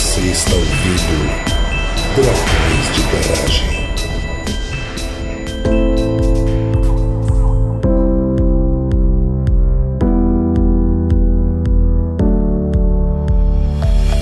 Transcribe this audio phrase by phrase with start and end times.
[0.00, 1.28] Você está ouvindo
[2.16, 3.68] Dragões de Garagem.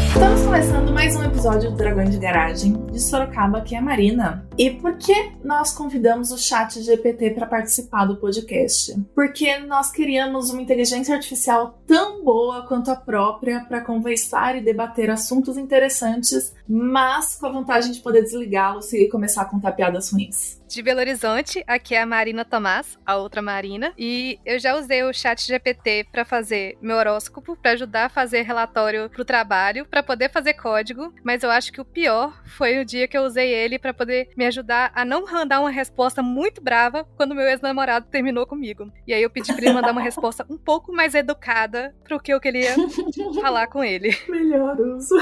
[0.08, 4.46] Estamos começando mais um episódio do Dragões de Garagem de Sorocaba, que é a Marina.
[4.58, 9.00] E por que nós convidamos o chat GPT para participar do podcast?
[9.14, 15.10] Porque nós queríamos uma inteligência artificial tão boa quanto a própria para conversar e debater
[15.10, 20.58] assuntos interessantes, mas com a vantagem de poder desligá-lo se começar a contar piadas ruins.
[20.68, 25.02] De Belo Horizonte, aqui é a Marina Tomás, a outra Marina, e eu já usei
[25.02, 30.02] o chat GPT para fazer meu horóscopo, para ajudar a fazer relatório pro trabalho, para
[30.02, 33.52] poder fazer código, mas eu acho que o pior foi o dia que eu usei
[33.52, 38.06] ele para poder me ajudar a não mandar uma resposta muito brava quando meu ex-namorado
[38.10, 38.90] terminou comigo.
[39.06, 42.32] E aí eu pedi para ele mandar uma resposta um pouco mais educada pro que
[42.32, 42.74] eu queria
[43.40, 44.16] falar com ele.
[44.28, 45.14] Melhor uso.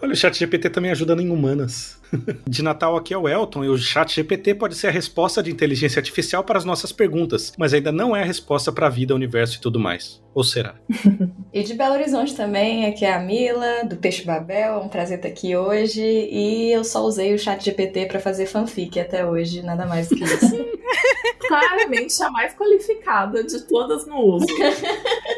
[0.00, 2.00] Olha, o chat GPT também ajudando em humanas.
[2.46, 5.50] De Natal aqui é o Elton e o chat GPT pode ser a resposta de
[5.50, 9.14] inteligência artificial para as nossas perguntas, mas ainda não é a resposta para a vida,
[9.14, 10.22] universo e tudo mais.
[10.34, 10.74] Ou será?
[11.52, 15.18] E de Belo Horizonte também, aqui é a Mila, do Peixe Babel, é um prazer
[15.18, 16.00] estar aqui hoje.
[16.00, 20.16] E eu só usei o chat GPT para fazer fanfic até hoje, nada mais do
[20.16, 20.56] que isso.
[21.46, 24.46] Claramente a mais qualificada de todas no uso.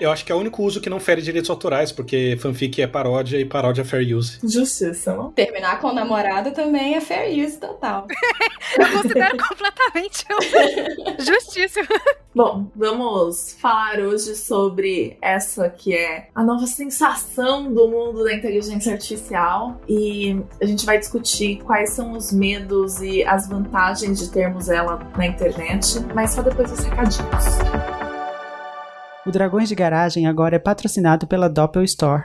[0.01, 2.87] Eu acho que é o único uso que não fere direitos autorais, porque fanfic é
[2.87, 4.39] paródia e paródia é fair use.
[4.45, 5.33] Justiça, não?
[5.33, 8.07] Terminar com o namorado também é fair use total.
[8.79, 10.25] Eu considero completamente
[11.19, 11.89] justíssimo.
[12.35, 18.93] Bom, vamos falar hoje sobre essa que é a nova sensação do mundo da inteligência
[18.93, 24.69] artificial e a gente vai discutir quais são os medos e as vantagens de termos
[24.69, 27.45] ela na internet, mas só depois dos recadinhos.
[29.27, 32.25] O Dragões de Garagem agora é patrocinado pela Doppel Store,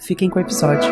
[0.00, 0.90] Fiquem com o episódio.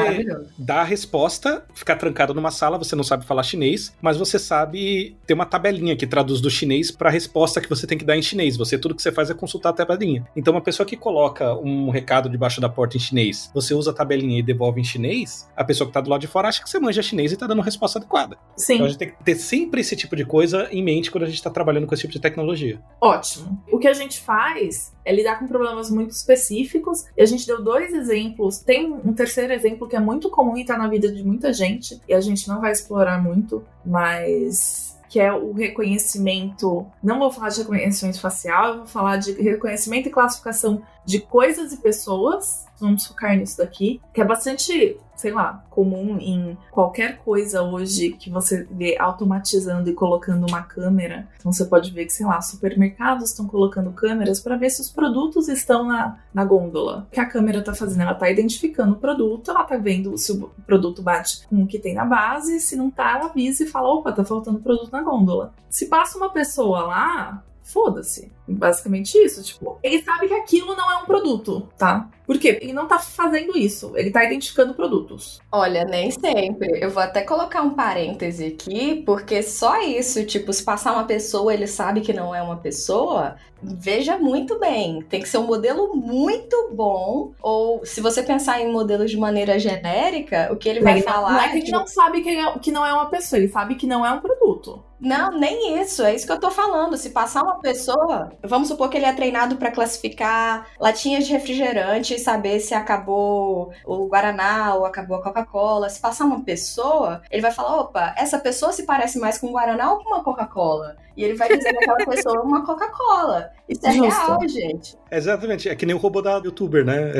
[0.58, 5.16] dar a resposta, ficar trancado numa sala, você não sabe falar chinês, mas você sabe
[5.26, 8.18] ter uma tabelinha que traduz do chinês para a resposta que você tem que dar
[8.18, 8.56] em chinês.
[8.58, 10.26] Você, tudo que você faz é consultar a tabelinha.
[10.36, 13.94] Então, uma pessoa que coloca um recado debaixo da porta em chinês, você usa a
[13.94, 16.68] tabelinha e devolve em chinês, a pessoa que tá do lado de fora acha que
[16.68, 18.36] você manja chinês e tá dando a resposta adequada.
[18.56, 18.74] Sim.
[18.74, 21.28] Então, a gente tem que ter sempre esse tipo de coisa em mente quando a
[21.28, 22.78] gente tá trabalhando com esse tipo de tecnologia.
[23.00, 23.43] Ótimo.
[23.70, 27.04] O que a gente faz é lidar com problemas muito específicos.
[27.16, 28.58] E a gente deu dois exemplos.
[28.58, 32.00] Tem um terceiro exemplo que é muito comum e tá na vida de muita gente,
[32.08, 36.84] e a gente não vai explorar muito, mas que é o reconhecimento.
[37.00, 41.76] Não vou falar de reconhecimento facial, vou falar de reconhecimento e classificação de coisas e
[41.76, 42.66] pessoas.
[42.80, 48.30] Vamos focar nisso daqui, que é bastante, sei lá, comum em qualquer coisa hoje que
[48.30, 51.28] você vê automatizando e colocando uma câmera.
[51.38, 54.90] Então você pode ver que, sei lá, supermercados estão colocando câmeras para ver se os
[54.90, 57.06] produtos estão na, na gôndola.
[57.08, 58.02] O que a câmera está fazendo?
[58.02, 61.78] Ela está identificando o produto, ela está vendo se o produto bate com o que
[61.78, 65.02] tem na base, se não tá, ela avisa e fala: opa, tá faltando produto na
[65.02, 65.52] gôndola.
[65.68, 68.30] Se passa uma pessoa lá, foda-se.
[68.46, 72.10] Basicamente isso, tipo, ele sabe que aquilo não é um produto, tá?
[72.26, 72.58] Por quê?
[72.60, 75.40] Ele não tá fazendo isso, ele tá identificando produtos.
[75.50, 76.78] Olha, nem sempre.
[76.82, 81.52] Eu vou até colocar um parêntese aqui, porque só isso, tipo, se passar uma pessoa,
[81.52, 85.00] ele sabe que não é uma pessoa, veja muito bem.
[85.02, 89.58] Tem que ser um modelo muito bom, ou se você pensar em modelos de maneira
[89.58, 91.32] genérica, o que ele vai falar.
[91.32, 93.74] Não é que ele não sabe que, é, que não é uma pessoa, ele sabe
[93.74, 94.82] que não é um produto.
[95.04, 96.02] Não, nem isso.
[96.02, 96.96] É isso que eu tô falando.
[96.96, 102.14] Se passar uma pessoa, vamos supor que ele é treinado para classificar latinhas de refrigerante
[102.14, 105.90] e saber se acabou o Guaraná ou acabou a Coca-Cola.
[105.90, 109.52] Se passar uma pessoa, ele vai falar: opa, essa pessoa se parece mais com um
[109.52, 110.96] Guaraná ou com uma Coca-Cola?
[111.16, 113.50] E ele vai dizer que aquela pessoa é uma Coca-Cola.
[113.68, 114.26] Isso é Justo.
[114.26, 114.98] real, gente.
[115.10, 115.68] Exatamente.
[115.68, 117.12] É que nem o robô da youtuber, né?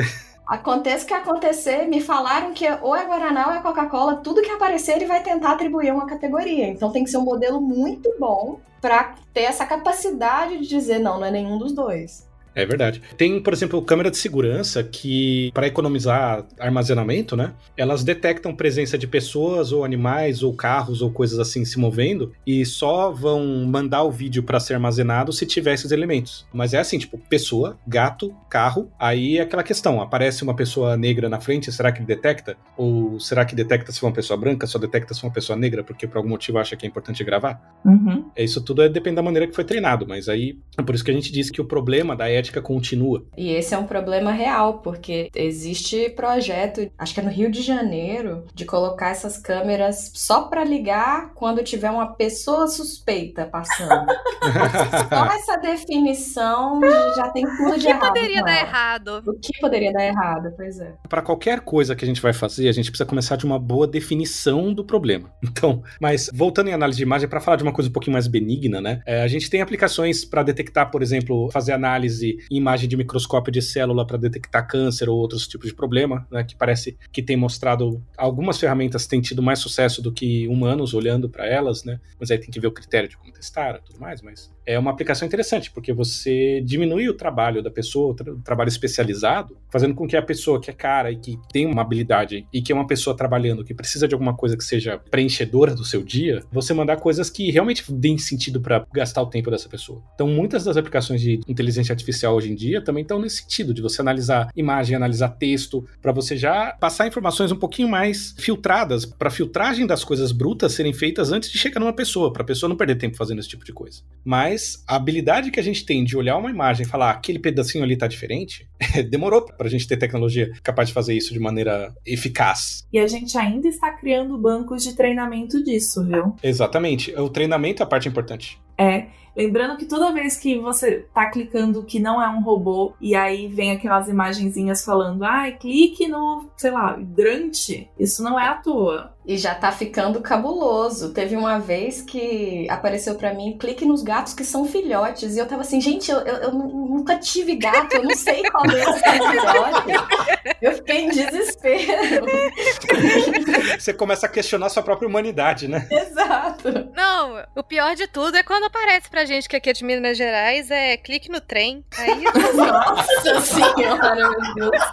[0.47, 4.51] Aconteça o que acontecer, me falaram que ou é Guaraná ou é Coca-Cola, tudo que
[4.51, 6.67] aparecer ele vai tentar atribuir uma categoria.
[6.67, 11.19] Então tem que ser um modelo muito bom para ter essa capacidade de dizer não,
[11.19, 12.27] não é nenhum dos dois.
[12.55, 13.01] É verdade.
[13.17, 17.53] Tem, por exemplo, câmera de segurança que, para economizar armazenamento, né?
[17.75, 22.65] Elas detectam presença de pessoas ou animais ou carros ou coisas assim se movendo e
[22.65, 26.47] só vão mandar o vídeo para ser armazenado se tiver esses elementos.
[26.53, 28.89] Mas é assim, tipo, pessoa, gato, carro.
[28.97, 32.55] Aí é aquela questão: aparece uma pessoa negra na frente, será que detecta?
[32.77, 35.57] Ou será que detecta se for uma pessoa branca, só detecta se for uma pessoa
[35.57, 37.61] negra porque por algum motivo acha que é importante gravar?
[37.83, 38.29] Uhum.
[38.35, 41.03] É, isso tudo é, depende da maneira que foi treinado, mas aí é por isso
[41.03, 43.25] que a gente disse que o problema da ética continua.
[43.37, 47.61] E esse é um problema real, porque existe projeto, acho que é no Rio de
[47.61, 54.05] Janeiro, de colocar essas câmeras só para ligar quando tiver uma pessoa suspeita passando.
[55.09, 56.79] só essa definição
[57.15, 58.09] já tem tudo de errado.
[58.09, 59.23] O que poderia dar errado?
[59.25, 60.93] O que poderia dar errado, pois é.
[61.07, 63.87] Para qualquer coisa que a gente vai fazer, a gente precisa começar de uma boa
[63.87, 65.33] definição do problema.
[65.55, 68.27] Então, mas voltando em análise de imagem para falar de uma coisa um pouquinho mais
[68.27, 69.01] benigna, né?
[69.05, 73.51] É, a gente tem aplicações para detectar, por exemplo, fazer análise em imagem de microscópio
[73.51, 76.43] de célula para detectar câncer ou outros tipos de problema, né?
[76.43, 81.29] Que parece que tem mostrado algumas ferramentas têm tido mais sucesso do que humanos olhando
[81.29, 81.99] para elas, né?
[82.19, 84.21] Mas aí tem que ver o critério de como testar, tudo mais.
[84.21, 88.69] Mas é uma aplicação interessante porque você diminui o trabalho da pessoa, o, tra trabalho
[88.69, 92.61] especializado, fazendo com que a pessoa que é cara e que tem uma habilidade e
[92.61, 96.03] que é uma pessoa trabalhando que precisa de alguma coisa que seja preenchedora do seu
[96.03, 100.01] dia, você mandar coisas que realmente deem sentido para gastar o tempo dessa pessoa.
[100.15, 103.81] Então, muitas das aplicações de inteligência artificial hoje em dia também estão nesse sentido de
[103.81, 109.29] você analisar imagem, analisar texto, para você já passar informações um pouquinho mais filtradas, para
[109.29, 112.75] filtragem das coisas brutas serem feitas antes de chegar numa pessoa, para a pessoa não
[112.75, 114.01] perder tempo fazendo esse tipo de coisa.
[114.23, 117.83] Mas a habilidade que a gente tem de olhar uma imagem e falar aquele pedacinho
[117.83, 118.67] ali tá diferente,
[119.09, 122.85] demorou para a gente ter tecnologia capaz de fazer isso de maneira eficaz.
[122.91, 126.35] E a gente ainda está criando bancos de treinamento disso, viu?
[126.41, 127.13] Exatamente.
[127.15, 128.59] O treinamento é a parte importante.
[128.77, 129.07] É.
[129.35, 133.49] Lembrando que toda vez que você tá clicando que não é um robô e aí
[133.49, 138.53] vem aquelas imagenzinhas falando, ai, ah, clique no, sei lá, hidrante, isso não é à
[138.53, 139.13] toa.
[139.25, 141.11] E já tá ficando cabuloso.
[141.11, 145.35] Teve uma vez que apareceu para mim, clique nos gatos que são filhotes.
[145.35, 148.63] E eu tava assim, gente, eu, eu, eu nunca tive gato, eu não sei qual
[148.65, 150.57] é esse filhote.
[150.61, 152.25] Eu fiquei em desespero.
[153.79, 155.87] Você começa a questionar sua própria humanidade, né?
[155.91, 156.91] Exato.
[156.95, 160.17] Não, o pior de tudo é quando aparece pra gente que aqui é de Minas
[160.17, 161.83] Gerais é clique no trem.
[161.97, 162.23] Aí.
[162.55, 164.83] Nossa senhora, meu Deus.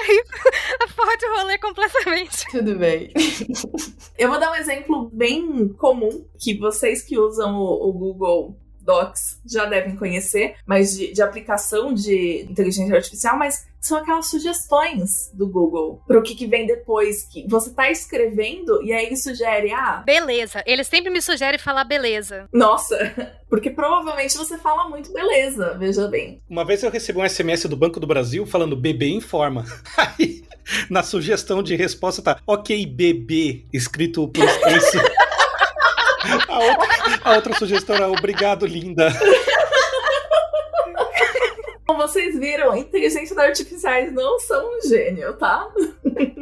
[0.00, 0.24] Aí
[0.96, 2.46] pode rolê completamente.
[2.50, 3.12] Tudo bem.
[4.18, 9.40] Eu vou dar um exemplo bem comum que vocês que usam o, o Google Docs
[9.46, 15.48] já devem conhecer, mas de, de, aplicação de inteligência artificial, mas são aquelas sugestões do
[15.48, 19.72] Google para o que, que, vem depois, que você tá escrevendo e aí ele sugere,
[19.72, 20.02] ah...
[20.06, 22.48] Beleza, ele sempre me sugere falar beleza.
[22.52, 22.96] Nossa,
[23.50, 26.40] porque provavelmente você fala muito beleza, veja bem.
[26.48, 29.64] Uma vez eu recebi um SMS do Banco do Brasil falando bebê em forma.
[29.96, 30.42] Aí,
[30.88, 34.98] na sugestão de resposta tá, ok, bebê, escrito por extenso.
[36.48, 39.12] A outra, a outra sugestão era obrigado, linda.
[41.92, 45.68] Como vocês viram, inteligências artificiais não são um gênio, tá?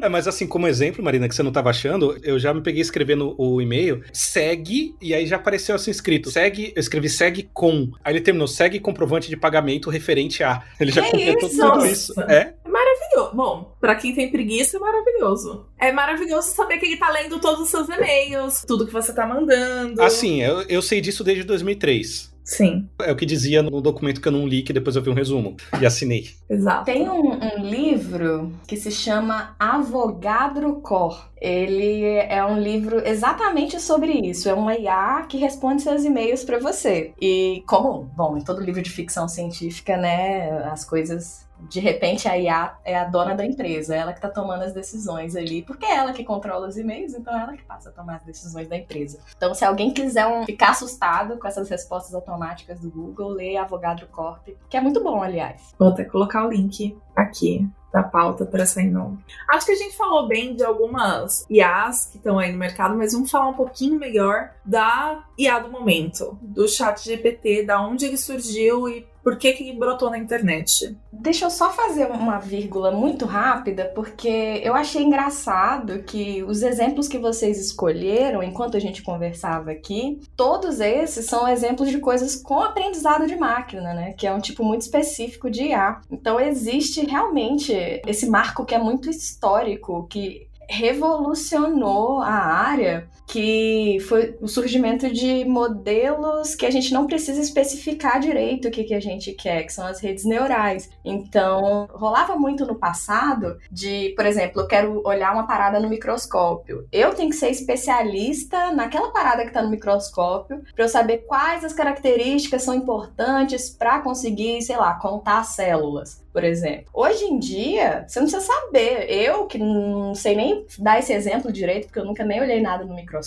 [0.01, 2.81] É, mas assim, como exemplo, Marina, que você não estava achando, eu já me peguei
[2.81, 7.91] escrevendo o e-mail, segue, e aí já apareceu assim escrito, segue, eu escrevi segue com.
[8.05, 10.63] Aí ele terminou, segue comprovante de pagamento referente a.
[10.79, 11.61] Ele já Que completou isso?
[11.61, 12.21] tudo isso.
[12.23, 12.55] É?
[12.65, 13.35] É maravilhoso.
[13.35, 15.67] Bom, pra quem tem preguiça, é maravilhoso.
[15.79, 19.27] É maravilhoso saber que ele tá lendo todos os seus e-mails, tudo que você tá
[19.27, 20.01] mandando.
[20.01, 22.30] Assim, eu, eu sei disso desde 2003.
[22.51, 25.09] Sim, É o que dizia no documento que eu não li, que depois eu vi
[25.09, 26.31] um resumo e assinei.
[26.49, 26.85] exato.
[26.85, 31.31] Tem um, um livro que se chama Avogadro Cor.
[31.41, 34.49] Ele é um livro exatamente sobre isso.
[34.49, 37.13] É uma IA que responde seus e-mails para você.
[37.21, 42.37] E como, bom, em todo livro de ficção científica, né, as coisas de repente a
[42.39, 45.97] IA é a dona da empresa, ela que tá tomando as decisões ali, porque é
[45.97, 48.77] ela que controla os e-mails, então é ela que passa a tomar as decisões da
[48.77, 49.19] empresa.
[49.37, 54.07] Então, se alguém quiser um- ficar assustado com essas respostas automáticas do Google, lê Avogadro
[54.09, 55.75] Corp, que é muito bom, aliás.
[55.79, 59.19] Vou até colocar o link aqui da pauta para sair nome.
[59.51, 63.13] Acho que a gente falou bem de algumas IAs que estão aí no mercado, mas
[63.13, 68.17] vamos falar um pouquinho melhor da IA do momento, do chat GPT, da onde ele
[68.17, 70.97] surgiu e por que que brotou na internet.
[71.13, 77.09] Deixa eu só fazer uma vírgula muito rápida, porque eu achei engraçado que os exemplos
[77.09, 82.61] que vocês escolheram enquanto a gente conversava aqui, todos esses são exemplos de coisas com
[82.61, 84.15] aprendizado de máquina, né?
[84.15, 86.01] Que é um tipo muito específico de IA.
[86.11, 87.73] Então existe realmente
[88.07, 95.45] esse marco que é muito histórico, que revolucionou a área, que foi o surgimento de
[95.45, 99.73] modelos que a gente não precisa especificar direito o que, que a gente quer, que
[99.73, 100.91] são as redes neurais.
[101.05, 106.89] Então, rolava muito no passado de, por exemplo, eu quero olhar uma parada no microscópio.
[106.91, 111.65] Eu tenho que ser especialista naquela parada que está no microscópio para eu saber quais
[111.65, 116.87] as características são importantes para conseguir, sei lá, contar células por exemplo.
[116.93, 119.11] Hoje em dia, você não precisa saber.
[119.11, 122.85] Eu, que não sei nem dar esse exemplo direito, porque eu nunca nem olhei nada
[122.85, 123.20] no microscópio,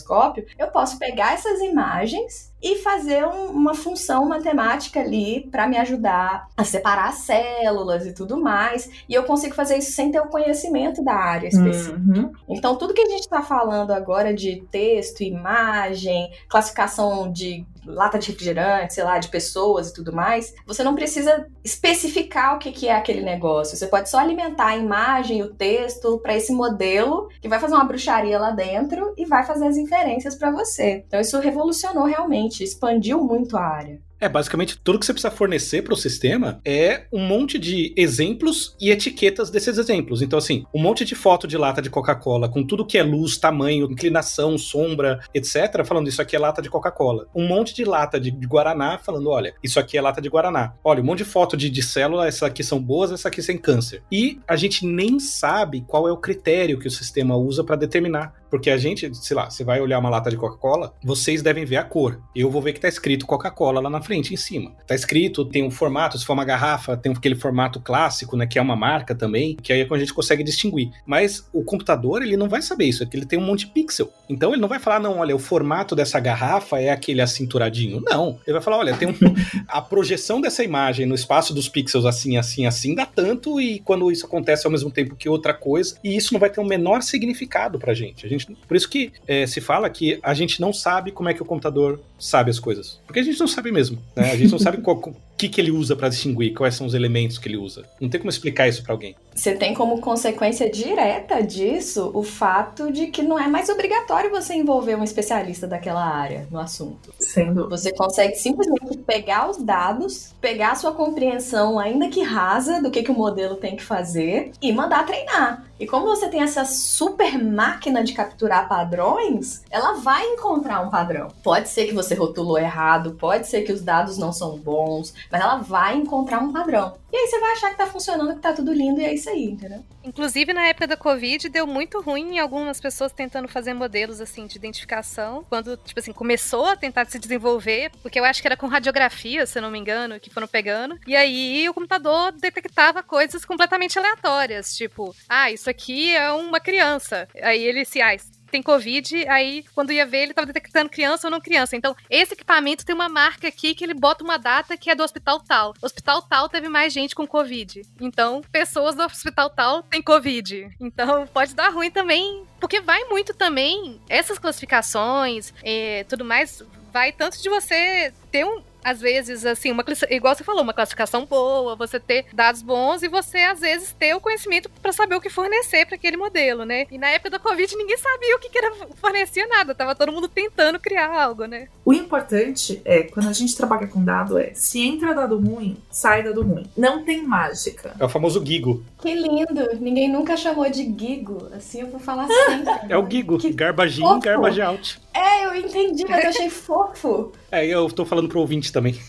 [0.57, 6.47] eu posso pegar essas imagens e fazer um- uma função matemática ali para me ajudar
[6.55, 8.89] a separar as células e tudo mais.
[9.09, 11.97] E eu consigo fazer isso sem ter o conhecimento da área específica.
[11.99, 12.31] Uhum.
[12.47, 18.29] Então, tudo que a gente está falando agora de texto, imagem, classificação de lata de
[18.31, 22.87] refrigerante, sei lá, de pessoas e tudo mais, você não precisa especificar o que, que
[22.87, 23.75] é aquele negócio.
[23.75, 27.75] Você pode só alimentar a imagem e o texto para esse modelo que vai fazer
[27.75, 31.03] uma bruxaria lá dentro e vai fazer as inferências para você.
[31.07, 34.01] Então isso revolucionou realmente, expandiu muito a área.
[34.23, 38.73] É, basicamente, tudo que você precisa fornecer para o sistema é um monte de exemplos
[38.79, 40.21] e etiquetas desses exemplos.
[40.21, 43.35] Então, assim, um monte de foto de lata de Coca-Cola com tudo que é luz,
[43.35, 47.27] tamanho, inclinação, sombra, etc., falando isso aqui é lata de Coca-Cola.
[47.35, 50.73] Um monte de lata de, de, Guaraná falando, olha, isso aqui é lata de Guaraná.
[50.81, 53.57] Olha, um monte de foto de, de célula, essas aqui são boas, essas aqui sem
[53.57, 54.03] câncer.
[54.09, 58.41] E a gente nem sabe qual é o critério que o sistema usa para determinar.
[58.53, 61.77] Porque a gente, sei lá, você vai olhar uma lata de Coca-Cola, vocês devem ver
[61.77, 62.21] a cor.
[62.35, 64.73] Eu vou ver que tá escrito Coca-Cola lá na frente em cima.
[64.85, 68.59] Tá escrito, tem um formato, se for uma garrafa, tem aquele formato clássico, né, que
[68.59, 70.91] é uma marca também, que aí é a gente consegue distinguir.
[71.03, 73.71] Mas o computador, ele não vai saber isso, é que ele tem um monte de
[73.71, 74.13] pixel.
[74.29, 78.03] Então ele não vai falar, não, olha, o formato dessa garrafa é aquele acinturadinho.
[78.05, 78.37] Não.
[78.45, 79.15] Ele vai falar, olha, tem um,
[79.67, 84.11] a projeção dessa imagem no espaço dos pixels assim, assim, assim, dá tanto, e quando
[84.11, 87.01] isso acontece ao mesmo tempo que outra coisa, e isso não vai ter o menor
[87.01, 88.27] significado pra gente.
[88.27, 91.33] A gente por isso que é, se fala que a gente não sabe como é
[91.33, 92.99] que o computador sabe as coisas.
[93.05, 93.97] Porque a gente não sabe mesmo.
[94.15, 94.31] Né?
[94.31, 97.37] A gente não sabe qual, que, que ele usa para distinguir, quais são os elementos
[97.37, 97.83] que ele usa.
[97.99, 99.15] Não tem como explicar isso para alguém.
[99.35, 104.53] Você tem como consequência direta disso o fato de que não é mais obrigatório você
[104.53, 107.13] envolver um especialista daquela área no assunto.
[107.19, 107.67] Sendo.
[107.69, 113.01] Você consegue simplesmente pegar os dados, pegar a sua compreensão, ainda que rasa, do que,
[113.01, 115.65] que o modelo tem que fazer e mandar treinar.
[115.79, 121.29] E como você tem essa super máquina de capturar padrões, ela vai encontrar um padrão.
[121.43, 125.41] Pode ser que você rotulou errado, pode ser que os dados não são bons, mas
[125.41, 126.95] ela vai encontrar um padrão.
[127.11, 129.31] E aí você vai achar que tá funcionando, que tá tudo lindo e é isso
[129.31, 129.83] aí, entendeu?
[130.03, 134.45] Inclusive, na época da Covid, deu muito ruim em algumas pessoas tentando fazer modelos, assim,
[134.45, 135.43] de identificação.
[135.49, 139.45] Quando, tipo assim, começou a tentar se desenvolver, porque eu acho que era com radiografia,
[139.47, 140.99] se eu não me engano, que foram pegando.
[141.07, 147.27] E aí o computador detectava coisas completamente aleatórias, tipo, ah, isso aqui é uma criança.
[147.41, 148.13] Aí ele se, ah,
[148.53, 151.75] tem Covid, aí quando ia ver, ele tava detectando criança ou não criança.
[151.75, 155.01] Então, esse equipamento tem uma marca aqui que ele bota uma data que é do
[155.01, 155.73] hospital tal.
[155.81, 157.81] Hospital tal teve mais gente com Covid.
[157.99, 160.69] Então, pessoas do hospital tal têm Covid.
[160.79, 166.61] Então, pode dar ruim também, porque vai muito também essas classificações, e tudo mais,
[166.91, 171.25] vai tanto de você ter um, às vezes, assim, uma igual você falou, uma classificação
[171.25, 175.21] boa, você ter dados bons e você, às vezes, ter o conhecimento para saber o
[175.21, 176.85] que fornecer para aquele modelo, né?
[176.91, 180.11] E na época da Covid, ninguém sabia o que, que era fornecia nada, tava todo
[180.11, 181.67] mundo tentando criar algo, né?
[181.85, 186.23] O importante é, quando a gente trabalha com dado, é se entra dado ruim, sai
[186.23, 186.69] dado ruim.
[186.77, 187.95] Não tem mágica.
[187.99, 188.83] É o famoso Gigo.
[189.01, 189.75] Que lindo!
[189.79, 191.49] Ninguém nunca chamou de Gigo.
[191.53, 192.73] Assim eu vou falar sempre.
[192.89, 193.37] é o Gigo.
[193.37, 195.01] Que garbage in, garbage out.
[195.13, 197.31] É, eu entendi, mas eu achei fofo.
[197.53, 198.95] É, eu tô falando pro ouvinte também.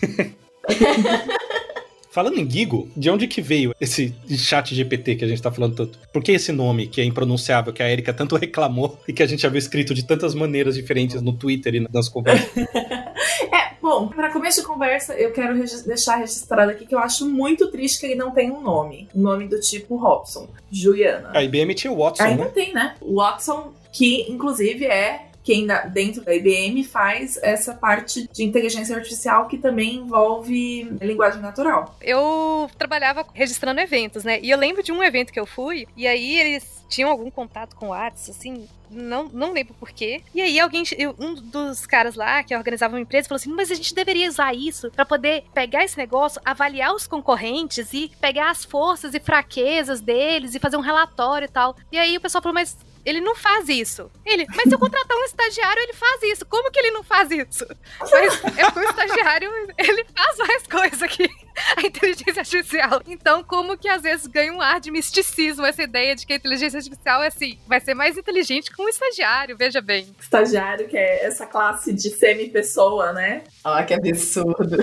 [2.11, 5.75] Falando em Gigo, de onde que veio esse chat GPT que a gente tá falando
[5.75, 5.99] tanto?
[6.13, 9.25] Por que esse nome que é impronunciável, que a Erika tanto reclamou e que a
[9.25, 12.49] gente já viu escrito de tantas maneiras diferentes no Twitter e nas conversas?
[13.51, 17.27] é, bom, para começo de conversa, eu quero regi deixar registrado aqui que eu acho
[17.27, 19.09] muito triste que ele não tem um nome.
[19.13, 21.31] Um nome do tipo Robson, Juliana.
[21.33, 22.51] A IBM tinha o Watson, Ainda né?
[22.51, 22.95] tem, né?
[23.01, 29.47] O Watson, que inclusive é quem dentro da IBM faz essa parte de inteligência artificial
[29.47, 31.95] que também envolve linguagem natural.
[32.01, 34.39] Eu trabalhava registrando eventos, né?
[34.41, 37.75] E eu lembro de um evento que eu fui, e aí eles tinham algum contato
[37.75, 40.23] com o Whats, assim, não, não lembro porquê.
[40.33, 40.83] E aí alguém,
[41.19, 44.53] um dos caras lá que organizava uma empresa falou assim, mas a gente deveria usar
[44.53, 50.01] isso para poder pegar esse negócio, avaliar os concorrentes e pegar as forças e fraquezas
[50.01, 51.75] deles e fazer um relatório e tal.
[51.91, 54.09] E aí o pessoal falou, mas ele não faz isso.
[54.25, 56.45] Ele, mas se eu contratar um estagiário, ele faz isso.
[56.45, 57.65] Como que ele não faz isso?
[57.99, 58.11] Mas
[58.57, 61.29] é o estagiário, ele faz mais coisas aqui.
[61.77, 63.01] A inteligência artificial.
[63.07, 66.35] Então, como que às vezes ganha um ar de misticismo essa ideia de que a
[66.35, 70.13] inteligência artificial é assim, vai ser mais inteligente que um estagiário, veja bem.
[70.19, 73.43] Estagiário, que é essa classe de semi-pessoa, né?
[73.63, 74.77] Ah, que absurdo.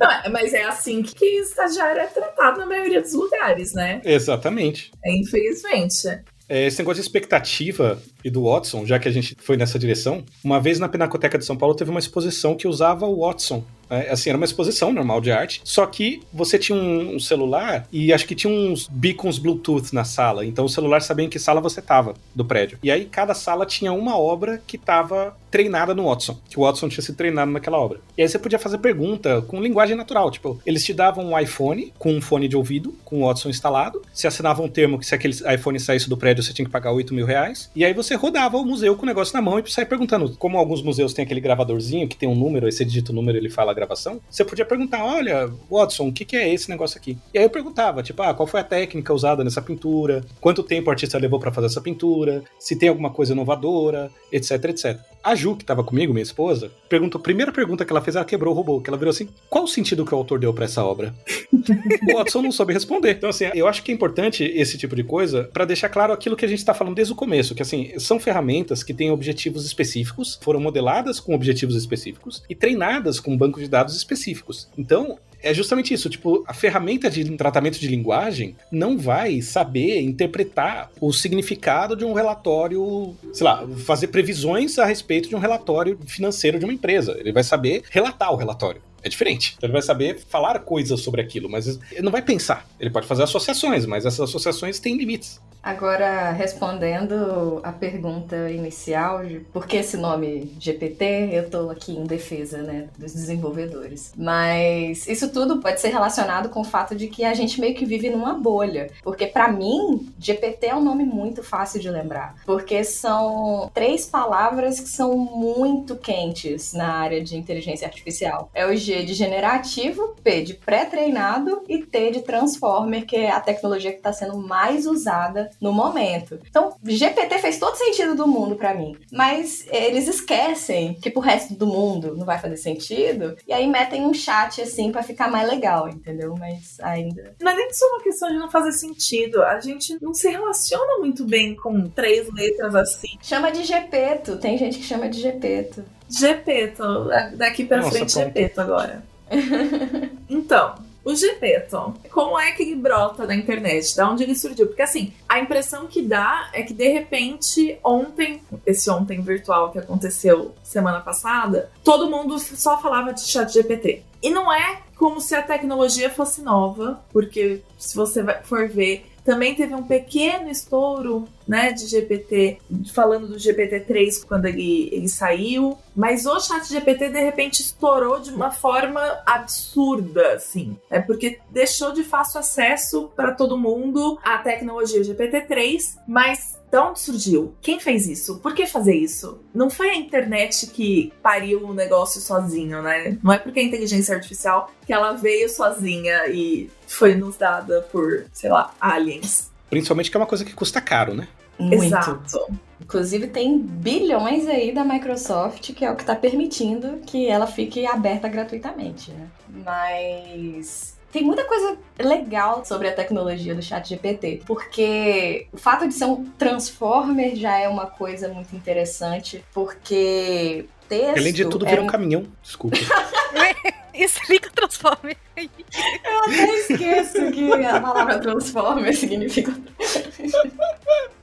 [0.00, 4.00] Não, é, mas é assim que estagiário é tratado na maioria dos lugares, né?
[4.04, 4.90] Exatamente.
[5.04, 6.08] É, infelizmente.
[6.50, 10.24] É, esse negócio de expectativa e do Watson, já que a gente foi nessa direção,
[10.42, 13.64] uma vez na Pinacoteca de São Paulo teve uma exposição que usava o Watson?
[14.10, 18.12] Assim, era uma exposição normal de arte, só que você tinha um, um celular e
[18.12, 20.44] acho que tinha uns beacons Bluetooth na sala.
[20.46, 22.78] Então o celular sabia em que sala você tava do prédio.
[22.82, 26.88] E aí cada sala tinha uma obra que tava treinada no Watson, que o Watson
[26.88, 28.00] tinha sido treinado naquela obra.
[28.16, 31.92] E aí você podia fazer pergunta com linguagem natural, tipo, eles te davam um iPhone
[31.98, 35.14] com um fone de ouvido, com o Watson instalado, você assinava um termo que se
[35.14, 38.14] aquele iPhone saísse do prédio você tinha que pagar 8 mil reais, e aí você
[38.14, 41.24] rodava o museu com o negócio na mão e saia perguntando, como alguns museus têm
[41.24, 44.44] aquele gravadorzinho que tem um número, aí você digita o número ele fala gravação, você
[44.44, 47.18] podia perguntar, olha, Watson, o que, que é esse negócio aqui?
[47.32, 50.88] E aí eu perguntava, tipo, ah, qual foi a técnica usada nessa pintura, quanto tempo
[50.88, 55.00] o artista levou para fazer essa pintura, se tem alguma coisa inovadora, etc, etc.
[55.22, 58.24] A Ju, que tava comigo, minha esposa, perguntou, a primeira pergunta que ela fez, ela
[58.24, 60.64] quebrou o robô, que ela virou assim, qual o sentido que o autor deu para
[60.64, 61.14] essa obra?
[62.08, 63.12] o Watson não soube responder.
[63.12, 66.36] Então, assim, eu acho que é importante esse tipo de coisa para deixar claro aquilo
[66.36, 69.66] que a gente tá falando desde o começo, que, assim, são ferramentas que têm objetivos
[69.66, 74.68] específicos, foram modeladas com objetivos específicos e treinadas com bancos de dados específicos.
[74.76, 76.08] Então, é justamente isso.
[76.08, 82.12] Tipo, a ferramenta de tratamento de linguagem não vai saber interpretar o significado de um
[82.12, 87.16] relatório, sei lá, fazer previsões a respeito de um relatório financeiro de uma empresa.
[87.18, 88.82] Ele vai saber relatar o relatório.
[89.02, 89.54] É diferente.
[89.56, 92.66] Então ele vai saber falar coisas sobre aquilo, mas ele não vai pensar.
[92.78, 95.40] Ele pode fazer associações, mas essas associações têm limites.
[95.62, 102.04] Agora, respondendo a pergunta inicial, de por que esse nome GPT, eu tô aqui em
[102.04, 104.12] defesa, né, dos desenvolvedores.
[104.16, 107.84] Mas isso tudo pode ser relacionado com o fato de que a gente meio que
[107.84, 108.90] vive numa bolha.
[109.02, 112.36] Porque para mim, GPT é um nome muito fácil de lembrar.
[112.46, 118.50] Porque são três palavras que são muito quentes na área de inteligência artificial.
[118.54, 123.40] É o G de generativo, P de pré-treinado e T de transformer, que é a
[123.40, 126.38] tecnologia que está sendo mais usada no momento.
[126.48, 131.54] Então, GPT fez todo sentido do mundo para mim, mas eles esquecem que pro resto
[131.54, 135.48] do mundo não vai fazer sentido e aí metem um chat assim para ficar mais
[135.48, 136.34] legal, entendeu?
[136.38, 137.34] Mas ainda.
[137.40, 140.98] Não é nem só uma questão de não fazer sentido, a gente não se relaciona
[140.98, 143.18] muito bem com três letras assim.
[143.22, 145.84] Chama de Gepeto, tem gente que chama de Gepeto.
[146.10, 148.12] Gepeto, daqui pra Nossa, frente.
[148.12, 149.02] Gepeto agora.
[150.28, 153.96] então, o Gepeto, como é que ele brota da internet?
[153.96, 154.66] Da onde ele surgiu?
[154.66, 159.78] Porque assim, a impressão que dá é que de repente, ontem, esse ontem virtual que
[159.78, 164.02] aconteceu semana passada, todo mundo só falava de chat GPT.
[164.22, 169.54] E não é como se a tecnologia fosse nova, porque se você for ver, também
[169.54, 172.58] teve um pequeno estouro, né, de GPT,
[172.92, 178.30] falando do GPT-3 quando ele, ele saiu, mas o chat GPT de repente estourou de
[178.30, 180.76] uma forma absurda, assim.
[180.88, 187.00] É porque deixou de fácil acesso para todo mundo a tecnologia GPT-3, mas de onde
[187.00, 187.54] surgiu?
[187.60, 188.38] Quem fez isso?
[188.38, 189.40] Por que fazer isso?
[189.52, 193.18] Não foi a internet que pariu o negócio sozinho, né?
[193.22, 198.24] Não é porque a inteligência artificial que ela veio sozinha e foi nos dada por,
[198.32, 199.50] sei lá, aliens.
[199.68, 201.28] Principalmente que é uma coisa que custa caro, né?
[201.58, 201.84] Muito.
[201.84, 202.38] Exato.
[202.80, 207.86] Inclusive, tem bilhões aí da Microsoft, que é o que está permitindo que ela fique
[207.86, 209.28] aberta gratuitamente, né?
[209.64, 210.98] Mas.
[211.12, 216.04] Tem muita coisa legal sobre a tecnologia do chat GPT, porque o fato de ser
[216.04, 221.82] um transformer já é uma coisa muito interessante, porque texto Além de tudo, era vira
[221.82, 222.26] um caminhão.
[222.42, 222.76] Desculpa.
[224.04, 225.16] Explica Transformer.
[225.36, 229.52] Eu até esqueço que a palavra transformer significa.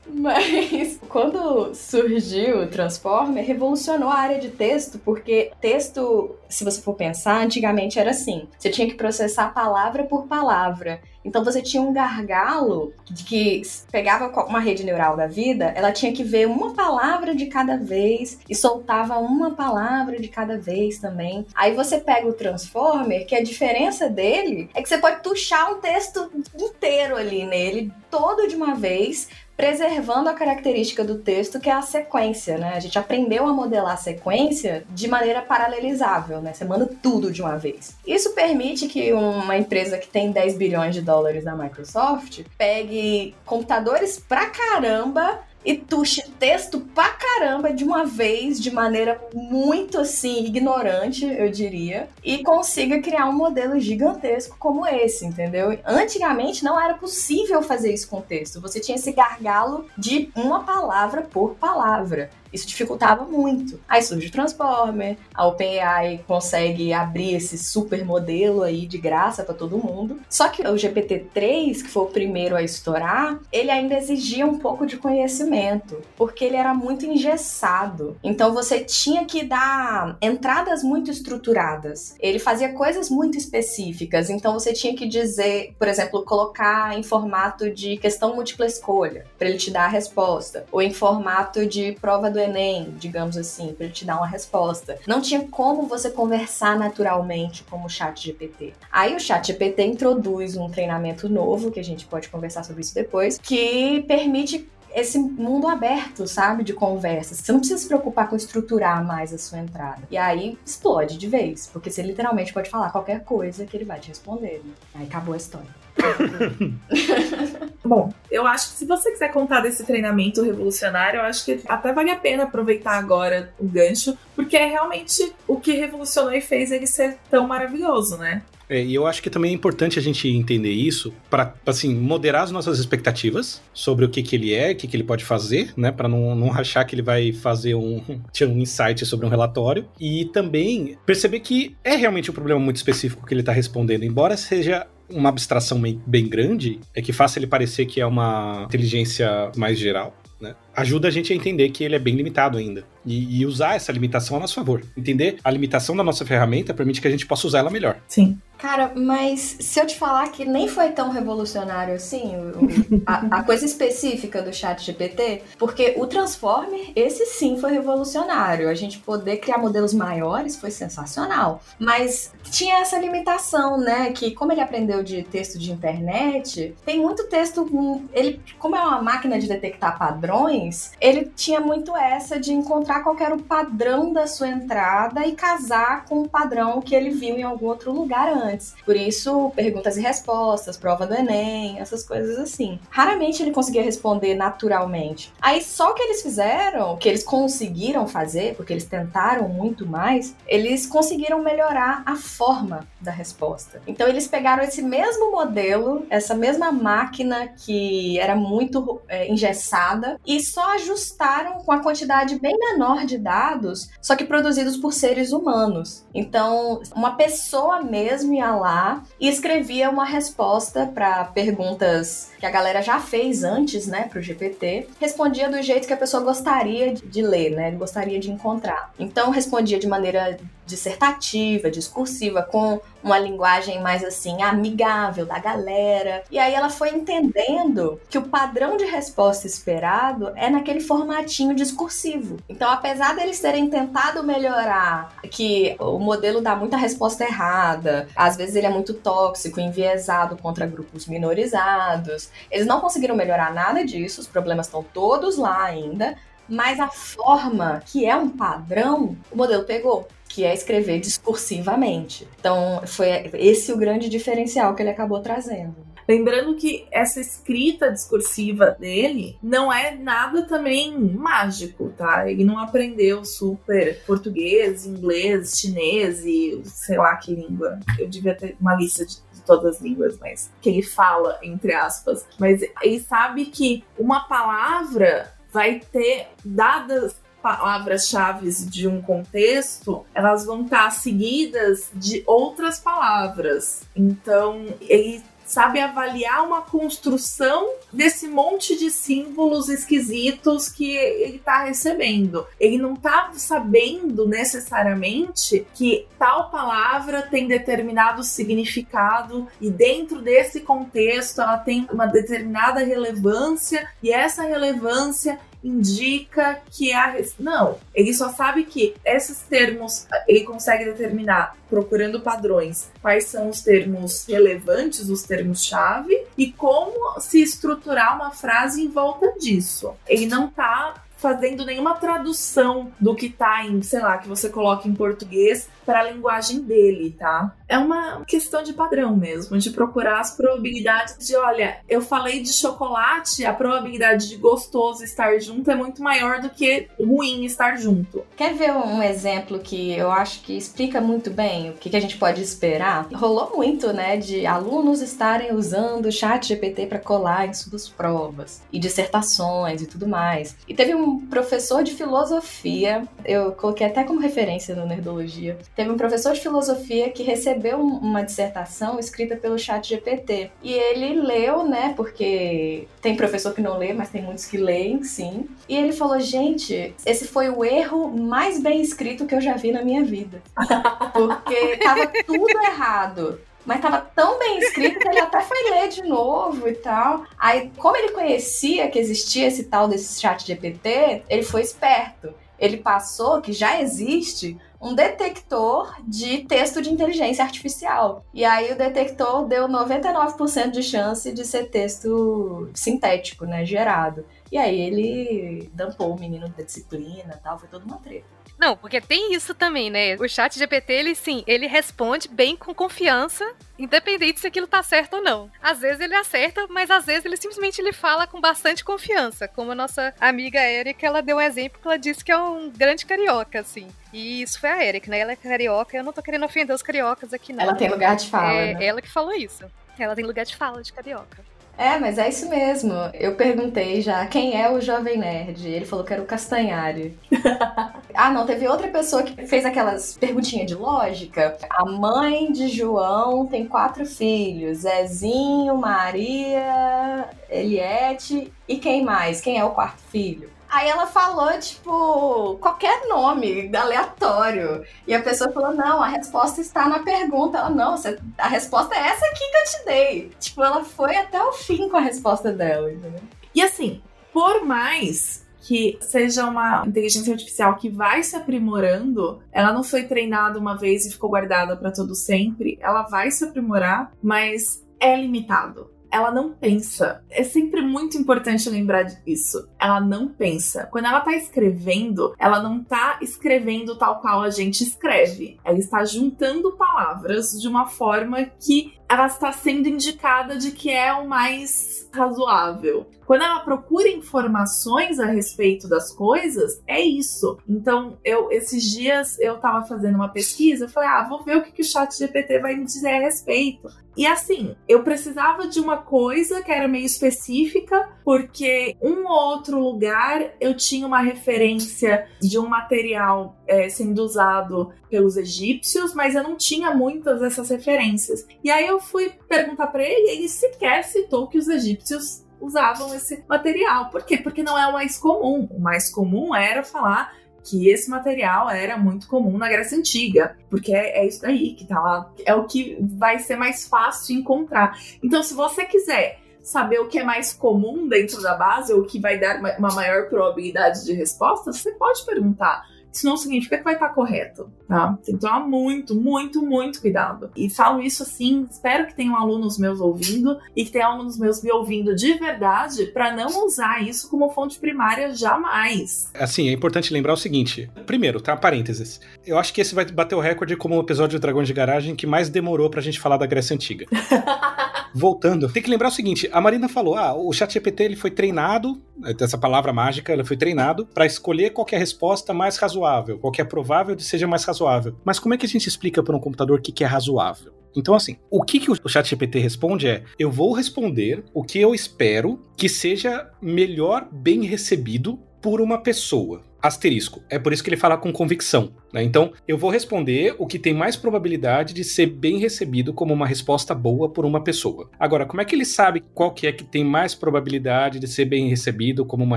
[0.06, 6.94] Mas quando surgiu o Transformer, revolucionou a área de texto, porque texto, se você for
[6.94, 11.00] pensar, antigamente era assim: você tinha que processar palavra por palavra.
[11.28, 13.62] Então você tinha um gargalo de que
[13.92, 18.38] pegava uma rede neural da vida, ela tinha que ver uma palavra de cada vez
[18.48, 21.46] e soltava uma palavra de cada vez também.
[21.54, 25.80] Aí você pega o Transformer, que a diferença dele é que você pode tuchar um
[25.80, 31.72] texto inteiro ali nele, todo de uma vez, preservando a característica do texto, que é
[31.72, 32.74] a sequência, né?
[32.76, 36.52] A gente aprendeu a modelar a sequência de maneira paralelizável, né?
[36.54, 37.96] Você manda tudo de uma vez.
[38.06, 44.20] Isso permite que uma empresa que tem 10 bilhões de dólares da Microsoft pegue computadores
[44.20, 51.26] pra caramba e tuxe texto pra caramba de uma vez, de maneira muito assim, ignorante,
[51.26, 55.78] eu diria, e consiga criar um modelo gigantesco como esse, entendeu?
[55.84, 58.62] Antigamente não era possível fazer isso com texto.
[58.62, 62.30] Você tinha esse gargalo de uma palavra por palavra.
[62.52, 63.80] Isso dificultava muito.
[63.88, 69.54] Aí surge o Transformer, a OpenAI consegue abrir esse super modelo aí de graça para
[69.54, 70.20] todo mundo.
[70.28, 74.86] Só que o GPT-3, que foi o primeiro a estourar, ele ainda exigia um pouco
[74.86, 78.16] de conhecimento, porque ele era muito engessado.
[78.22, 82.14] Então você tinha que dar entradas muito estruturadas.
[82.18, 87.70] Ele fazia coisas muito específicas, então você tinha que dizer, por exemplo, colocar em formato
[87.70, 92.30] de questão múltipla escolha, para ele te dar a resposta, ou em formato de prova
[92.30, 94.98] do Enem, digamos assim, para ele te dar uma resposta.
[95.06, 98.74] Não tinha como você conversar naturalmente como o chat GPT.
[98.90, 102.94] Aí o chat GPT introduz um treinamento novo, que a gente pode conversar sobre isso
[102.94, 107.38] depois, que permite esse mundo aberto, sabe, de conversas.
[107.38, 110.02] Você não precisa se preocupar com estruturar mais a sua entrada.
[110.10, 114.00] E aí explode de vez, porque você literalmente pode falar qualquer coisa que ele vai
[114.00, 114.62] te responder.
[114.64, 114.72] Né?
[114.94, 115.68] Aí acabou a história.
[117.84, 121.92] Bom, eu acho que se você quiser contar desse treinamento revolucionário, eu acho que até
[121.92, 126.70] vale a pena aproveitar agora o gancho, porque é realmente o que revolucionou e fez
[126.70, 128.42] ele ser tão maravilhoso, né?
[128.68, 132.42] É, e eu acho que também é importante a gente entender isso para, assim, moderar
[132.42, 135.72] as nossas expectativas sobre o que, que ele é, o que, que ele pode fazer,
[135.76, 135.90] né?
[135.90, 138.02] Para não, não achar que ele vai fazer um,
[138.42, 139.86] um insight sobre um relatório.
[139.98, 144.36] E também perceber que é realmente um problema muito específico que ele está respondendo, embora
[144.36, 149.78] seja uma abstração bem grande, é que faça ele parecer que é uma inteligência mais
[149.78, 150.14] geral.
[150.40, 150.54] Né?
[150.80, 152.84] Ajuda a gente a entender que ele é bem limitado ainda.
[153.04, 154.82] E, e, usar essa limitação a nosso favor.
[154.96, 157.96] Entender a limitação da nossa ferramenta permite que a gente possa usar ela melhor.
[158.06, 158.38] Sim.
[158.58, 163.42] Cara, mas se eu te falar que nem foi tão revolucionário assim, o, a, a,
[163.44, 168.68] coisa específica do chat GPT, porque o Transformer, esse sim foi revolucionário.
[168.68, 171.62] A gente poder criar modelos maiores foi sensacional.
[171.78, 174.10] Mas tinha essa limitação, né?
[174.10, 177.64] Que como ele aprendeu de texto de internet, tem muito texto.
[178.12, 180.67] Ele, como é uma máquina de detectar padrões,
[181.00, 186.04] ele tinha muito essa de encontrar qual era o padrão da sua entrada e casar
[186.04, 188.74] com o padrão que ele viu em algum outro lugar antes.
[188.84, 192.78] Por isso, perguntas e respostas, prova do Enem, essas coisas assim.
[192.90, 195.32] Raramente ele conseguia responder naturalmente.
[195.40, 200.34] Aí só o que eles fizeram, que eles conseguiram fazer, porque eles tentaram muito mais,
[200.46, 203.80] eles conseguiram melhorar a forma da resposta.
[203.86, 210.40] Então eles pegaram esse mesmo modelo, essa mesma máquina que era muito é, engessada e
[210.58, 216.04] só ajustaram com a quantidade bem menor de dados, só que produzidos por seres humanos.
[216.12, 222.80] Então, uma pessoa mesmo ia lá e escrevia uma resposta para perguntas que a galera
[222.80, 224.88] já fez antes, né, pro GPT.
[225.00, 228.92] Respondia do jeito que a pessoa gostaria de ler, né, gostaria de encontrar.
[228.98, 236.22] Então, respondia de maneira dissertativa, discursiva, com uma linguagem mais assim amigável da galera.
[236.30, 242.36] E aí ela foi entendendo que o padrão de resposta esperado é naquele formatinho discursivo.
[242.48, 248.54] Então, apesar deles terem tentado melhorar, que o modelo dá muita resposta errada, às vezes
[248.54, 254.26] ele é muito tóxico, enviesado contra grupos minorizados, eles não conseguiram melhorar nada disso, os
[254.26, 256.16] problemas estão todos lá ainda,
[256.48, 262.28] mas a forma que é um padrão, o modelo pegou que é escrever discursivamente.
[262.38, 265.88] Então, foi esse o grande diferencial que ele acabou trazendo.
[266.08, 272.30] Lembrando que essa escrita discursiva dele não é nada também mágico, tá?
[272.30, 277.78] Ele não aprendeu super português, inglês, chinês e sei lá que língua.
[277.98, 282.24] Eu devia ter uma lista de todas as línguas, mas que ele fala, entre aspas.
[282.38, 290.64] Mas ele sabe que uma palavra vai ter dadas palavras-chave de um contexto, elas vão
[290.64, 293.82] estar seguidas de outras palavras.
[293.96, 302.46] Então, ele sabe avaliar uma construção desse monte de símbolos esquisitos que ele está recebendo.
[302.60, 311.40] Ele não está sabendo necessariamente que tal palavra tem determinado significado e dentro desse contexto
[311.40, 317.16] ela tem uma determinada relevância e essa relevância indica que a.
[317.38, 323.60] Não, ele só sabe que esses termos ele consegue determinar, procurando padrões, quais são os
[323.60, 329.94] termos relevantes, os termos-chave, e como se estruturar uma frase em volta disso.
[330.06, 334.88] Ele não tá fazendo nenhuma tradução do que tá em, sei lá, que você coloca
[334.88, 337.54] em português para a linguagem dele, tá?
[337.66, 342.52] É uma questão de padrão mesmo, de procurar as probabilidades de, olha, eu falei de
[342.52, 348.24] chocolate, a probabilidade de gostoso estar junto é muito maior do que ruim estar junto.
[348.36, 352.16] Quer ver um exemplo que eu acho que explica muito bem o que a gente
[352.16, 353.08] pode esperar?
[353.12, 358.62] Rolou muito, né, de alunos estarem usando o chat GPT para colar em suas provas
[358.72, 360.56] e dissertações e tudo mais.
[360.68, 365.58] E teve um um professor de filosofia, eu coloquei até como referência no Nerdologia.
[365.74, 370.50] Teve um professor de filosofia que recebeu uma dissertação escrita pelo Chat GPT.
[370.62, 371.94] E ele leu, né?
[371.96, 375.48] Porque tem professor que não lê, mas tem muitos que leem, sim.
[375.68, 379.72] E ele falou: gente, esse foi o erro mais bem escrito que eu já vi
[379.72, 380.42] na minha vida.
[381.12, 386.02] Porque tava tudo errado mas tava tão bem escrito que ele até foi ler de
[386.02, 387.24] novo e tal.
[387.38, 392.32] Aí, como ele conhecia que existia esse tal desse chat GPT, ele foi esperto.
[392.58, 398.24] Ele passou que já existe um detector de texto de inteligência artificial.
[398.32, 404.24] E aí o detector deu 99% de chance de ser texto sintético, né, gerado.
[404.50, 408.37] E aí ele dampou o menino da disciplina, tal, foi toda uma treta.
[408.58, 410.16] Não, porque tem isso também, né?
[410.16, 413.48] O chat GPT, ele sim, ele responde bem com confiança,
[413.78, 415.50] independente se aquilo tá certo ou não.
[415.62, 419.46] Às vezes ele acerta, mas às vezes ele simplesmente ele fala com bastante confiança.
[419.46, 422.68] Como a nossa amiga Erika, ela deu um exemplo que ela disse que é um
[422.70, 423.88] grande carioca, assim.
[424.12, 425.20] E isso foi a Erika, né?
[425.20, 427.62] Ela é carioca, eu não tô querendo ofender os cariocas aqui, não.
[427.62, 428.52] Ela tem lugar de fala.
[428.52, 428.84] É né?
[428.84, 429.64] ela que falou isso.
[429.96, 431.44] Ela tem lugar de fala de carioca.
[431.78, 432.92] É, mas é isso mesmo.
[433.14, 435.64] Eu perguntei já quem é o Jovem Nerd.
[435.68, 437.16] Ele falou que era o Castanhari.
[438.12, 441.56] ah, não, teve outra pessoa que fez aquelas perguntinhas de lógica.
[441.70, 449.40] A mãe de João tem quatro filhos: Zezinho, Maria, Eliette e quem mais?
[449.40, 450.57] Quem é o quarto filho?
[450.68, 454.84] Aí ela falou, tipo, qualquer nome aleatório.
[455.06, 457.58] E a pessoa falou: não, a resposta está na pergunta.
[457.58, 457.94] Ela, não,
[458.36, 460.30] a resposta é essa aqui que eu te dei.
[460.38, 463.22] Tipo, ela foi até o fim com a resposta dela, entendeu?
[463.54, 464.02] E assim,
[464.32, 470.58] por mais que seja uma inteligência artificial que vai se aprimorando, ela não foi treinada
[470.58, 472.78] uma vez e ficou guardada para todo sempre.
[472.80, 477.22] Ela vai se aprimorar, mas é limitado ela não pensa.
[477.30, 479.68] É sempre muito importante lembrar disso.
[479.78, 480.86] Ela não pensa.
[480.90, 485.58] Quando ela tá escrevendo, ela não tá escrevendo tal qual a gente escreve.
[485.64, 491.12] Ela está juntando palavras de uma forma que ela está sendo indicada de que é
[491.14, 493.06] o mais razoável.
[493.26, 497.58] Quando ela procura informações a respeito das coisas, é isso.
[497.68, 501.62] Então, eu esses dias eu tava fazendo uma pesquisa, eu falei: "Ah, vou ver o
[501.62, 503.88] que, que o chat GPT vai me dizer a respeito".
[504.18, 509.78] E assim, eu precisava de uma coisa que era meio específica, porque um ou outro
[509.78, 516.42] lugar eu tinha uma referência de um material é, sendo usado pelos egípcios, mas eu
[516.42, 518.46] não tinha muitas dessas referências.
[518.62, 523.14] E aí eu fui perguntar para ele, e ele sequer citou que os egípcios usavam
[523.14, 524.10] esse material.
[524.10, 524.36] Por quê?
[524.36, 525.68] Porque não é o mais comum.
[525.70, 530.92] O mais comum era falar que esse material era muito comum na Grécia Antiga, porque
[530.92, 534.40] é, é isso daí que tá lá, é o que vai ser mais fácil de
[534.40, 534.98] encontrar.
[535.22, 539.06] Então, se você quiser saber o que é mais comum dentro da base, ou o
[539.06, 542.84] que vai dar uma maior probabilidade de resposta, você pode perguntar
[543.18, 545.18] isso não significa que vai estar correto, tá?
[545.24, 547.50] Tem que tomar muito, muito, muito cuidado.
[547.56, 551.62] E falo isso assim, espero que tenham alunos meus ouvindo e que tenham alunos meus
[551.62, 556.30] me ouvindo de verdade para não usar isso como fonte primária jamais.
[556.34, 557.90] Assim, é importante lembrar o seguinte.
[558.06, 558.56] Primeiro, tá?
[558.56, 559.20] Parênteses.
[559.44, 562.14] Eu acho que esse vai bater o recorde como o episódio de Dragões de Garagem
[562.14, 564.06] que mais demorou pra gente falar da Grécia Antiga.
[565.14, 569.00] Voltando, tem que lembrar o seguinte: a Marina falou, ah, o ChatGPT ele foi treinado,
[569.40, 573.07] essa palavra mágica, ele foi treinado para escolher qualquer resposta mais razoável,
[573.40, 575.16] qualquer provável de seja mais razoável.
[575.24, 577.72] Mas como é que a gente explica para um computador o que, que é razoável?
[577.96, 581.94] Então, assim, o que, que o ChatGPT responde é: eu vou responder o que eu
[581.94, 586.62] espero que seja melhor bem recebido por uma pessoa.
[586.82, 587.42] Asterisco.
[587.50, 588.92] É por isso que ele fala com convicção.
[589.12, 589.22] Né?
[589.22, 593.46] Então, eu vou responder o que tem mais probabilidade de ser bem recebido como uma
[593.46, 595.10] resposta boa por uma pessoa.
[595.18, 598.44] Agora, como é que ele sabe qual que é que tem mais probabilidade de ser
[598.44, 599.56] bem recebido como uma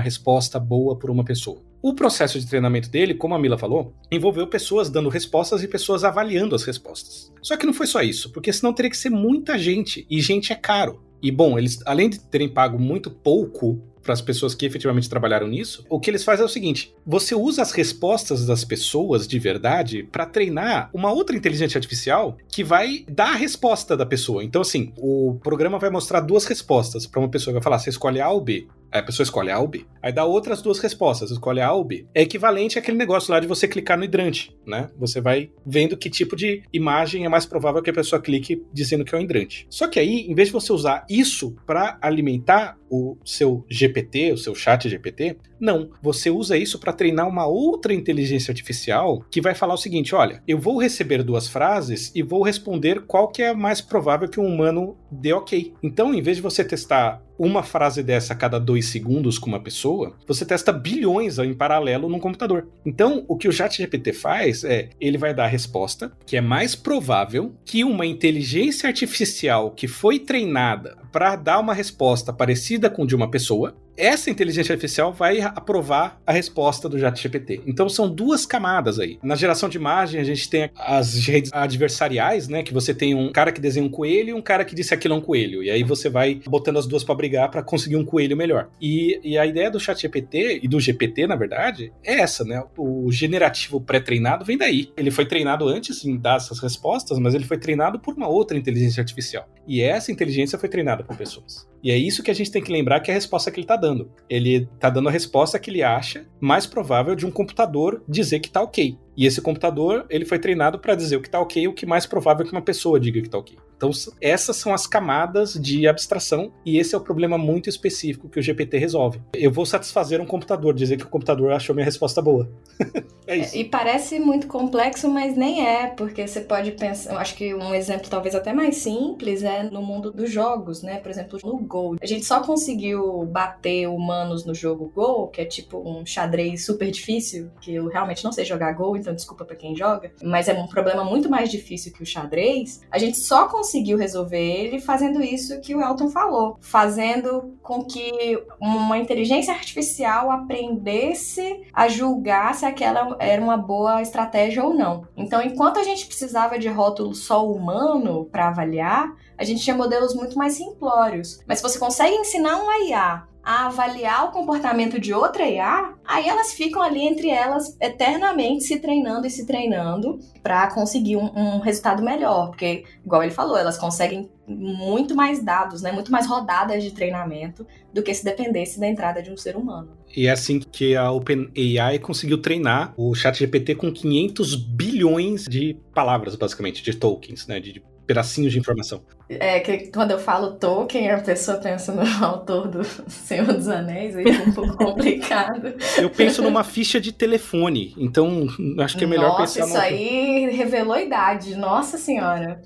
[0.00, 1.62] resposta boa por uma pessoa?
[1.82, 6.04] O processo de treinamento dele, como a Mila falou, envolveu pessoas dando respostas e pessoas
[6.04, 7.32] avaliando as respostas.
[7.42, 10.52] Só que não foi só isso, porque senão teria que ser muita gente, e gente
[10.52, 11.02] é caro.
[11.22, 15.46] E bom, eles, além de terem pago muito pouco para as pessoas que efetivamente trabalharam
[15.46, 19.38] nisso, o que eles fazem é o seguinte: você usa as respostas das pessoas de
[19.38, 24.42] verdade para treinar uma outra inteligência artificial que vai dar a resposta da pessoa.
[24.42, 28.20] Então, assim, o programa vai mostrar duas respostas para uma pessoa, vai falar: você escolhe
[28.20, 28.66] A ou B.
[28.92, 29.86] A pessoa escolhe A ou B.
[30.02, 32.06] Aí dá outras duas respostas, escolhe A ou B.
[32.14, 34.90] É equivalente àquele negócio lá de você clicar no hidrante, né?
[34.98, 39.04] Você vai vendo que tipo de imagem é mais provável que a pessoa clique dizendo
[39.04, 39.66] que é um hidrante.
[39.70, 44.36] Só que aí, em vez de você usar isso para alimentar o seu GPT, o
[44.36, 49.54] seu chat GPT, Não, você usa isso para treinar uma outra inteligência artificial que vai
[49.54, 53.54] falar o seguinte: olha, eu vou receber duas frases e vou responder qual que é
[53.54, 55.72] mais provável que um humano dê ok.
[55.80, 59.60] Então, em vez de você testar uma frase dessa a cada dois segundos com uma
[59.60, 62.68] pessoa, você testa bilhões em paralelo num computador.
[62.84, 66.74] Então, o que o ChatGPT faz é, ele vai dar a resposta que é mais
[66.74, 73.14] provável que uma inteligência artificial que foi treinada para dar uma resposta parecida com de
[73.14, 77.62] uma pessoa, essa inteligência artificial vai aprovar a resposta do ChatGPT.
[77.66, 79.18] Então são duas camadas aí.
[79.22, 82.62] Na geração de imagem, a gente tem as redes adversariais, né?
[82.62, 85.14] Que você tem um cara que desenha um coelho e um cara que disse aquilo
[85.14, 85.62] é um coelho.
[85.62, 88.68] E aí você vai botando as duas para brigar para conseguir um coelho melhor.
[88.80, 92.62] E, e a ideia do ChatGPT e do GPT, na verdade, é essa, né?
[92.76, 94.90] O generativo pré-treinado vem daí.
[94.96, 98.56] Ele foi treinado antes em dar essas respostas, mas ele foi treinado por uma outra
[98.56, 99.48] inteligência artificial.
[99.66, 101.71] E essa inteligência foi treinada por pessoas.
[101.82, 103.64] E é isso que a gente tem que lembrar que é a resposta que ele
[103.64, 104.10] está dando.
[104.30, 108.48] Ele está dando a resposta que ele acha mais provável de um computador dizer que
[108.48, 108.96] está ok.
[109.16, 111.86] E esse computador, ele foi treinado para dizer o que está ok e o que
[111.86, 113.56] mais provável que uma pessoa diga que está ok.
[113.82, 113.90] Então,
[114.20, 118.42] essas são as camadas de abstração e esse é o problema muito específico que o
[118.42, 119.20] GPT resolve.
[119.34, 122.48] Eu vou satisfazer um computador, dizer que o computador achou minha resposta boa.
[123.26, 123.56] é isso.
[123.56, 127.74] E parece muito complexo, mas nem é, porque você pode pensar, eu acho que um
[127.74, 131.00] exemplo talvez até mais simples é no mundo dos jogos, né?
[131.00, 131.96] Por exemplo, no Go.
[132.00, 136.88] A gente só conseguiu bater humanos no jogo Go, que é tipo um xadrez super
[136.88, 140.54] difícil, que eu realmente não sei jogar Go, então desculpa para quem joga, mas é
[140.54, 142.80] um problema muito mais difícil que o xadrez.
[142.90, 148.40] A gente só conseguiu resolver ele fazendo isso que o Elton falou, fazendo com que
[148.60, 155.06] uma inteligência artificial aprendesse a julgar se aquela era uma boa estratégia ou não.
[155.16, 160.14] Então, enquanto a gente precisava de rótulo só humano para avaliar, a gente tinha modelos
[160.14, 161.40] muito mais simplórios.
[161.46, 166.28] Mas se você consegue ensinar um IA a avaliar o comportamento de outra IA, aí
[166.28, 171.58] elas ficam ali entre elas eternamente se treinando e se treinando para conseguir um, um,
[171.58, 176.82] resultado melhor, porque igual ele falou, elas conseguem muito mais dados, né, muito mais rodadas
[176.82, 179.96] de treinamento do que se dependesse da entrada de um ser humano.
[180.14, 186.36] E é assim que a OpenAI conseguiu treinar o ChatGPT com 500 bilhões de palavras,
[186.36, 189.02] basicamente, de tokens, né, de pedacinhos de informação.
[189.28, 194.16] É que quando eu falo Tolkien, a pessoa pensa no autor do Senhor dos Anéis,
[194.16, 195.74] aí é um pouco complicado.
[195.96, 198.46] Eu penso numa ficha de telefone, então
[198.80, 202.60] acho que é melhor Nossa, pensar isso aí revelou idade, nossa senhora.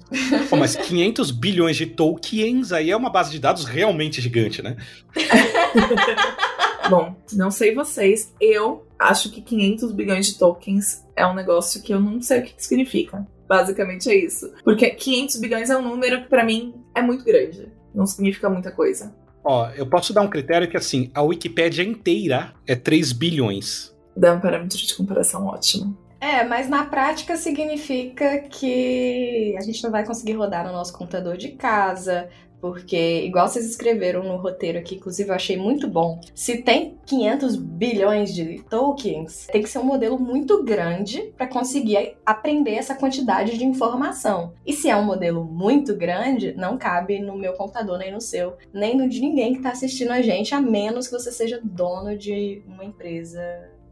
[0.48, 4.76] Pô, mas 500 bilhões de tokens, aí é uma base de dados realmente gigante, né?
[6.88, 11.92] Bom, não sei vocês, eu acho que 500 bilhões de tokens é um negócio que
[11.92, 13.26] eu não sei o que significa.
[13.48, 14.52] Basicamente é isso.
[14.64, 17.68] Porque 500 bilhões é um número que para mim é muito grande.
[17.94, 19.14] Não significa muita coisa.
[19.44, 23.94] Ó, eu posso dar um critério que assim, a Wikipédia inteira é 3 bilhões.
[24.16, 25.96] Dá um parâmetro de comparação ótimo.
[26.20, 31.36] É, mas na prática significa que a gente não vai conseguir rodar no nosso computador
[31.36, 32.28] de casa,
[32.60, 37.56] porque, igual vocês escreveram no roteiro aqui, inclusive eu achei muito bom, se tem 500
[37.56, 43.56] bilhões de tokens, tem que ser um modelo muito grande para conseguir aprender essa quantidade
[43.56, 44.52] de informação.
[44.66, 48.54] E se é um modelo muito grande, não cabe no meu computador, nem no seu,
[48.72, 52.16] nem no de ninguém que está assistindo a gente, a menos que você seja dono
[52.16, 53.40] de uma empresa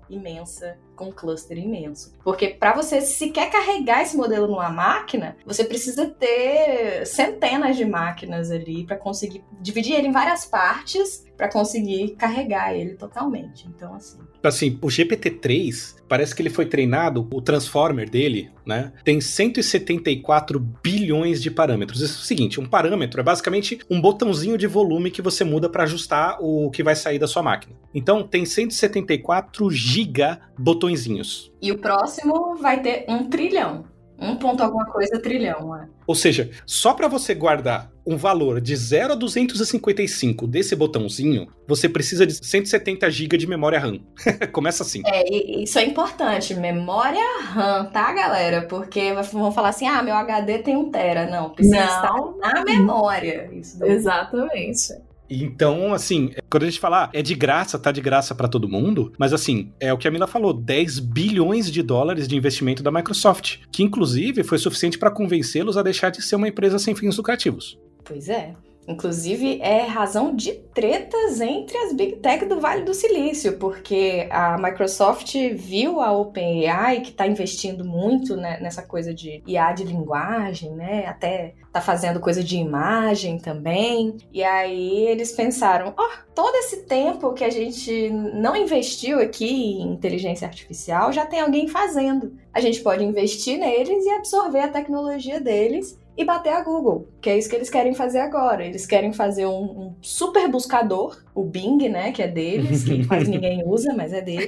[0.08, 2.14] imensa com um cluster imenso.
[2.22, 8.50] Porque para você sequer carregar esse modelo numa máquina, você precisa ter centenas de máquinas
[8.50, 13.66] ali para conseguir dividir ele em várias partes para conseguir carregar ele totalmente.
[13.68, 14.18] Então, assim.
[14.42, 18.92] Assim, o GPT-3 parece que ele foi treinado, o transformer dele, né?
[19.04, 22.00] Tem 174 bilhões de parâmetros.
[22.00, 25.68] Isso é o seguinte, um parâmetro é basicamente um botãozinho de volume que você muda
[25.68, 27.74] para ajustar o que vai sair da sua máquina.
[27.94, 31.50] Então, tem 174 giga botõezinhos.
[31.60, 33.93] E o próximo vai ter um trilhão.
[34.18, 35.86] Um ponto alguma coisa trilhão, é.
[36.06, 41.88] Ou seja, só para você guardar um valor de 0 a 255 desse botãozinho, você
[41.88, 44.00] precisa de 170 GB de memória RAM.
[44.52, 45.02] Começa assim.
[45.06, 48.62] É, isso é importante, memória RAM, tá, galera?
[48.62, 51.28] Porque vão falar assim, ah, meu HD tem um tera.
[51.28, 52.36] Não, precisa Não.
[52.36, 53.48] estar na memória.
[53.52, 53.90] Isso daí.
[53.92, 54.94] Exatamente.
[55.42, 58.68] Então, assim, quando a gente fala ah, é de graça, tá de graça para todo
[58.68, 62.82] mundo, mas assim, é o que a Mila falou, 10 bilhões de dólares de investimento
[62.82, 66.94] da Microsoft, que inclusive foi suficiente para convencê-los a deixar de ser uma empresa sem
[66.94, 67.78] fins lucrativos.
[68.04, 68.54] Pois é.
[68.86, 74.58] Inclusive, é razão de tretas entre as Big Tech do Vale do Silício, porque a
[74.58, 80.72] Microsoft viu a OpenAI, que está investindo muito né, nessa coisa de IA de linguagem,
[80.72, 81.06] né?
[81.06, 84.16] Até tá fazendo coisa de imagem também.
[84.32, 89.80] E aí eles pensaram: ó, oh, todo esse tempo que a gente não investiu aqui
[89.80, 92.36] em inteligência artificial, já tem alguém fazendo.
[92.52, 97.28] A gente pode investir neles e absorver a tecnologia deles e bater a Google, que
[97.28, 98.64] é isso que eles querem fazer agora.
[98.64, 103.30] Eles querem fazer um, um super buscador, o Bing, né, que é deles, que quase
[103.30, 104.46] ninguém usa, mas é deles.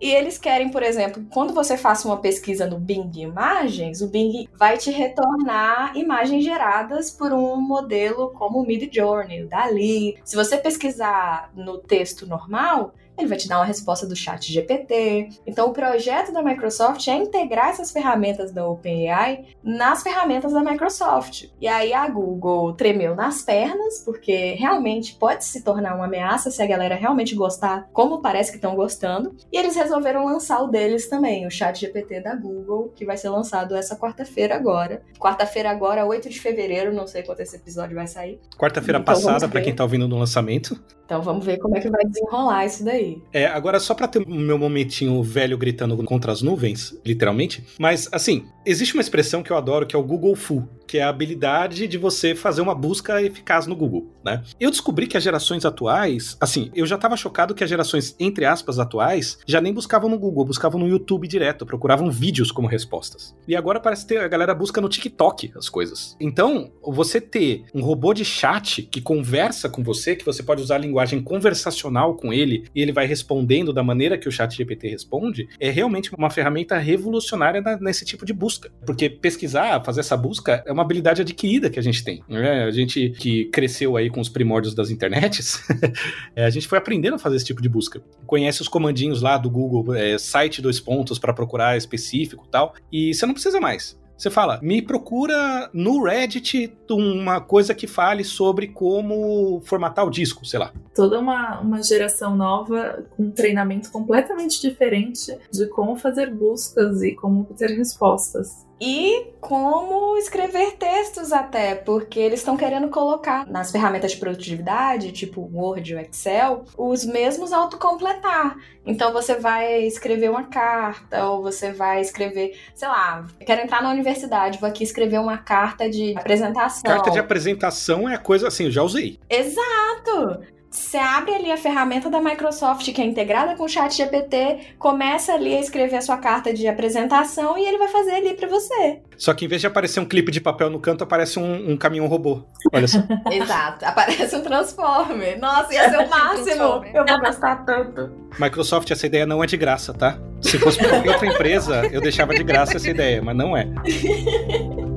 [0.00, 4.48] E eles querem, por exemplo, quando você faça uma pesquisa no Bing Imagens, o Bing
[4.58, 10.16] vai te retornar imagens geradas por um modelo como o Midjourney, o Dali.
[10.24, 15.28] Se você pesquisar no texto normal, ele vai te dar uma resposta do chat GPT.
[15.46, 21.46] Então, o projeto da Microsoft é integrar essas ferramentas da OpenAI nas ferramentas da Microsoft.
[21.60, 26.62] E aí a Google tremeu nas pernas, porque realmente pode se tornar uma ameaça se
[26.62, 29.36] a galera realmente gostar, como parece que estão gostando.
[29.52, 33.28] E eles resolveram lançar o deles também, o chat GPT da Google, que vai ser
[33.28, 35.02] lançado essa quarta-feira agora.
[35.18, 38.40] Quarta-feira agora, 8 de fevereiro, não sei quando esse episódio vai sair.
[38.58, 40.80] Quarta-feira então, passada, para quem tá ouvindo no lançamento.
[41.10, 43.09] Então vamos ver como é que vai desenrolar isso daí.
[43.32, 47.64] É, agora só para ter o meu momentinho velho gritando contra as nuvens, literalmente.
[47.78, 51.04] Mas assim, existe uma expressão que eu adoro que é o Google Fu, que é
[51.04, 54.42] a habilidade de você fazer uma busca eficaz no Google, né?
[54.58, 58.44] Eu descobri que as gerações atuais, assim, eu já tava chocado que as gerações entre
[58.44, 63.36] aspas atuais já nem buscavam no Google, buscavam no YouTube direto, procuravam vídeos como respostas.
[63.46, 66.16] E agora parece que a galera busca no TikTok as coisas.
[66.18, 70.74] Então, você ter um robô de chat que conversa com você, que você pode usar
[70.74, 74.88] a linguagem conversacional com ele e ele vai respondendo da maneira que o chat GPT
[74.88, 78.72] responde, é realmente uma ferramenta revolucionária nesse tipo de busca.
[78.84, 82.22] Porque pesquisar, fazer essa busca, é uma habilidade adquirida que a gente tem.
[82.28, 82.64] Né?
[82.64, 85.62] A gente que cresceu aí com os primórdios das internets,
[86.34, 88.02] é, a gente foi aprendendo a fazer esse tipo de busca.
[88.26, 93.14] Conhece os comandinhos lá do Google, é, site dois pontos para procurar específico tal, e
[93.14, 93.98] você não precisa mais.
[94.20, 100.44] Você fala, me procura no Reddit uma coisa que fale sobre como formatar o disco,
[100.44, 100.74] sei lá.
[100.94, 107.14] Toda uma, uma geração nova com um treinamento completamente diferente de como fazer buscas e
[107.14, 114.12] como ter respostas e como escrever textos até, porque eles estão querendo colocar nas ferramentas
[114.12, 118.56] de produtividade, tipo Word ou Excel, os mesmos autocompletar.
[118.86, 123.90] Então você vai escrever uma carta ou você vai escrever, sei lá, quero entrar na
[123.90, 126.82] universidade, vou aqui escrever uma carta de apresentação.
[126.82, 129.18] Carta de apresentação é coisa assim, eu já usei.
[129.28, 130.40] Exato.
[130.70, 135.32] Você abre ali a ferramenta da Microsoft que é integrada com o Chat GPT, começa
[135.34, 139.00] ali a escrever a sua carta de apresentação e ele vai fazer ali para você.
[139.16, 141.76] Só que em vez de aparecer um clipe de papel no canto, aparece um, um
[141.76, 142.44] caminhão robô.
[142.72, 143.00] Olha só.
[143.32, 145.40] Exato, aparece um Transformer.
[145.40, 146.62] Nossa, ia ser o máximo.
[146.94, 148.12] eu vou gastar tanto.
[148.38, 150.18] Microsoft, essa ideia não é de graça, tá?
[150.40, 153.66] Se fosse para outra empresa, eu deixava de graça essa ideia, mas não é.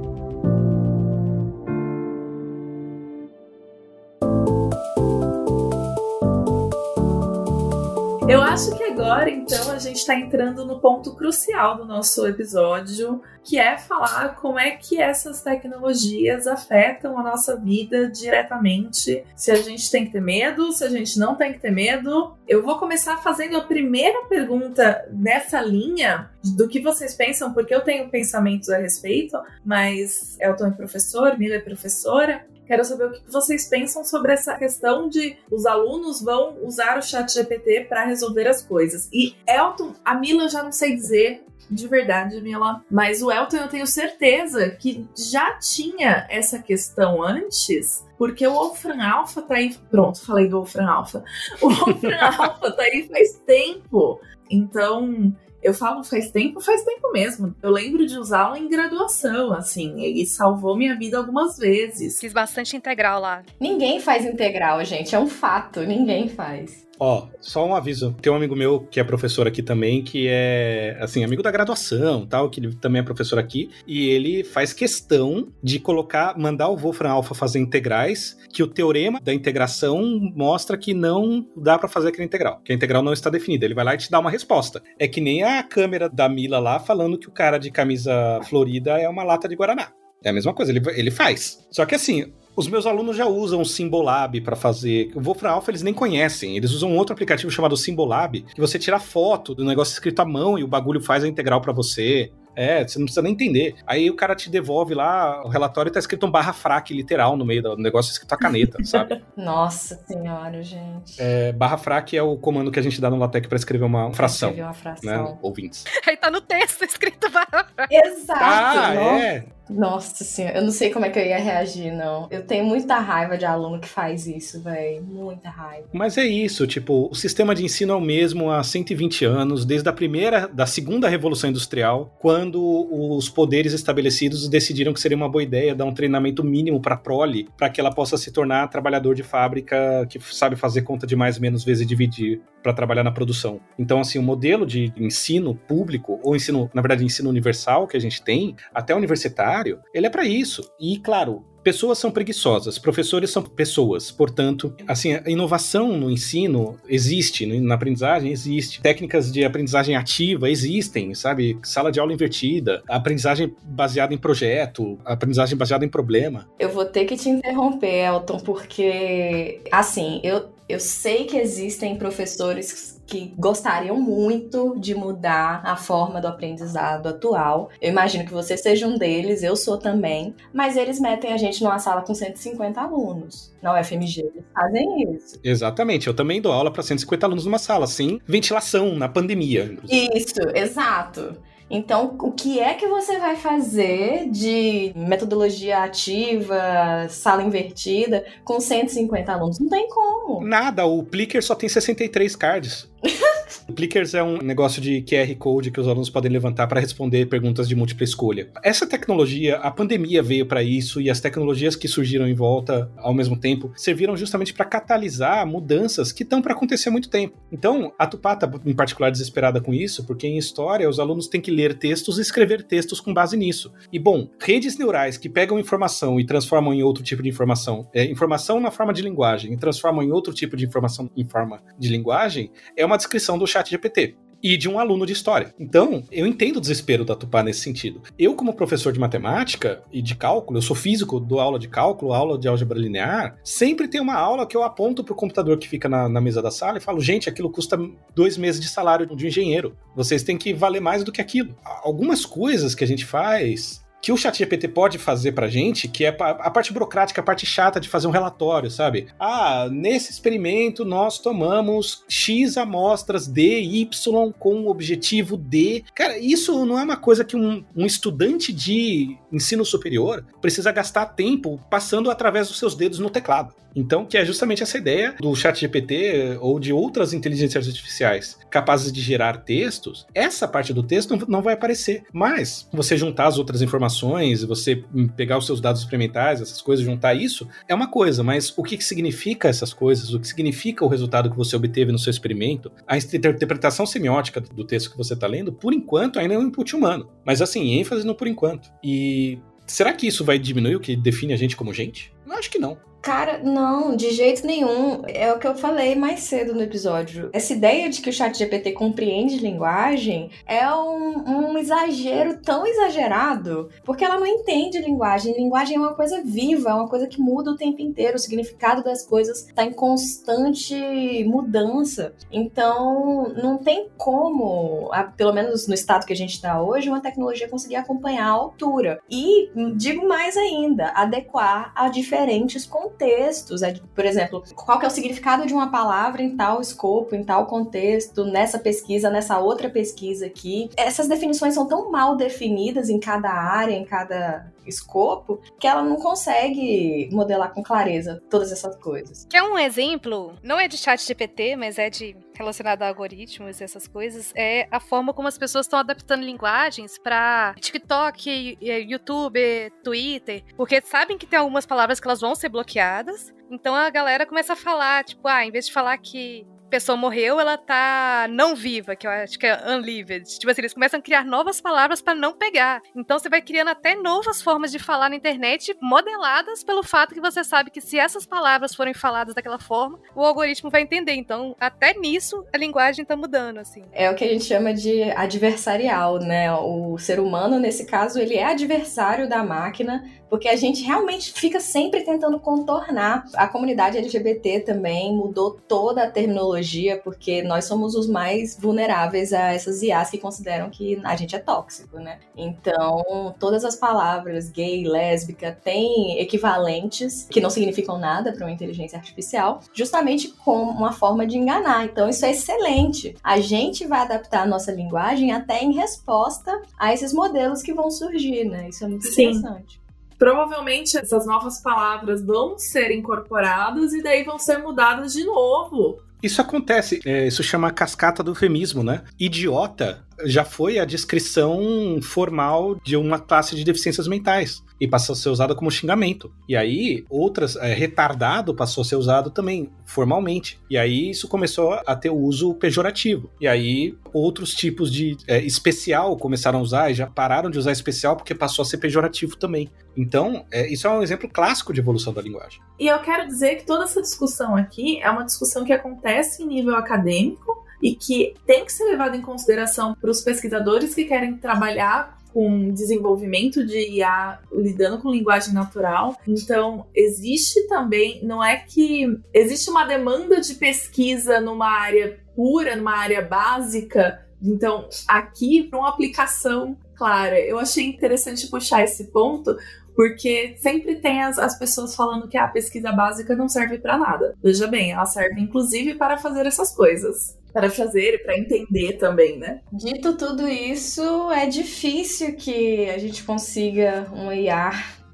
[8.27, 13.21] Eu acho que agora, então, a gente está entrando no ponto crucial do nosso episódio,
[13.43, 19.25] que é falar como é que essas tecnologias afetam a nossa vida diretamente.
[19.35, 22.33] Se a gente tem que ter medo, se a gente não tem que ter medo.
[22.47, 27.81] Eu vou começar fazendo a primeira pergunta nessa linha do que vocês pensam, porque eu
[27.81, 32.45] tenho pensamentos a respeito, mas Elton é professor, Mila é professora.
[32.73, 37.03] Quero saber o que vocês pensam sobre essa questão de os alunos vão usar o
[37.03, 39.07] chat GPT para resolver as coisas.
[39.13, 43.57] E Elton, a Mila eu já não sei dizer de verdade, Mila, mas o Elton
[43.57, 49.75] eu tenho certeza que já tinha essa questão antes, porque o Wolfram Alpha tá aí.
[49.91, 51.23] Pronto, falei do Wolfram Alpha.
[51.61, 54.19] O Wolfram Alpha tá aí faz tempo.
[54.49, 55.31] Então,
[55.63, 57.55] eu falo faz tempo, faz tempo mesmo.
[57.61, 60.01] Eu lembro de usá-lo em graduação, assim.
[60.01, 62.19] Ele salvou minha vida algumas vezes.
[62.19, 63.43] Fiz bastante integral lá.
[63.59, 65.15] Ninguém faz integral, gente.
[65.15, 65.81] É um fato.
[65.81, 66.83] Ninguém faz.
[67.05, 68.15] Ó, só um aviso.
[68.21, 72.25] Tem um amigo meu que é professor aqui também, que é, assim, amigo da graduação
[72.25, 76.77] tal, que ele também é professor aqui, e ele faz questão de colocar, mandar o
[76.77, 80.01] Wolfram Alpha fazer integrais, que o teorema da integração
[80.33, 83.65] mostra que não dá para fazer aquela integral, que a integral não está definida.
[83.65, 84.81] Ele vai lá e te dá uma resposta.
[84.97, 88.97] É que nem a câmera da Mila lá falando que o cara de camisa florida
[88.97, 89.91] é uma lata de Guaraná.
[90.23, 91.67] É a mesma coisa, ele, ele faz.
[91.69, 95.11] Só que assim, os meus alunos já usam o Symbolab para fazer.
[95.15, 96.55] O Wolfram Alpha eles nem conhecem.
[96.57, 100.25] Eles usam um outro aplicativo chamado Symbolab, que você tira foto do negócio escrito à
[100.25, 102.31] mão e o bagulho faz a integral para você.
[102.55, 103.73] É, você não precisa nem entender.
[103.87, 107.43] Aí o cara te devolve lá, o relatório tá escrito um barra frac literal no
[107.43, 109.23] meio do negócio, escrito a caneta, sabe?
[109.35, 111.15] Nossa senhora, gente.
[111.17, 114.13] É, barra frac é o comando que a gente dá no LaTeX pra escrever uma
[114.13, 114.49] fração.
[114.51, 115.39] Escrevi uma Né, fração.
[115.41, 115.83] ouvintes.
[116.05, 118.39] Aí tá no texto escrito barra Exato!
[118.39, 119.45] Ah, é.
[119.73, 122.27] Nossa senhora, eu não sei como é que eu ia reagir, não.
[122.29, 125.03] Eu tenho muita raiva de aluno que faz isso, velho.
[125.03, 125.87] Muita raiva.
[125.91, 129.89] Mas é isso, tipo, o sistema de ensino é o mesmo há 120 anos, desde
[129.89, 132.61] a primeira, da segunda revolução industrial, quando
[132.91, 137.49] os poderes estabelecidos decidiram que seria uma boa ideia dar um treinamento mínimo para prole,
[137.57, 141.39] para que ela possa se tornar trabalhador de fábrica que sabe fazer conta de mais
[141.39, 143.59] menos vezes e dividir para trabalhar na produção.
[143.77, 147.99] Então, assim, o modelo de ensino público ou ensino, na verdade, ensino universal que a
[147.99, 150.71] gente tem, até universitário, ele é para isso.
[150.79, 157.45] E claro, Pessoas são preguiçosas, professores são pessoas, portanto, assim, a inovação no ensino existe,
[157.45, 161.57] na aprendizagem existe, técnicas de aprendizagem ativa existem, sabe?
[161.63, 166.49] Sala de aula invertida, aprendizagem baseada em projeto, aprendizagem baseada em problema.
[166.59, 173.01] Eu vou ter que te interromper, Elton, porque, assim, eu, eu sei que existem professores
[173.05, 177.69] que gostariam muito de mudar a forma do aprendizado atual.
[177.81, 181.63] Eu imagino que você seja um deles, eu sou também, mas eles metem a gente
[181.63, 183.53] numa sala com 150 alunos.
[183.61, 185.39] Na UFMG, eles fazem isso.
[185.43, 189.65] Exatamente, eu também dou aula para 150 alunos numa sala, sem ventilação, na pandemia.
[189.65, 190.09] inclusive.
[190.17, 191.37] Isso, exato.
[191.73, 199.31] Então, o que é que você vai fazer de metodologia ativa, sala invertida, com 150
[199.33, 199.59] alunos?
[199.59, 200.45] Não tem como.
[200.45, 202.87] Nada, o Plicker só tem 63 cards.
[203.75, 207.67] Plickers é um negócio de QR Code que os alunos podem levantar para responder perguntas
[207.67, 208.49] de múltipla escolha.
[208.63, 213.13] Essa tecnologia, a pandemia veio para isso e as tecnologias que surgiram em volta ao
[213.13, 217.37] mesmo tempo serviram justamente para catalisar mudanças que estão para acontecer há muito tempo.
[217.51, 221.41] Então, a Tupá tá em particular desesperada com isso, porque em história os alunos têm
[221.41, 223.71] que ler textos e escrever textos com base nisso.
[223.91, 228.05] E bom, redes neurais que pegam informação e transformam em outro tipo de informação, é,
[228.05, 231.89] informação na forma de linguagem e transformam em outro tipo de informação em forma de
[231.89, 235.55] linguagem, é uma descrição do chat GPT e de um aluno de história.
[235.57, 238.01] Então, eu entendo o desespero da Tupá nesse sentido.
[238.19, 242.11] Eu, como professor de matemática e de cálculo, eu sou físico, dou aula de cálculo,
[242.11, 245.87] aula de álgebra linear, sempre tem uma aula que eu aponto pro computador que fica
[245.87, 247.79] na, na mesa da sala e falo, gente, aquilo custa
[248.13, 249.77] dois meses de salário de um engenheiro.
[249.95, 251.55] Vocês têm que valer mais do que aquilo.
[251.63, 256.09] Algumas coisas que a gente faz que o ChatGPT pode fazer pra gente, que é
[256.19, 259.07] a parte burocrática, a parte chata de fazer um relatório, sabe?
[259.17, 265.85] Ah, nesse experimento nós tomamos X amostras de Y com o objetivo D.
[265.95, 271.05] Cara, isso não é uma coisa que um, um estudante de ensino superior precisa gastar
[271.05, 273.55] tempo passando através dos seus dedos no teclado.
[273.75, 279.01] Então, que é justamente essa ideia do ChatGPT ou de outras inteligências artificiais capazes de
[279.01, 282.03] gerar textos, essa parte do texto não, não vai aparecer.
[282.13, 284.83] Mas você juntar as outras informações, você
[285.15, 288.77] pegar os seus dados experimentais, essas coisas, juntar isso, é uma coisa, mas o que,
[288.77, 290.13] que significa essas coisas?
[290.13, 292.71] O que significa o resultado que você obteve no seu experimento?
[292.87, 296.75] A interpretação semiótica do texto que você está lendo, por enquanto, ainda é um input
[296.75, 297.09] humano.
[297.25, 298.69] Mas assim, ênfase no por enquanto.
[298.83, 302.13] E será que isso vai diminuir o que define a gente como gente?
[302.25, 302.77] Eu acho que não.
[303.03, 305.01] Cara, não, de jeito nenhum.
[305.05, 307.29] É o que eu falei mais cedo no episódio.
[307.33, 313.69] Essa ideia de que o chat GPT compreende linguagem é um, um, exagero tão exagerado,
[313.83, 315.35] porque ela não entende linguagem.
[315.35, 318.15] Linguagem é uma coisa viva, é uma coisa que muda o tempo inteiro.
[318.15, 322.13] O significado das coisas está em constante mudança.
[322.31, 327.49] Então, não tem como, pelo menos no estado que a gente está hoje, uma tecnologia
[327.49, 329.01] conseguir acompanhar a altura.
[329.11, 333.61] E, digo mais ainda, adequar a diferentes contextos contextos.
[333.93, 337.47] Por exemplo, qual que é o significado de uma palavra em tal escopo, em tal
[337.47, 340.69] contexto, nessa pesquisa, nessa outra pesquisa aqui.
[340.77, 345.97] Essas definições são tão mal definidas em cada área, em cada escopo, que ela não
[345.97, 349.25] consegue modelar com clareza todas essas coisas.
[349.29, 350.37] Quer um exemplo?
[350.43, 354.67] Não é de chat GPT, mas é de relacionado a algoritmos e essas coisas, é
[354.71, 361.27] a forma como as pessoas estão adaptando linguagens para TikTok, YouTube, Twitter, porque sabem que
[361.27, 365.27] tem algumas palavras que elas vão ser bloqueadas, então a galera começa a falar, tipo,
[365.27, 369.37] ah, em vez de falar que pessoa morreu, ela tá não viva, que eu acho
[369.37, 370.39] que é unlived.
[370.39, 372.81] Tipo assim, eles começam a criar novas palavras para não pegar.
[372.95, 377.21] Então você vai criando até novas formas de falar na internet, modeladas pelo fato que
[377.21, 381.13] você sabe que se essas palavras forem faladas daquela forma, o algoritmo vai entender.
[381.13, 383.83] Então, até nisso, a linguagem tá mudando, assim.
[383.91, 386.51] É o que a gente chama de adversarial, né?
[386.53, 391.59] O ser humano, nesse caso, ele é adversário da máquina, porque a gente realmente fica
[391.59, 393.25] sempre tentando contornar.
[393.35, 399.33] A comunidade LGBT também mudou toda a terminologia tecnologia, porque nós somos os mais vulneráveis
[399.33, 402.19] a essas IAs que consideram que a gente é tóxico, né?
[402.35, 408.97] Então, todas as palavras gay, lésbica têm equivalentes que não significam nada para uma inteligência
[408.97, 411.85] artificial, justamente como uma forma de enganar.
[411.85, 413.15] Então, isso é excelente.
[413.23, 417.91] A gente vai adaptar a nossa linguagem até em resposta a esses modelos que vão
[417.91, 418.69] surgir, né?
[418.69, 419.31] Isso é muito Sim.
[419.31, 419.83] interessante.
[420.17, 425.99] Provavelmente essas novas palavras vão ser incorporadas e daí vão ser mudadas de novo.
[426.23, 429.01] Isso acontece, é, isso chama cascata do eufemismo, né?
[429.19, 435.15] Idiota já foi a descrição formal de uma classe de deficiências mentais e passou a
[435.15, 436.31] ser usada como xingamento.
[436.47, 440.59] E aí, outras, é, retardado passou a ser usado também formalmente.
[440.69, 443.29] E aí, isso começou a ter o uso pejorativo.
[443.39, 447.71] E aí, outros tipos de é, especial começaram a usar e já pararam de usar
[447.71, 449.69] especial porque passou a ser pejorativo também.
[449.95, 452.59] Então, é, isso é um exemplo clássico de evolução da linguagem.
[452.77, 456.47] E eu quero dizer que toda essa discussão aqui é uma discussão que acontece em
[456.47, 461.35] nível acadêmico e que tem que ser levada em consideração para os pesquisadores que querem
[461.35, 466.17] trabalhar com desenvolvimento de IA lidando com linguagem natural.
[466.25, 472.97] Então, existe também, não é que existe uma demanda de pesquisa numa área pura, numa
[472.97, 474.25] área básica.
[474.41, 479.55] Então, aqui, para uma aplicação clara, eu achei interessante puxar esse ponto,
[479.93, 484.35] porque sempre tem as, as pessoas falando que a pesquisa básica não serve para nada.
[484.41, 487.37] Veja bem, ela serve inclusive para fazer essas coisas.
[487.53, 489.61] Para fazer e para entender também, né?
[489.71, 494.71] Dito tudo isso, é difícil que a gente consiga um IA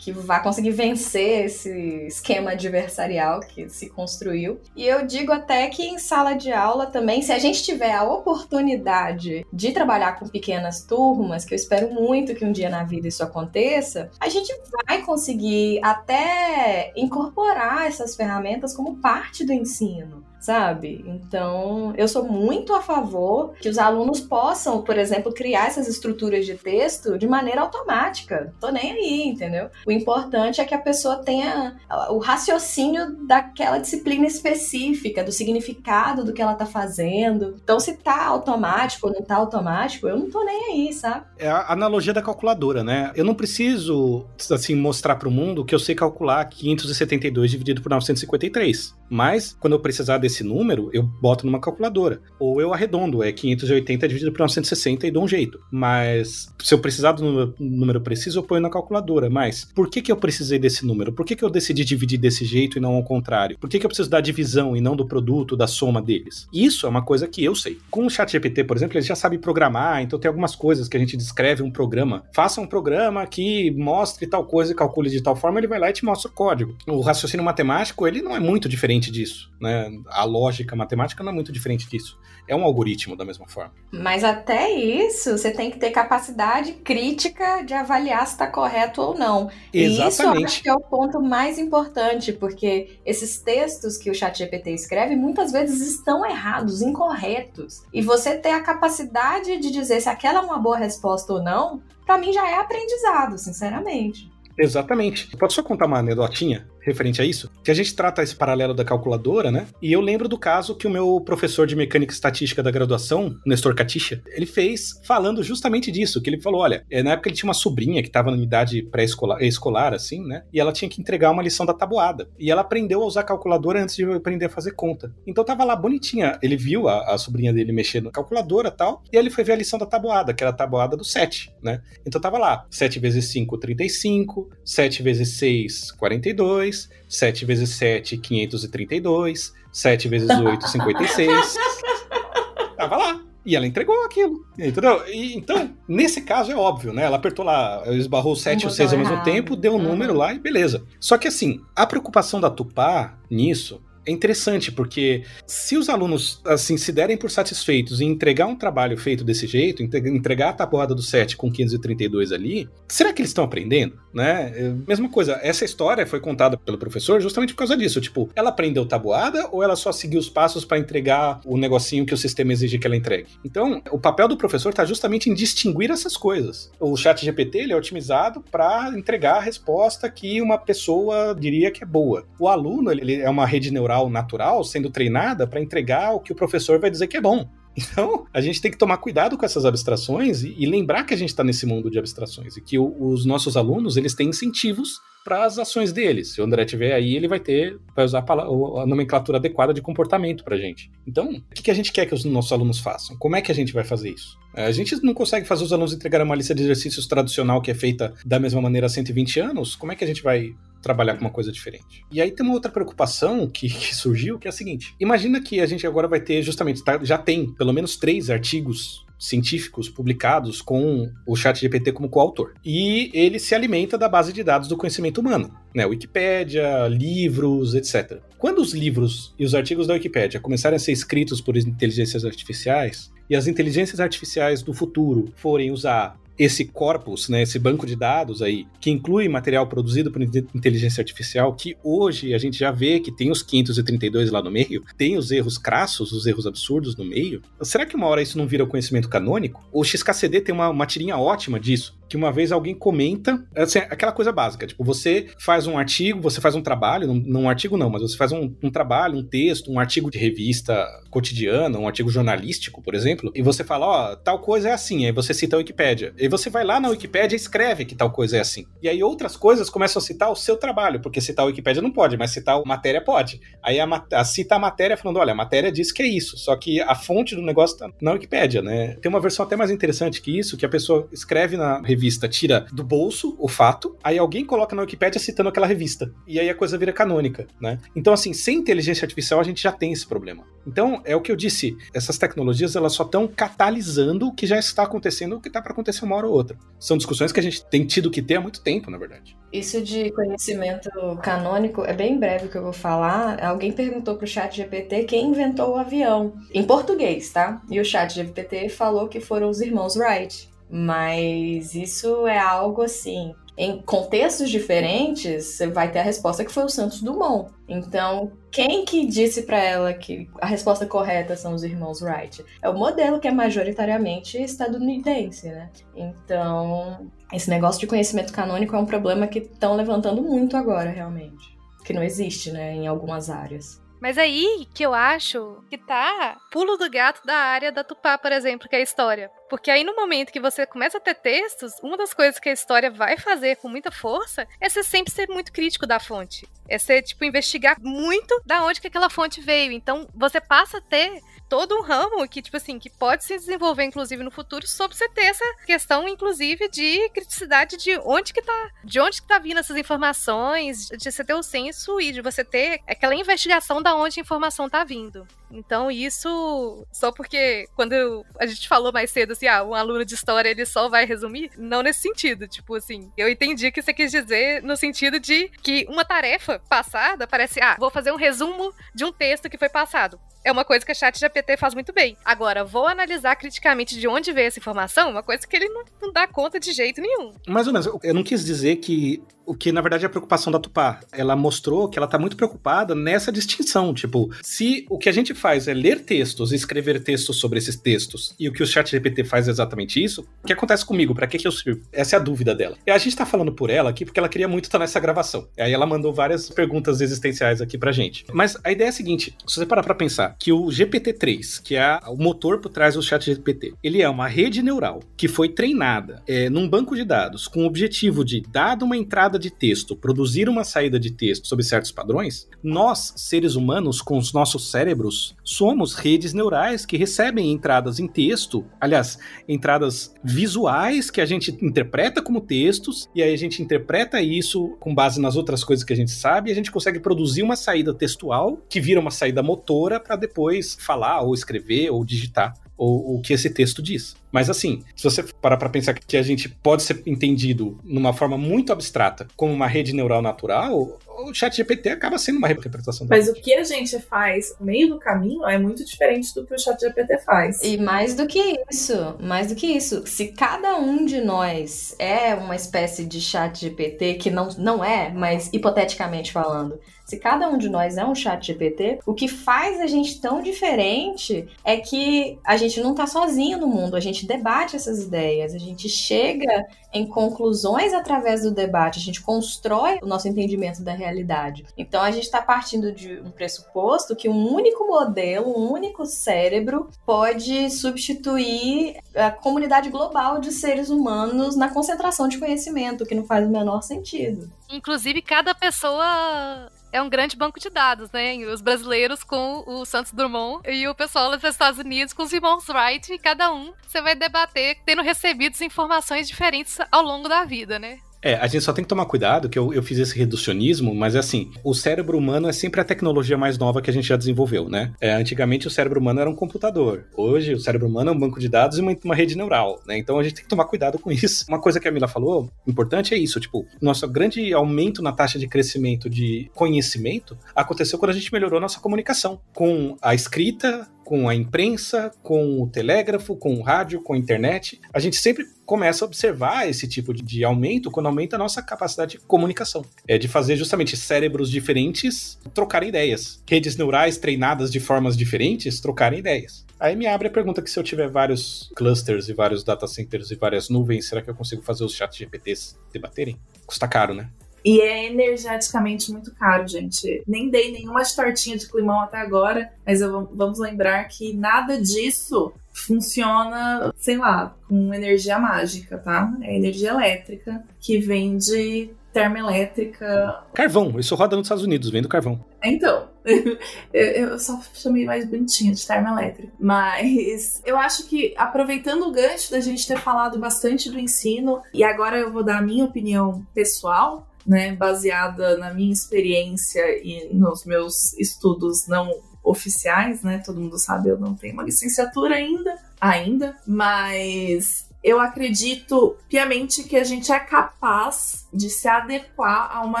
[0.04, 1.70] que vai conseguir vencer esse
[2.06, 4.60] esquema adversarial que se construiu.
[4.76, 8.04] E eu digo até que em sala de aula também, se a gente tiver a
[8.04, 13.08] oportunidade de trabalhar com pequenas turmas, que eu espero muito que um dia na vida
[13.08, 14.54] isso aconteça, a gente
[14.86, 21.02] vai conseguir até incorporar essas ferramentas como parte do ensino sabe?
[21.06, 26.44] Então, eu sou muito a favor que os alunos possam, por exemplo, criar essas estruturas
[26.44, 28.52] de texto de maneira automática.
[28.60, 29.70] Tô nem aí, entendeu?
[29.86, 31.76] O importante é que a pessoa tenha
[32.10, 37.56] o raciocínio daquela disciplina específica, do significado do que ela tá fazendo.
[37.62, 41.24] Então, se tá automático ou não tá automático, eu não tô nem aí, sabe?
[41.38, 43.12] É a analogia da calculadora, né?
[43.16, 47.88] Eu não preciso, assim, mostrar para o mundo que eu sei calcular 572 dividido por
[47.88, 48.94] 953.
[49.08, 52.20] Mas, quando eu precisar desse número, eu boto numa calculadora.
[52.38, 55.60] Ou eu arredondo, é 580 dividido por 960 e dou um jeito.
[55.70, 59.30] Mas, se eu precisar do número, número preciso, eu ponho na calculadora.
[59.30, 61.12] Mas, por que, que eu precisei desse número?
[61.12, 63.58] Por que, que eu decidi dividir desse jeito e não ao contrário?
[63.58, 66.48] Por que, que eu preciso da divisão e não do produto, da soma deles?
[66.52, 67.78] Isso é uma coisa que eu sei.
[67.90, 71.00] Com o ChatGPT, por exemplo, ele já sabe programar, então tem algumas coisas que a
[71.00, 72.24] gente descreve um programa.
[72.32, 75.90] Faça um programa que mostre tal coisa e calcule de tal forma, ele vai lá
[75.90, 76.76] e te mostra o código.
[76.86, 79.90] O raciocínio matemático, ele não é muito diferente disso, né?
[80.24, 82.18] A lógica matemática não é muito diferente disso.
[82.48, 83.74] É um algoritmo da mesma forma.
[83.92, 89.18] Mas até isso, você tem que ter capacidade crítica de avaliar se está correto ou
[89.18, 89.50] não.
[89.70, 90.44] E isso eu Exatamente.
[90.46, 95.52] acho que é o ponto mais importante, porque esses textos que o ChatGPT escreve muitas
[95.52, 97.82] vezes estão errados, incorretos.
[97.92, 101.82] E você ter a capacidade de dizer se aquela é uma boa resposta ou não,
[102.06, 104.32] para mim já é aprendizado, sinceramente.
[104.56, 105.36] Exatamente.
[105.36, 107.50] Posso só contar uma anedotinha referente a isso?
[107.62, 109.66] Que a gente trata esse paralelo da calculadora, né?
[109.80, 113.74] E eu lembro do caso que o meu professor de mecânica estatística da graduação, Nestor
[113.74, 117.48] Catixa, ele fez falando justamente disso, que ele falou, olha, é, na época ele tinha
[117.48, 120.44] uma sobrinha que estava na idade pré-escolar, escolar, assim, né?
[120.52, 122.28] E ela tinha que entregar uma lição da tabuada.
[122.38, 125.12] E ela aprendeu a usar calculadora antes de aprender a fazer conta.
[125.26, 126.38] Então tava lá bonitinha.
[126.42, 129.52] Ele viu a, a sobrinha dele mexendo na calculadora tal, e aí ele foi ver
[129.52, 131.80] a lição da tabuada, que era a tabuada do 7, né?
[132.06, 136.73] Então tava lá, 7 vezes 5, 35, 7 vezes 6, 42,
[137.08, 141.56] 7 vezes 7, 532, 7 vezes 8, 56.
[142.76, 143.20] Tava lá.
[143.46, 145.06] E ela entregou aquilo, entendeu?
[145.06, 147.02] E, então, nesse caso é óbvio, né?
[147.04, 149.82] Ela apertou lá, esbarrou o 7 e o 6 ao mesmo tempo, deu o Uhum.
[149.82, 150.82] número lá e beleza.
[150.98, 156.76] Só que assim, a preocupação da Tupá nisso é interessante, porque se os alunos, assim,
[156.76, 160.94] se derem por satisfeitos em entregar um trabalho feito desse jeito, entre- entregar a tabuada
[160.94, 164.52] do 7 com 532 ali, será que eles estão aprendendo, né?
[164.54, 168.50] É, Mesma coisa, essa história foi contada pelo professor justamente por causa disso, tipo, ela
[168.50, 172.52] aprendeu tabuada ou ela só seguiu os passos para entregar o negocinho que o sistema
[172.52, 173.28] exige que ela entregue?
[173.44, 176.70] Então, o papel do professor está justamente em distinguir essas coisas.
[176.78, 181.82] O chat GPT, ele é otimizado para entregar a resposta que uma pessoa diria que
[181.82, 182.26] é boa.
[182.38, 186.36] O aluno, ele é uma rede neural natural sendo treinada para entregar o que o
[186.36, 187.48] professor vai dizer que é bom.
[187.76, 191.16] Então, a gente tem que tomar cuidado com essas abstrações e, e lembrar que a
[191.16, 195.00] gente está nesse mundo de abstrações e que o, os nossos alunos eles têm incentivos
[195.24, 196.34] para as ações deles.
[196.34, 199.80] Se o André tiver aí, ele vai ter, vai usar a, a nomenclatura adequada de
[199.80, 200.90] comportamento para gente.
[201.06, 203.16] Então, o que, a gente quer que os nossos alunos façam?
[203.16, 204.38] Como é que a gente vai fazer isso?
[204.54, 207.70] É, a gente não consegue fazer os alunos entregarem uma lista de exercícios tradicional que
[207.70, 209.74] é feita da mesma maneira há 120 anos.
[209.74, 210.54] Como é que a gente vai
[210.84, 212.04] trabalhar com uma coisa diferente.
[212.12, 215.60] E aí tem uma outra preocupação que, que, surgiu, que é a seguinte: imagina que
[215.60, 220.60] a gente agora vai ter justamente, tá, já tem pelo menos três artigos científicos publicados
[220.60, 222.52] com o ChatGPT como coautor.
[222.64, 225.86] E ele se alimenta da base de dados do conhecimento humano, né?
[225.86, 228.20] Wikipédia, livros, etc.
[228.38, 233.12] Quando os livros e os artigos da Wikipédia começarem a ser escritos por inteligências artificiais,
[233.28, 238.42] e as inteligências artificiais do futuro forem usar esse corpus, né, esse banco de dados
[238.42, 243.12] aí, que inclui material produzido por inteligência artificial, que hoje a gente já vê que
[243.12, 247.42] tem os 532 lá no meio, tem os erros crassos, os erros absurdos no meio.
[247.62, 249.64] Será que uma hora isso não vira conhecimento canônico?
[249.72, 254.12] O XKCD tem uma, uma tirinha ótima disso, que uma vez alguém comenta, assim, aquela
[254.12, 257.90] coisa básica, tipo, você faz um artigo, você faz um trabalho, não, um artigo não,
[257.90, 262.10] mas você faz um, um, trabalho, um texto, um artigo de revista cotidiana, um artigo
[262.10, 265.56] jornalístico, por exemplo, e você fala, ó, oh, tal coisa é assim, aí você cita
[265.56, 266.12] a Wikipédia.
[266.18, 268.66] E você vai lá na Wikipédia e escreve que tal coisa é assim.
[268.82, 271.90] E aí outras coisas começam a citar o seu trabalho, porque citar a Wikipédia não
[271.90, 273.40] pode, mas citar a matéria pode.
[273.62, 276.54] Aí a, a cita a matéria falando, olha, a matéria diz que é isso, só
[276.56, 278.96] que a fonte do negócio tá na Wikipédia, né?
[279.00, 282.66] Tem uma versão até mais interessante que isso, que a pessoa escreve na revista, tira
[282.72, 286.12] do bolso o fato, aí alguém coloca na Wikipédia citando aquela revista.
[286.26, 287.78] E aí a coisa vira canônica, né?
[287.94, 290.44] Então, assim, sem inteligência artificial a gente já tem esse problema.
[290.66, 294.58] Então, é o que eu disse, essas tecnologias elas só estão catalisando o que já
[294.58, 296.56] está acontecendo, o que está para acontecer uma hora ou outra.
[296.78, 299.36] São discussões que a gente tem tido que ter há muito tempo, na verdade.
[299.52, 300.90] Isso de conhecimento
[301.22, 303.42] canônico é bem breve que eu vou falar.
[303.44, 306.34] Alguém perguntou pro chat GPT quem inventou o avião.
[306.52, 307.62] Em português, tá?
[307.70, 310.53] E o chat GPT falou que foram os irmãos Wright.
[310.70, 316.64] Mas isso é algo assim em contextos diferentes, você vai ter a resposta que foi
[316.64, 317.52] o Santos Dumont.
[317.68, 322.44] Então, quem que disse para ela que a resposta correta são os irmãos Wright?
[322.60, 325.70] É o modelo que é majoritariamente estadunidense, né?
[325.94, 331.56] Então, esse negócio de conhecimento canônico é um problema que estão levantando muito agora, realmente.
[331.84, 333.80] Que não existe, né, em algumas áreas.
[334.04, 338.30] Mas aí que eu acho que tá pulo do gato da área da Tupá, por
[338.32, 339.30] exemplo, que é a história.
[339.48, 342.52] Porque aí no momento que você começa a ter textos, uma das coisas que a
[342.52, 346.46] história vai fazer com muita força é você sempre ser muito crítico da fonte.
[346.68, 349.72] É você, tipo, investigar muito da onde que aquela fonte veio.
[349.72, 353.84] Então, você passa a ter todo um ramo que, tipo assim, que pode se desenvolver,
[353.84, 358.70] inclusive, no futuro, sobre você ter essa questão, inclusive, de criticidade de onde que tá,
[358.84, 362.44] de onde que tá vindo essas informações, de você ter o senso e de você
[362.44, 365.26] ter aquela investigação da onde a informação tá vindo.
[365.50, 370.14] Então, isso, só porque quando a gente falou mais cedo, assim, ah, um aluno de
[370.14, 374.10] história, ele só vai resumir, não nesse sentido, tipo assim, eu entendi que você quis
[374.10, 379.04] dizer no sentido de que uma tarefa passada parece, ah, vou fazer um resumo de
[379.04, 382.16] um texto que foi passado é uma coisa que a chat GPT faz muito bem.
[382.24, 386.12] Agora, vou analisar criticamente de onde veio essa informação, uma coisa que ele não, não
[386.12, 387.32] dá conta de jeito nenhum.
[387.48, 387.88] Mais ou menos.
[388.02, 391.00] Eu não quis dizer que o que na verdade é a preocupação da Tupá.
[391.12, 393.94] Ela mostrou que ela tá muito preocupada nessa distinção.
[393.94, 397.76] Tipo, se o que a gente faz é ler textos e escrever textos sobre esses
[397.76, 401.14] textos, e o que o chat GPT faz é exatamente isso, o que acontece comigo?
[401.14, 401.82] Para que, que eu sirvo?
[401.92, 402.76] Essa é a dúvida dela.
[402.86, 405.48] E a gente tá falando por ela aqui porque ela queria muito estar nessa gravação.
[405.58, 408.24] Aí ela mandou várias perguntas existenciais aqui pra gente.
[408.32, 411.76] Mas a ideia é a seguinte: se você parar pra pensar que o GPT-3, que
[411.76, 415.48] é o motor por trás do chat GPT, ele é uma rede neural que foi
[415.48, 419.96] treinada é, num banco de dados com o objetivo de, dado uma entrada de texto,
[419.96, 425.36] produzir uma saída de texto sob certos padrões, nós, seres humanos, com os nossos cérebros,
[425.42, 429.18] somos redes neurais que recebem entradas em texto, aliás,
[429.48, 434.94] entradas visuais que a gente interpreta como textos, e aí a gente interpreta isso com
[434.94, 437.94] base nas outras coisas que a gente sabe, e a gente consegue produzir uma saída
[437.94, 443.20] textual que vira uma saída motora para depois falar ou escrever ou digitar o, o
[443.20, 444.16] que esse texto diz.
[444.34, 448.36] Mas assim, se você parar para pensar que a gente pode ser entendido numa forma
[448.36, 453.28] muito abstrata como uma rede neural natural, o chat GPT acaba sendo uma representação Mas
[453.28, 456.58] o que a gente faz no meio do caminho é muito diferente do que o
[456.58, 457.62] chat GPT faz.
[457.62, 462.34] E mais do que isso, mais do que isso, se cada um de nós é
[462.34, 467.58] uma espécie de chat GPT, que não, não é, mas hipoteticamente falando, se cada um
[467.58, 472.38] de nós é um chat GPT, o que faz a gente tão diferente é que
[472.42, 476.66] a gente não tá sozinho no mundo, a gente debate essas ideias, a gente chega
[476.92, 481.64] em conclusões através do debate, a gente constrói o nosso entendimento da realidade realidade.
[481.76, 486.88] Então a gente está partindo de um pressuposto que um único modelo, um único cérebro
[487.06, 493.46] pode substituir a comunidade global de seres humanos na concentração de conhecimento, que não faz
[493.46, 494.50] o menor sentido.
[494.70, 498.36] Inclusive, cada pessoa é um grande banco de dados, né?
[498.46, 502.68] Os brasileiros com o Santos Dumont e o pessoal dos Estados Unidos com os irmãos
[502.68, 507.80] Wright, e cada um você vai debater tendo recebido informações diferentes ao longo da vida,
[507.80, 507.98] né?
[508.24, 511.14] É, a gente só tem que tomar cuidado, que eu, eu fiz esse reducionismo, mas
[511.14, 514.16] é assim, o cérebro humano é sempre a tecnologia mais nova que a gente já
[514.16, 514.94] desenvolveu, né?
[514.98, 517.04] É, antigamente o cérebro humano era um computador.
[517.14, 519.98] Hoje o cérebro humano é um banco de dados e uma, uma rede neural, né?
[519.98, 521.44] Então a gente tem que tomar cuidado com isso.
[521.46, 525.38] Uma coisa que a Mila falou, importante é isso, tipo, nosso grande aumento na taxa
[525.38, 531.28] de crescimento de conhecimento aconteceu quando a gente melhorou nossa comunicação com a escrita, com
[531.28, 534.80] a imprensa, com o telégrafo, com o rádio, com a internet.
[534.92, 538.62] A gente sempre começa a observar esse tipo de, de, aumento quando aumenta a nossa
[538.62, 539.84] capacidade de comunicação.
[540.06, 543.42] É de fazer justamente cérebros diferentes trocarem ideias.
[543.48, 546.64] Redes neurais treinadas de formas diferentes trocarem ideias.
[546.78, 550.30] Aí me abre a pergunta que se eu tiver vários clusters e vários data centers
[550.30, 553.38] e várias nuvens, será que eu consigo fazer os chats GPTs debaterem?
[553.66, 554.28] Custa caro, né?
[554.64, 557.22] E é energeticamente muito caro, gente.
[557.26, 562.52] Nem dei nenhuma tortinha de climão até agora, mas eu, vamos lembrar que nada disso
[562.72, 566.32] funciona, sei lá, com energia mágica, tá?
[566.42, 570.42] É energia elétrica que vem de termoelétrica.
[570.52, 572.44] Carvão, isso roda nos Estados Unidos, vem do carvão.
[572.64, 573.08] Então,
[573.94, 576.52] eu só chamei mais bonitinho de termoelétrica.
[576.58, 581.84] Mas eu acho que, aproveitando o gancho da gente ter falado bastante do ensino, e
[581.84, 587.64] agora eu vou dar a minha opinião pessoal, né, baseada na minha experiência e nos
[587.64, 590.42] meus estudos não oficiais, né?
[590.44, 596.96] Todo mundo sabe, eu não tenho uma licenciatura ainda, ainda, mas eu acredito piamente que
[596.96, 600.00] a gente é capaz de se adequar a uma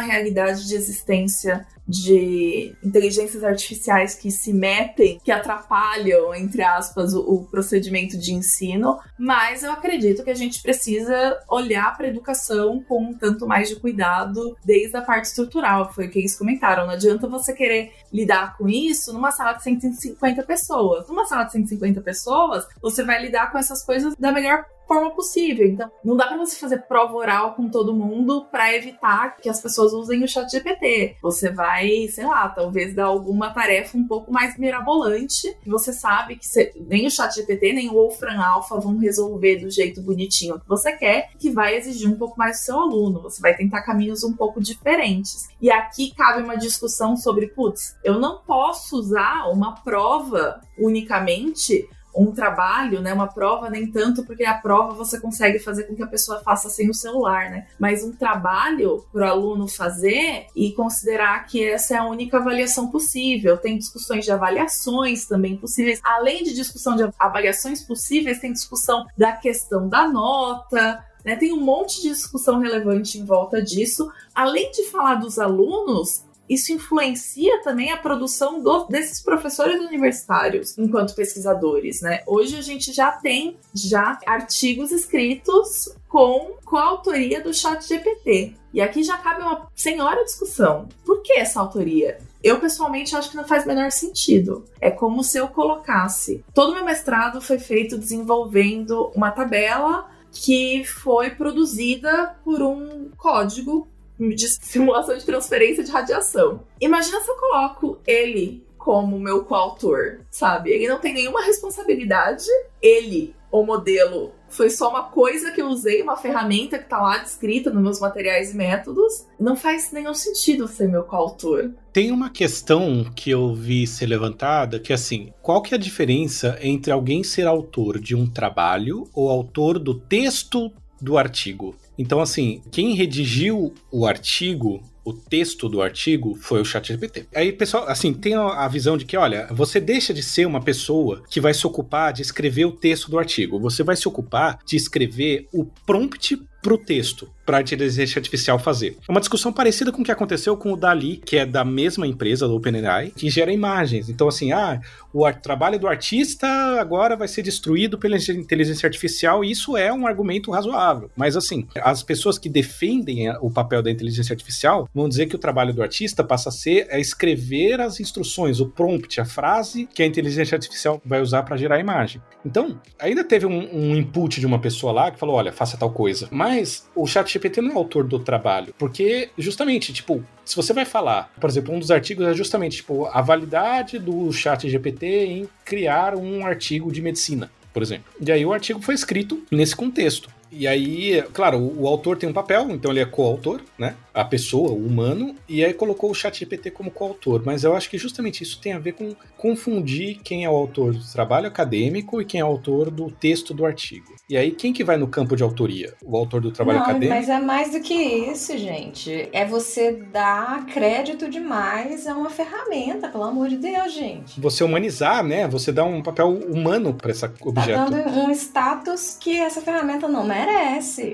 [0.00, 7.44] realidade de existência de inteligências artificiais que se metem, que atrapalham, entre aspas, o, o
[7.44, 13.02] procedimento de ensino, mas eu acredito que a gente precisa olhar para a educação com
[13.02, 16.86] um tanto mais de cuidado desde a parte estrutural, foi o que eles comentaram.
[16.86, 21.06] Não adianta você querer lidar com isso numa sala de 150 pessoas.
[21.08, 25.66] Numa sala de 150 pessoas, você vai lidar com essas coisas da melhor forma possível.
[25.66, 29.60] Então, não dá para você fazer prova oral com todo mundo para evitar que as
[29.60, 31.16] pessoas usem o chat GPT.
[31.22, 35.56] Você vai, sei lá, talvez dar alguma tarefa um pouco mais mirabolante.
[35.66, 39.70] Você sabe que você, nem o chat GPT, nem o Wolfram Alpha vão resolver do
[39.70, 43.22] jeito bonitinho que você quer, que vai exigir um pouco mais do seu aluno.
[43.22, 45.48] Você vai tentar caminhos um pouco diferentes.
[45.60, 52.32] E aqui cabe uma discussão sobre, putz, eu não posso usar uma prova unicamente um
[52.32, 56.06] trabalho, né, uma prova nem tanto, porque a prova você consegue fazer com que a
[56.06, 57.66] pessoa faça sem o celular, né?
[57.78, 62.90] Mas um trabalho para o aluno fazer e considerar que essa é a única avaliação
[62.90, 63.56] possível.
[63.56, 66.00] Tem discussões de avaliações também possíveis.
[66.04, 71.36] Além de discussão de avaliações possíveis, tem discussão da questão da nota, né?
[71.36, 74.10] Tem um monte de discussão relevante em volta disso.
[74.34, 81.14] Além de falar dos alunos, isso influencia também a produção do, desses professores universitários enquanto
[81.14, 82.22] pesquisadores, né?
[82.26, 88.54] Hoje a gente já tem já artigos escritos com coautoria do chat GPT.
[88.72, 90.88] E aqui já cabe uma senhora discussão.
[91.04, 92.18] Por que essa autoria?
[92.42, 94.64] Eu, pessoalmente, acho que não faz o menor sentido.
[94.80, 96.44] É como se eu colocasse.
[96.52, 103.88] Todo meu mestrado foi feito desenvolvendo uma tabela que foi produzida por um código
[104.18, 106.60] de simulação de transferência de radiação.
[106.80, 110.70] Imagina se eu coloco ele como meu coautor, sabe?
[110.70, 112.44] Ele não tem nenhuma responsabilidade.
[112.82, 117.16] Ele, o modelo, foi só uma coisa que eu usei, uma ferramenta que tá lá
[117.16, 119.26] descrita nos meus materiais e métodos.
[119.40, 121.70] Não faz nenhum sentido ser meu coautor.
[121.94, 125.80] Tem uma questão que eu vi ser levantada, que é assim, qual que é a
[125.80, 131.74] diferença entre alguém ser autor de um trabalho ou autor do texto do artigo?
[131.98, 137.26] Então, assim, quem redigiu o artigo o texto do artigo foi o ChatGPT.
[137.34, 141.22] Aí, pessoal, assim, tem a visão de que, olha, você deixa de ser uma pessoa
[141.28, 143.60] que vai se ocupar de escrever o texto do artigo.
[143.60, 148.96] Você vai se ocupar de escrever o prompt pro texto para a inteligência artificial fazer.
[149.06, 152.06] É uma discussão parecida com o que aconteceu com o Dali, que é da mesma
[152.06, 154.08] empresa, do OpenAI, que gera imagens.
[154.08, 154.80] Então, assim, ah,
[155.12, 156.48] o trabalho do artista
[156.80, 161.10] agora vai ser destruído pela inteligência artificial, e isso é um argumento razoável.
[161.14, 165.38] Mas, assim, as pessoas que defendem o papel da inteligência artificial vamos dizer que o
[165.38, 170.02] trabalho do artista passa a ser é escrever as instruções, o prompt, a frase que
[170.02, 172.22] a inteligência artificial vai usar para gerar a imagem.
[172.44, 175.90] Então, ainda teve um, um, input de uma pessoa lá que falou, olha, faça tal
[175.90, 176.28] coisa.
[176.30, 176.53] Mas
[176.94, 181.32] o chat GPT não é autor do trabalho, porque justamente, tipo, se você vai falar,
[181.40, 186.14] por exemplo, um dos artigos é justamente, tipo, a validade do chat GPT em criar
[186.14, 188.04] um artigo de medicina por exemplo.
[188.24, 190.30] E aí o artigo foi escrito nesse contexto.
[190.56, 193.96] E aí, claro, o, o, autor tem um papel, então ele é coautor, né?
[194.12, 197.42] A pessoa, o humano, e aí colocou o chat GPT como coautor.
[197.44, 200.92] Mas eu acho que justamente isso tem a ver com confundir quem é o autor
[200.94, 204.14] do trabalho acadêmico e quem é o autor do texto do artigo.
[204.30, 205.94] E aí, quem que vai no campo de autoria?
[206.02, 207.14] O autor do trabalho Não, acadêmico?
[207.14, 209.28] Mas é mais do que isso, gente.
[209.32, 214.40] É você dar crédito demais a uma ferramenta, pelo amor de Deus, gente.
[214.40, 215.48] Você humanizar, né?
[215.48, 217.90] Você dá um papel humano para esse objeto.
[217.90, 220.43] Tá dando um status que essa ferramenta não merece.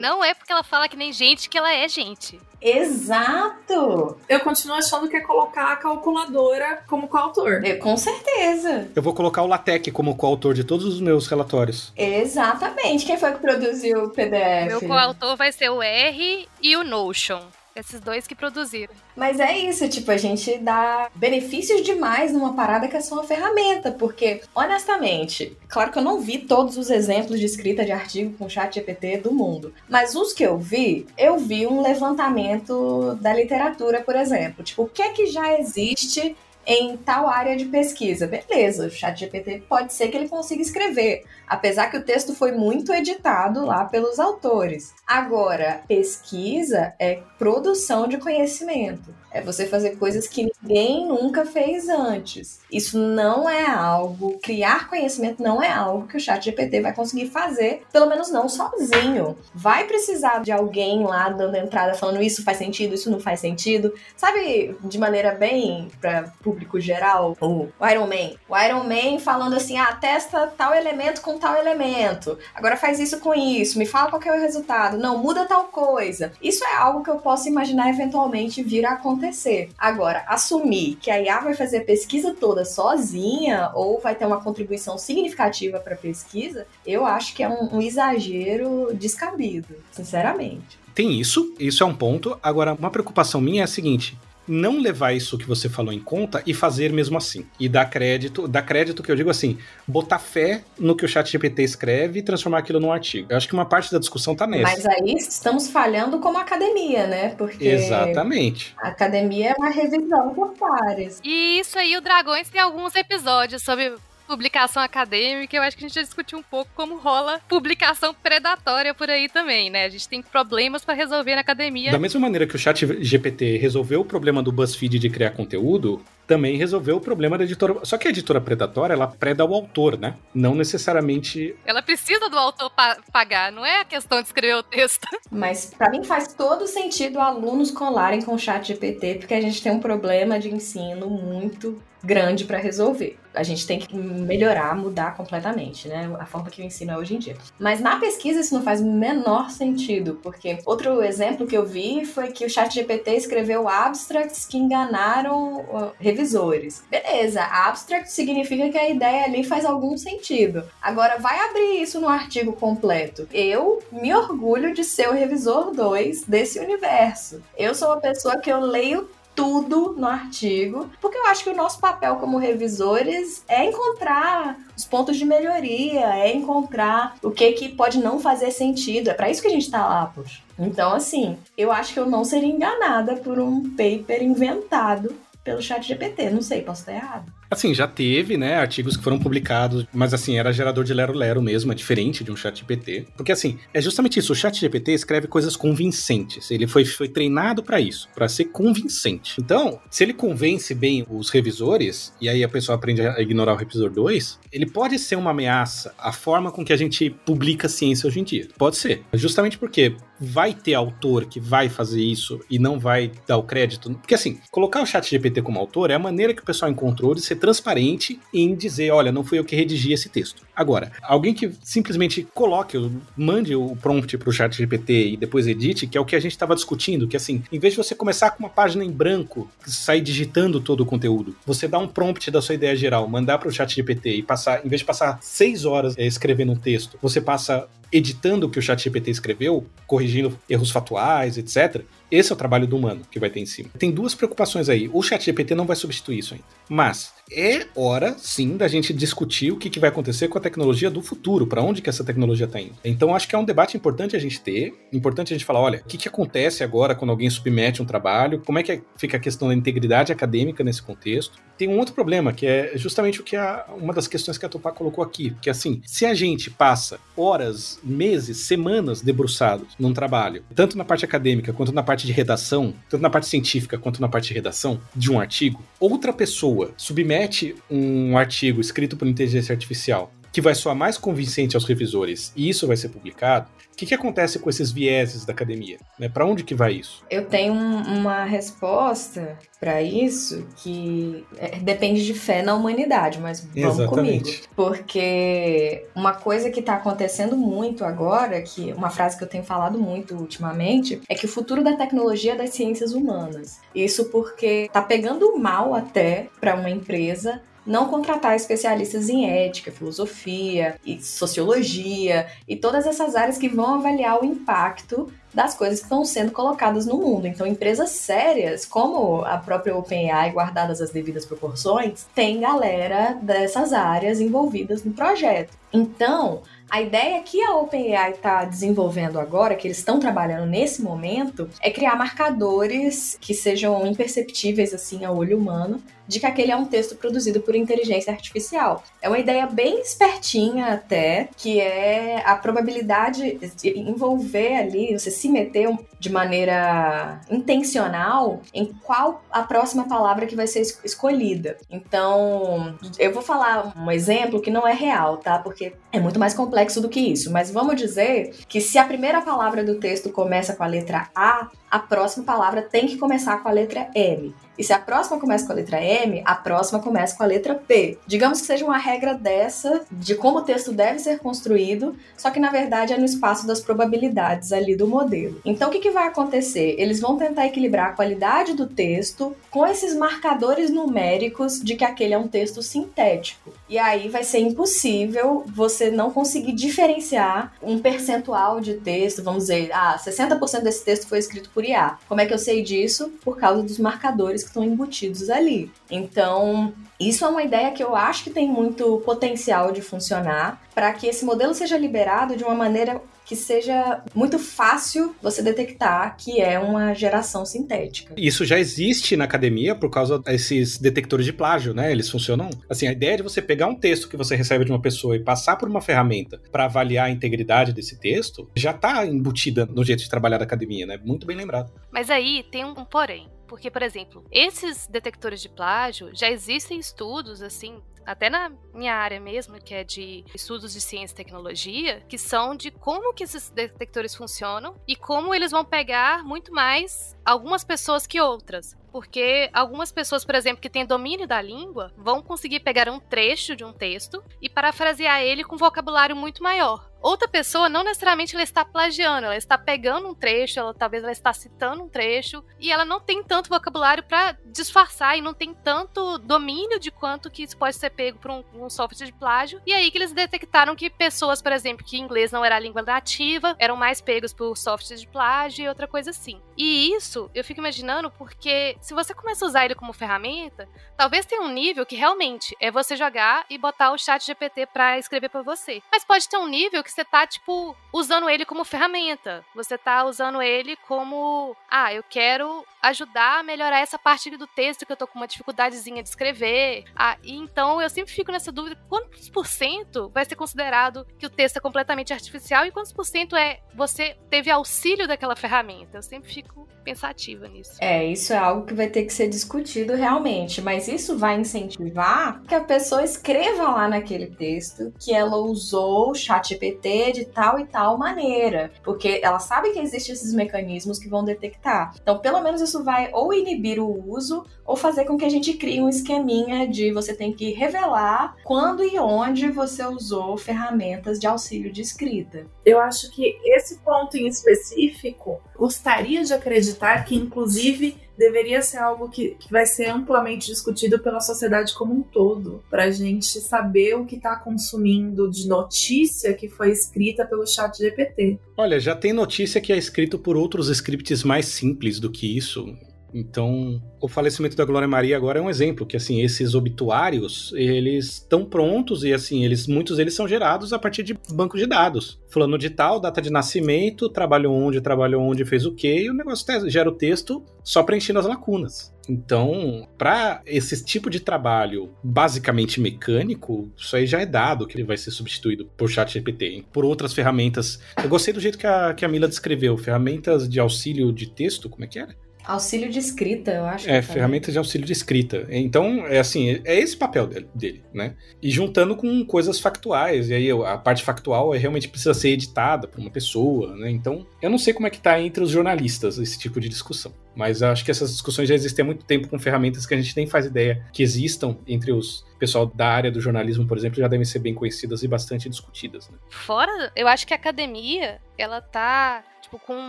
[0.00, 2.40] Não é porque ela fala que nem gente que ela é gente.
[2.60, 4.18] Exato!
[4.28, 7.62] Eu continuo achando que é colocar a calculadora como coautor.
[7.64, 8.88] É, com certeza.
[8.94, 11.92] Eu vou colocar o LaTeX como coautor de todos os meus relatórios.
[11.96, 13.06] Exatamente.
[13.06, 14.66] Quem foi que produziu o PDF?
[14.66, 17.40] Meu coautor vai ser o R e o Notion.
[17.80, 18.92] Esses dois que produziram.
[19.16, 23.24] Mas é isso, tipo, a gente dá benefícios demais numa parada que é só uma
[23.24, 28.36] ferramenta, porque, honestamente, claro que eu não vi todos os exemplos de escrita de artigo
[28.36, 33.32] com chat GPT do mundo, mas os que eu vi, eu vi um levantamento da
[33.32, 34.62] literatura, por exemplo.
[34.62, 38.26] Tipo, o que é que já existe em tal área de pesquisa.
[38.26, 42.52] Beleza, o chat GPT pode ser que ele consiga escrever, apesar que o texto foi
[42.52, 44.94] muito editado lá pelos autores.
[45.06, 49.14] Agora, pesquisa é produção de conhecimento.
[49.32, 52.60] É você fazer coisas que ninguém nunca fez antes.
[52.70, 57.28] Isso não é algo, criar conhecimento não é algo que o chat GPT vai conseguir
[57.28, 59.36] fazer, pelo menos não sozinho.
[59.54, 63.94] Vai precisar de alguém lá dando entrada falando isso faz sentido, isso não faz sentido.
[64.16, 68.36] Sabe, de maneira bem para público geral, o Iron Man.
[68.48, 72.36] O Iron Man falando assim: "Ah, testa tal elemento com tal elemento.
[72.54, 74.98] Agora faz isso com isso, me fala qual é o resultado.
[74.98, 76.32] Não, muda tal coisa".
[76.42, 79.70] Isso é algo que eu posso imaginar eventualmente vir a acontecer acontecer.
[79.78, 84.40] Agora, assumir que a IA vai fazer a pesquisa toda sozinha ou vai ter uma
[84.40, 90.78] contribuição significativa para a pesquisa, eu acho que é um, um exagero descabido, sinceramente.
[90.94, 92.38] Tem isso, isso é um ponto.
[92.42, 94.16] Agora, uma preocupação minha é a seguinte:
[94.50, 97.46] não levar isso que você falou em conta e fazer mesmo assim.
[97.58, 101.30] E dar crédito, dar crédito que eu digo assim, botar fé no que o chat
[101.30, 103.28] GPT escreve e transformar aquilo num artigo.
[103.30, 104.62] Eu acho que uma parte da discussão tá nessa.
[104.62, 107.30] Mas aí estamos falhando como academia, né?
[107.38, 108.74] Porque Exatamente.
[108.78, 111.20] A academia é uma revisão por pares.
[111.22, 113.94] E isso aí o Dragões tem alguns episódios sobre
[114.30, 118.94] publicação acadêmica, eu acho que a gente já discutiu um pouco como rola publicação predatória
[118.94, 119.86] por aí também, né?
[119.86, 121.90] A gente tem problemas para resolver na academia.
[121.90, 126.00] Da mesma maneira que o chat GPT resolveu o problema do BuzzFeed de criar conteúdo,
[126.30, 127.78] também resolveu o problema da editora.
[127.82, 130.14] Só que a editora predatória, ela preda o autor, né?
[130.32, 131.56] Não necessariamente.
[131.66, 135.08] Ela precisa do autor pa pagar, não é a questão de escrever o texto.
[135.28, 139.60] Mas para mim faz todo sentido alunos colarem com o chat GPT, porque a gente
[139.60, 143.18] tem um problema de ensino muito grande para resolver.
[143.32, 146.10] A gente tem que melhorar, mudar completamente, né?
[146.18, 147.36] A forma que o ensino é hoje em dia.
[147.58, 152.04] Mas na pesquisa isso não faz o menor sentido, porque outro exemplo que eu vi
[152.04, 156.82] foi que o chat GPT escreveu abstracts que enganaram revisores.
[156.90, 160.64] Beleza, abstract significa que a ideia ali faz algum sentido.
[160.80, 163.26] Agora vai abrir isso no artigo completo.
[163.32, 167.42] Eu me orgulho de ser o revisor 2 desse universo.
[167.56, 171.56] Eu sou uma pessoa que eu leio tudo no artigo, porque eu acho que o
[171.56, 177.68] nosso papel como revisores é encontrar os pontos de melhoria, é encontrar o que que
[177.70, 179.08] pode não fazer sentido.
[179.08, 180.42] É para isso que a gente tá lá, poxa.
[180.58, 185.86] Então, assim, eu acho que eu não seria enganada por um paper inventado pelo chat
[185.86, 186.30] GPT.
[186.30, 187.32] Não sei, posso estar errado.
[187.50, 191.72] Assim, já teve, né, artigos que foram publicados, mas assim, era gerador de lero-lero mesmo,
[191.72, 193.06] é diferente de um chat GPT.
[193.16, 196.50] Porque assim, é justamente isso, o chat GPT escreve coisas convincentes.
[196.50, 199.34] Ele foi, foi treinado para isso, para ser convincente.
[199.40, 203.56] Então, se ele convence bem os revisores, e aí a pessoa aprende a ignorar o
[203.56, 208.06] revisor 2, ele pode ser uma ameaça à forma com que a gente publica ciência
[208.06, 208.48] hoje em dia.
[208.56, 209.02] Pode ser.
[209.12, 213.90] Justamente porque vai ter autor que vai fazer isso e não vai dar o crédito.
[213.94, 217.14] Porque assim, colocar o chat GPT como autor é a maneira que o pessoal encontrou
[217.14, 220.42] de ser transparente em dizer, olha, não fui eu que redigi esse texto.
[220.54, 222.76] Agora, alguém que simplesmente coloque,
[223.16, 226.20] mande o prompt para o chat GPT e depois edite, que é o que a
[226.20, 229.50] gente estava discutindo, que assim, em vez de você começar com uma página em branco,
[229.66, 233.48] sair digitando todo o conteúdo, você dá um prompt da sua ideia geral, mandar para
[233.48, 236.98] o chat GPT e passar, em vez de passar seis horas é, escrevendo um texto,
[237.00, 242.34] você passa editando o que o chat GPT escreveu, corrigindo erros fatuais, etc., Esse é
[242.34, 243.70] o trabalho do humano que vai ter em cima.
[243.78, 244.90] Tem duas preocupações aí.
[244.92, 246.46] O chat GPT não vai substituir isso ainda.
[246.68, 250.90] Mas é hora, sim, da gente discutir o que, que vai acontecer com a tecnologia
[250.90, 252.74] do futuro, para onde que essa tecnologia está indo.
[252.84, 255.78] Então, acho que é um debate importante a gente ter, importante a gente falar, olha,
[255.78, 259.20] o que, que acontece agora quando alguém submete um trabalho, como é que fica a
[259.20, 261.38] questão da integridade acadêmica nesse contexto.
[261.60, 264.48] Tem um outro problema, que é justamente o que a, uma das questões que a
[264.48, 269.92] Tupá colocou aqui, que é assim, se a gente passa horas, meses, semanas debruçados num
[269.92, 274.00] trabalho, tanto na parte acadêmica quanto na parte de redação, tanto na parte científica quanto
[274.00, 279.52] na parte de redação de um artigo, outra pessoa submete um artigo escrito por inteligência
[279.52, 283.50] artificial que vai soar mais convincente aos revisores e isso vai ser publicado,
[283.80, 285.78] que, que acontece com esses vieses da academia?
[285.98, 286.06] Né?
[286.08, 287.02] Para onde que vai isso?
[287.10, 293.78] Eu tenho uma resposta para isso que é, depende de fé na humanidade, mas vamos
[293.78, 294.22] Exatamente.
[294.22, 294.48] comigo.
[294.54, 299.78] Porque uma coisa que está acontecendo muito agora, que uma frase que eu tenho falado
[299.78, 303.60] muito ultimamente, é que o futuro da tecnologia é das ciências humanas.
[303.74, 310.76] Isso porque tá pegando mal até para uma empresa não contratar especialistas em ética, filosofia
[310.84, 316.04] e sociologia e todas essas áreas que vão avaliar o impacto das coisas que estão
[316.04, 317.26] sendo colocadas no mundo.
[317.26, 324.20] Então, empresas sérias, como a própria OpenAI, guardadas as devidas proporções, tem galera dessas áreas
[324.20, 325.56] envolvidas no projeto.
[325.72, 331.48] Então, a ideia que a OpenAI está desenvolvendo agora, que eles estão trabalhando nesse momento,
[331.60, 335.80] é criar marcadores que sejam imperceptíveis assim ao olho humano
[336.10, 338.82] de que aquele é um texto produzido por inteligência artificial.
[339.00, 345.28] É uma ideia bem espertinha até, que é a probabilidade de envolver ali, você se
[345.28, 345.68] meter
[346.00, 351.58] de maneira intencional em qual a próxima palavra que vai ser escolhida.
[351.70, 355.38] Então, eu vou falar um exemplo que não é real, tá?
[355.38, 359.22] Porque é muito mais complexo do que isso, mas vamos dizer que se a primeira
[359.22, 363.48] palavra do texto começa com a letra A, a próxima palavra tem que começar com
[363.48, 364.34] a letra M.
[364.60, 367.54] E se a próxima começa com a letra M, a próxima começa com a letra
[367.54, 367.96] P.
[368.06, 372.38] Digamos que seja uma regra dessa de como o texto deve ser construído, só que
[372.38, 375.40] na verdade é no espaço das probabilidades ali do modelo.
[375.46, 376.74] Então o que, que vai acontecer?
[376.76, 382.12] Eles vão tentar equilibrar a qualidade do texto com esses marcadores numéricos de que aquele
[382.12, 383.54] é um texto sintético.
[383.66, 389.70] E aí vai ser impossível você não conseguir diferenciar um percentual de texto, vamos dizer,
[389.72, 391.96] ah, 60% desse texto foi escrito por IA.
[392.06, 393.10] Como é que eu sei disso?
[393.24, 395.70] Por causa dos marcadores que estão embutidos ali.
[395.90, 400.92] Então, isso é uma ideia que eu acho que tem muito potencial de funcionar para
[400.92, 403.00] que esse modelo seja liberado de uma maneira
[403.30, 408.12] que seja muito fácil você detectar que é uma geração sintética.
[408.16, 411.92] Isso já existe na academia por causa desses detectores de plágio, né?
[411.92, 412.88] Eles funcionam assim.
[412.88, 415.54] A ideia de você pegar um texto que você recebe de uma pessoa e passar
[415.54, 420.10] por uma ferramenta para avaliar a integridade desse texto já está embutida no jeito de
[420.10, 420.98] trabalhar da academia, né?
[421.04, 421.72] Muito bem lembrado.
[421.92, 423.28] Mas aí tem um porém.
[423.50, 429.18] Porque, por exemplo, esses detectores de plágio já existem estudos, assim, até na minha área
[429.18, 433.50] mesmo, que é de estudos de ciência e tecnologia, que são de como que esses
[433.50, 438.76] detectores funcionam e como eles vão pegar muito mais algumas pessoas que outras.
[438.92, 443.54] Porque algumas pessoas, por exemplo, que têm domínio da língua, vão conseguir pegar um trecho
[443.54, 446.90] de um texto e parafrasear ele com vocabulário muito maior.
[447.02, 451.12] Outra pessoa não necessariamente ela está plagiando, ela está pegando um trecho, ela talvez ela
[451.12, 455.54] está citando um trecho e ela não tem tanto vocabulário para disfarçar e não tem
[455.54, 459.62] tanto domínio de quanto que isso pode ser pego por um, um, software de plágio.
[459.64, 462.82] E aí que eles detectaram que pessoas, por exemplo, que inglês não era a língua
[462.82, 466.42] nativa, eram mais pegos por software de plágio e outra coisa assim.
[466.54, 471.26] E isso eu fico imaginando porque se você começa a usar ele como ferramenta, talvez
[471.26, 475.28] tenha um nível que realmente é você jogar e botar o chat GPT para escrever
[475.28, 475.82] para você.
[475.90, 479.44] Mas pode ter um nível que você tá, tipo, usando ele como ferramenta.
[479.54, 484.86] Você tá usando ele como, ah, eu quero ajudar a melhorar essa parte do texto
[484.86, 486.84] que eu tô com uma dificuldadezinha de escrever.
[486.94, 491.26] Ah, e então eu sempre fico nessa dúvida, quantos por cento vai ser considerado que
[491.26, 495.98] o texto é completamente artificial e quantos por cento é você teve auxílio daquela ferramenta?
[495.98, 496.68] Eu sempre fico
[497.00, 497.72] pensativa nisso.
[497.80, 502.42] É, isso é algo que vai ter que ser discutido realmente, mas isso vai incentivar
[502.42, 507.58] que a pessoa escreva lá naquele texto que ela usou o chat GPT de tal
[507.58, 511.94] e tal maneira, porque ela sabe que existem esses mecanismos que vão detectar.
[512.00, 515.54] Então, pelo menos isso vai ou inibir o uso ou fazer com que a gente
[515.54, 521.26] crie um esqueminha de você tem que revelar quando e onde você usou ferramentas de
[521.26, 522.46] auxílio de escrita.
[522.64, 529.08] Eu acho que esse ponto em específico gostaria de acreditar que, inclusive, deveria ser algo
[529.08, 533.94] que, que vai ser amplamente discutido pela sociedade como um todo, para a gente saber
[533.94, 538.38] o que está consumindo de notícia que foi escrita pelo chat GPT.
[538.56, 542.76] Olha, já tem notícia que é escrito por outros scripts mais simples do que isso.
[543.12, 548.14] Então, o falecimento da Glória Maria agora é um exemplo que assim, esses obituários, eles
[548.14, 552.20] estão prontos e assim, eles muitos deles são gerados a partir de banco de dados.
[552.28, 556.14] Fulano de tal, data de nascimento, trabalhou onde, trabalhou onde, fez o quê, e o
[556.14, 558.92] negócio gera o texto só preenchendo as lacunas.
[559.08, 564.84] Então, para esse tipo de trabalho basicamente mecânico, isso aí já é dado que ele
[564.84, 567.80] vai ser substituído por chat GPT, por outras ferramentas.
[568.02, 571.68] Eu gostei do jeito que a, que a Mila descreveu, ferramentas de auxílio de texto,
[571.68, 572.14] como é que era?
[572.44, 573.88] Auxílio de escrita, eu acho.
[573.88, 575.46] É, ferramentas de auxílio de escrita.
[575.50, 578.14] Então, é assim, é esse papel dele, dele, né?
[578.42, 582.88] E juntando com coisas factuais, e aí a parte factual é, realmente precisa ser editada
[582.88, 583.90] por uma pessoa, né?
[583.90, 587.12] Então, eu não sei como é que tá entre os jornalistas esse tipo de discussão.
[587.34, 590.16] Mas acho que essas discussões já existem há muito tempo com ferramentas que a gente
[590.16, 594.08] nem faz ideia que existam entre os pessoal da área do jornalismo, por exemplo, já
[594.08, 596.08] devem ser bem conhecidas e bastante discutidas.
[596.08, 596.16] Né?
[596.30, 599.88] Fora, eu acho que a academia, ela tá tipo, com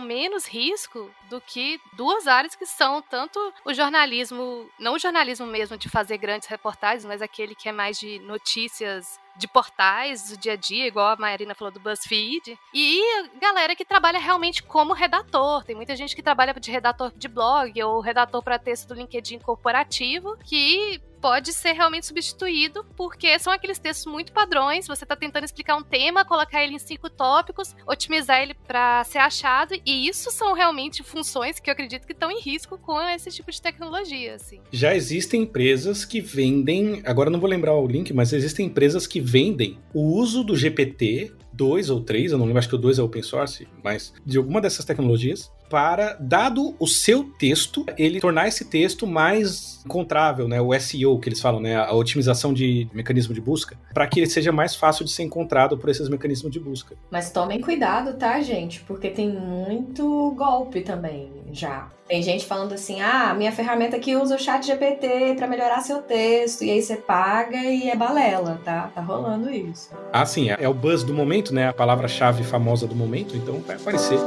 [0.00, 5.76] menos risco do que duas áreas que são tanto o jornalismo, não o jornalismo mesmo
[5.76, 10.52] de fazer grandes reportagens, mas aquele que é mais de notícias de portais do dia
[10.52, 15.64] a dia, igual a Marina falou do BuzzFeed, e galera que trabalha realmente como redator.
[15.64, 19.38] Tem muita gente que trabalha de redator de blog ou redator para texto do LinkedIn
[19.38, 24.88] corporativo que pode ser realmente substituído, porque são aqueles textos muito padrões.
[24.88, 29.18] Você está tentando explicar um tema, colocar ele em cinco tópicos, otimizar ele para ser
[29.18, 33.30] achado, e isso são realmente funções que eu acredito que estão em risco com esse
[33.30, 34.34] tipo de tecnologia.
[34.34, 34.60] Assim.
[34.72, 39.20] Já existem empresas que vendem, agora não vou lembrar o link, mas existem empresas que
[39.22, 42.98] vendem o uso do GPT 2 ou 3, eu não lembro, acho que o 2
[42.98, 48.46] é open source, mas de alguma dessas tecnologias, para, dado o seu texto, ele tornar
[48.46, 50.60] esse texto mais encontrável, né?
[50.60, 51.76] O SEO que eles falam, né?
[51.76, 55.78] A otimização de mecanismo de busca, para que ele seja mais fácil de ser encontrado
[55.78, 56.94] por esses mecanismos de busca.
[57.10, 58.80] Mas tomem cuidado, tá, gente?
[58.80, 61.88] Porque tem muito golpe também já.
[62.06, 66.02] Tem gente falando assim: ah, minha ferramenta aqui usa o chat GPT para melhorar seu
[66.02, 68.90] texto, e aí você paga e é balela, tá?
[68.94, 69.88] Tá rolando isso.
[70.12, 71.68] Ah, sim, é o buzz do momento, né?
[71.68, 74.18] A palavra-chave famosa do momento, então vai aparecer.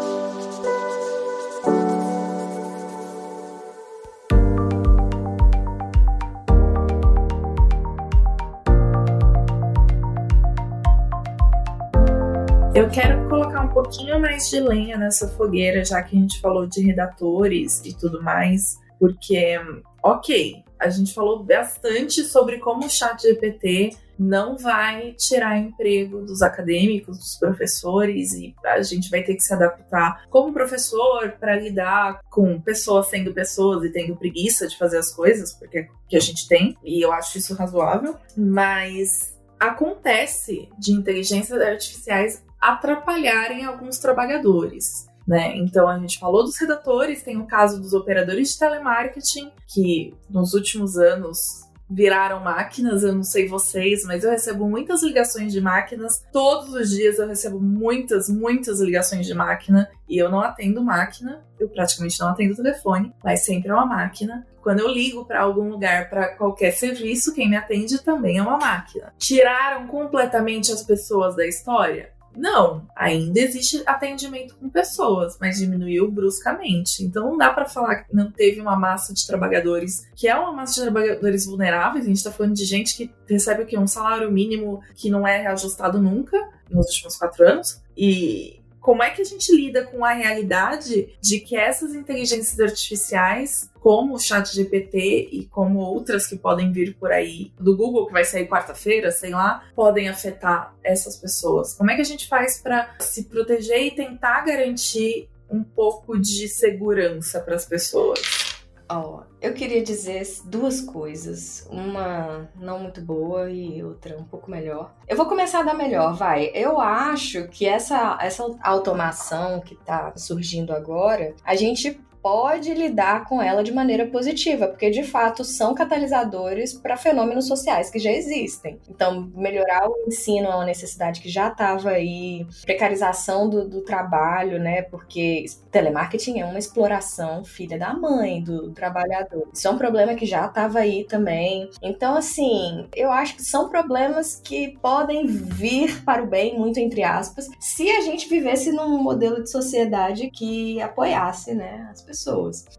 [13.86, 18.22] Pouquinho mais de lenha nessa fogueira, já que a gente falou de redatores e tudo
[18.24, 19.60] mais, porque,
[20.04, 26.42] ok, a gente falou bastante sobre como o chat GPT não vai tirar emprego dos
[26.42, 32.22] acadêmicos, dos professores, e a gente vai ter que se adaptar como professor para lidar
[32.30, 36.22] com pessoas sendo pessoas e tendo preguiça de fazer as coisas, porque é que a
[36.22, 45.08] gente tem, e eu acho isso razoável, mas acontece de inteligências artificiais atrapalharem alguns trabalhadores.
[45.28, 45.58] Né?
[45.58, 50.54] Então a gente falou dos redatores, tem o caso dos operadores de telemarketing, que nos
[50.54, 56.24] últimos anos viraram máquinas, eu não sei vocês, mas eu recebo muitas ligações de máquinas.
[56.32, 61.44] Todos os dias eu recebo muitas, muitas ligações de máquina e eu não atendo máquina,
[61.60, 64.46] eu praticamente não atendo telefone, mas sempre é uma máquina.
[64.62, 68.58] Quando eu ligo para algum lugar, para qualquer serviço, quem me atende também é uma
[68.58, 69.14] máquina.
[69.18, 72.15] Tiraram completamente as pessoas da história?
[72.36, 77.04] Não, ainda existe atendimento com pessoas, mas diminuiu bruscamente.
[77.04, 80.52] Então não dá para falar que não teve uma massa de trabalhadores, que é uma
[80.52, 82.06] massa de trabalhadores vulneráveis.
[82.06, 83.78] A gente tá falando de gente que recebe o quê?
[83.78, 86.38] Um salário mínimo que não é reajustado nunca
[86.70, 87.82] nos últimos quatro anos.
[87.96, 93.68] E como é que a gente lida com a realidade de que essas inteligências artificiais,
[93.80, 98.14] como o Chat GPT e como outras que podem vir por aí, do Google que
[98.14, 101.74] vai sair quarta-feira, sei lá, podem afetar essas pessoas?
[101.74, 106.48] Como é que a gente faz para se proteger e tentar garantir um pouco de
[106.48, 108.45] segurança para as pessoas?
[108.88, 114.50] Ó, oh, eu queria dizer duas coisas, uma não muito boa e outra um pouco
[114.50, 114.94] melhor.
[115.08, 116.52] Eu vou começar da melhor, vai.
[116.54, 123.40] Eu acho que essa, essa automação que tá surgindo agora, a gente pode lidar com
[123.40, 128.80] ela de maneira positiva, porque de fato são catalisadores para fenômenos sociais que já existem.
[128.90, 134.58] Então, melhorar o ensino é uma necessidade que já estava aí, precarização do, do, trabalho,
[134.60, 134.82] né?
[134.82, 139.48] Porque telemarketing é uma exploração filha da mãe do trabalhador.
[139.54, 141.70] Isso é um problema que já estava aí também.
[141.80, 147.04] Então, assim, eu acho que são problemas que podem vir para o bem, muito entre
[147.04, 152.15] aspas, se a gente vivesse num modelo de sociedade que apoiasse, né, as pessoas.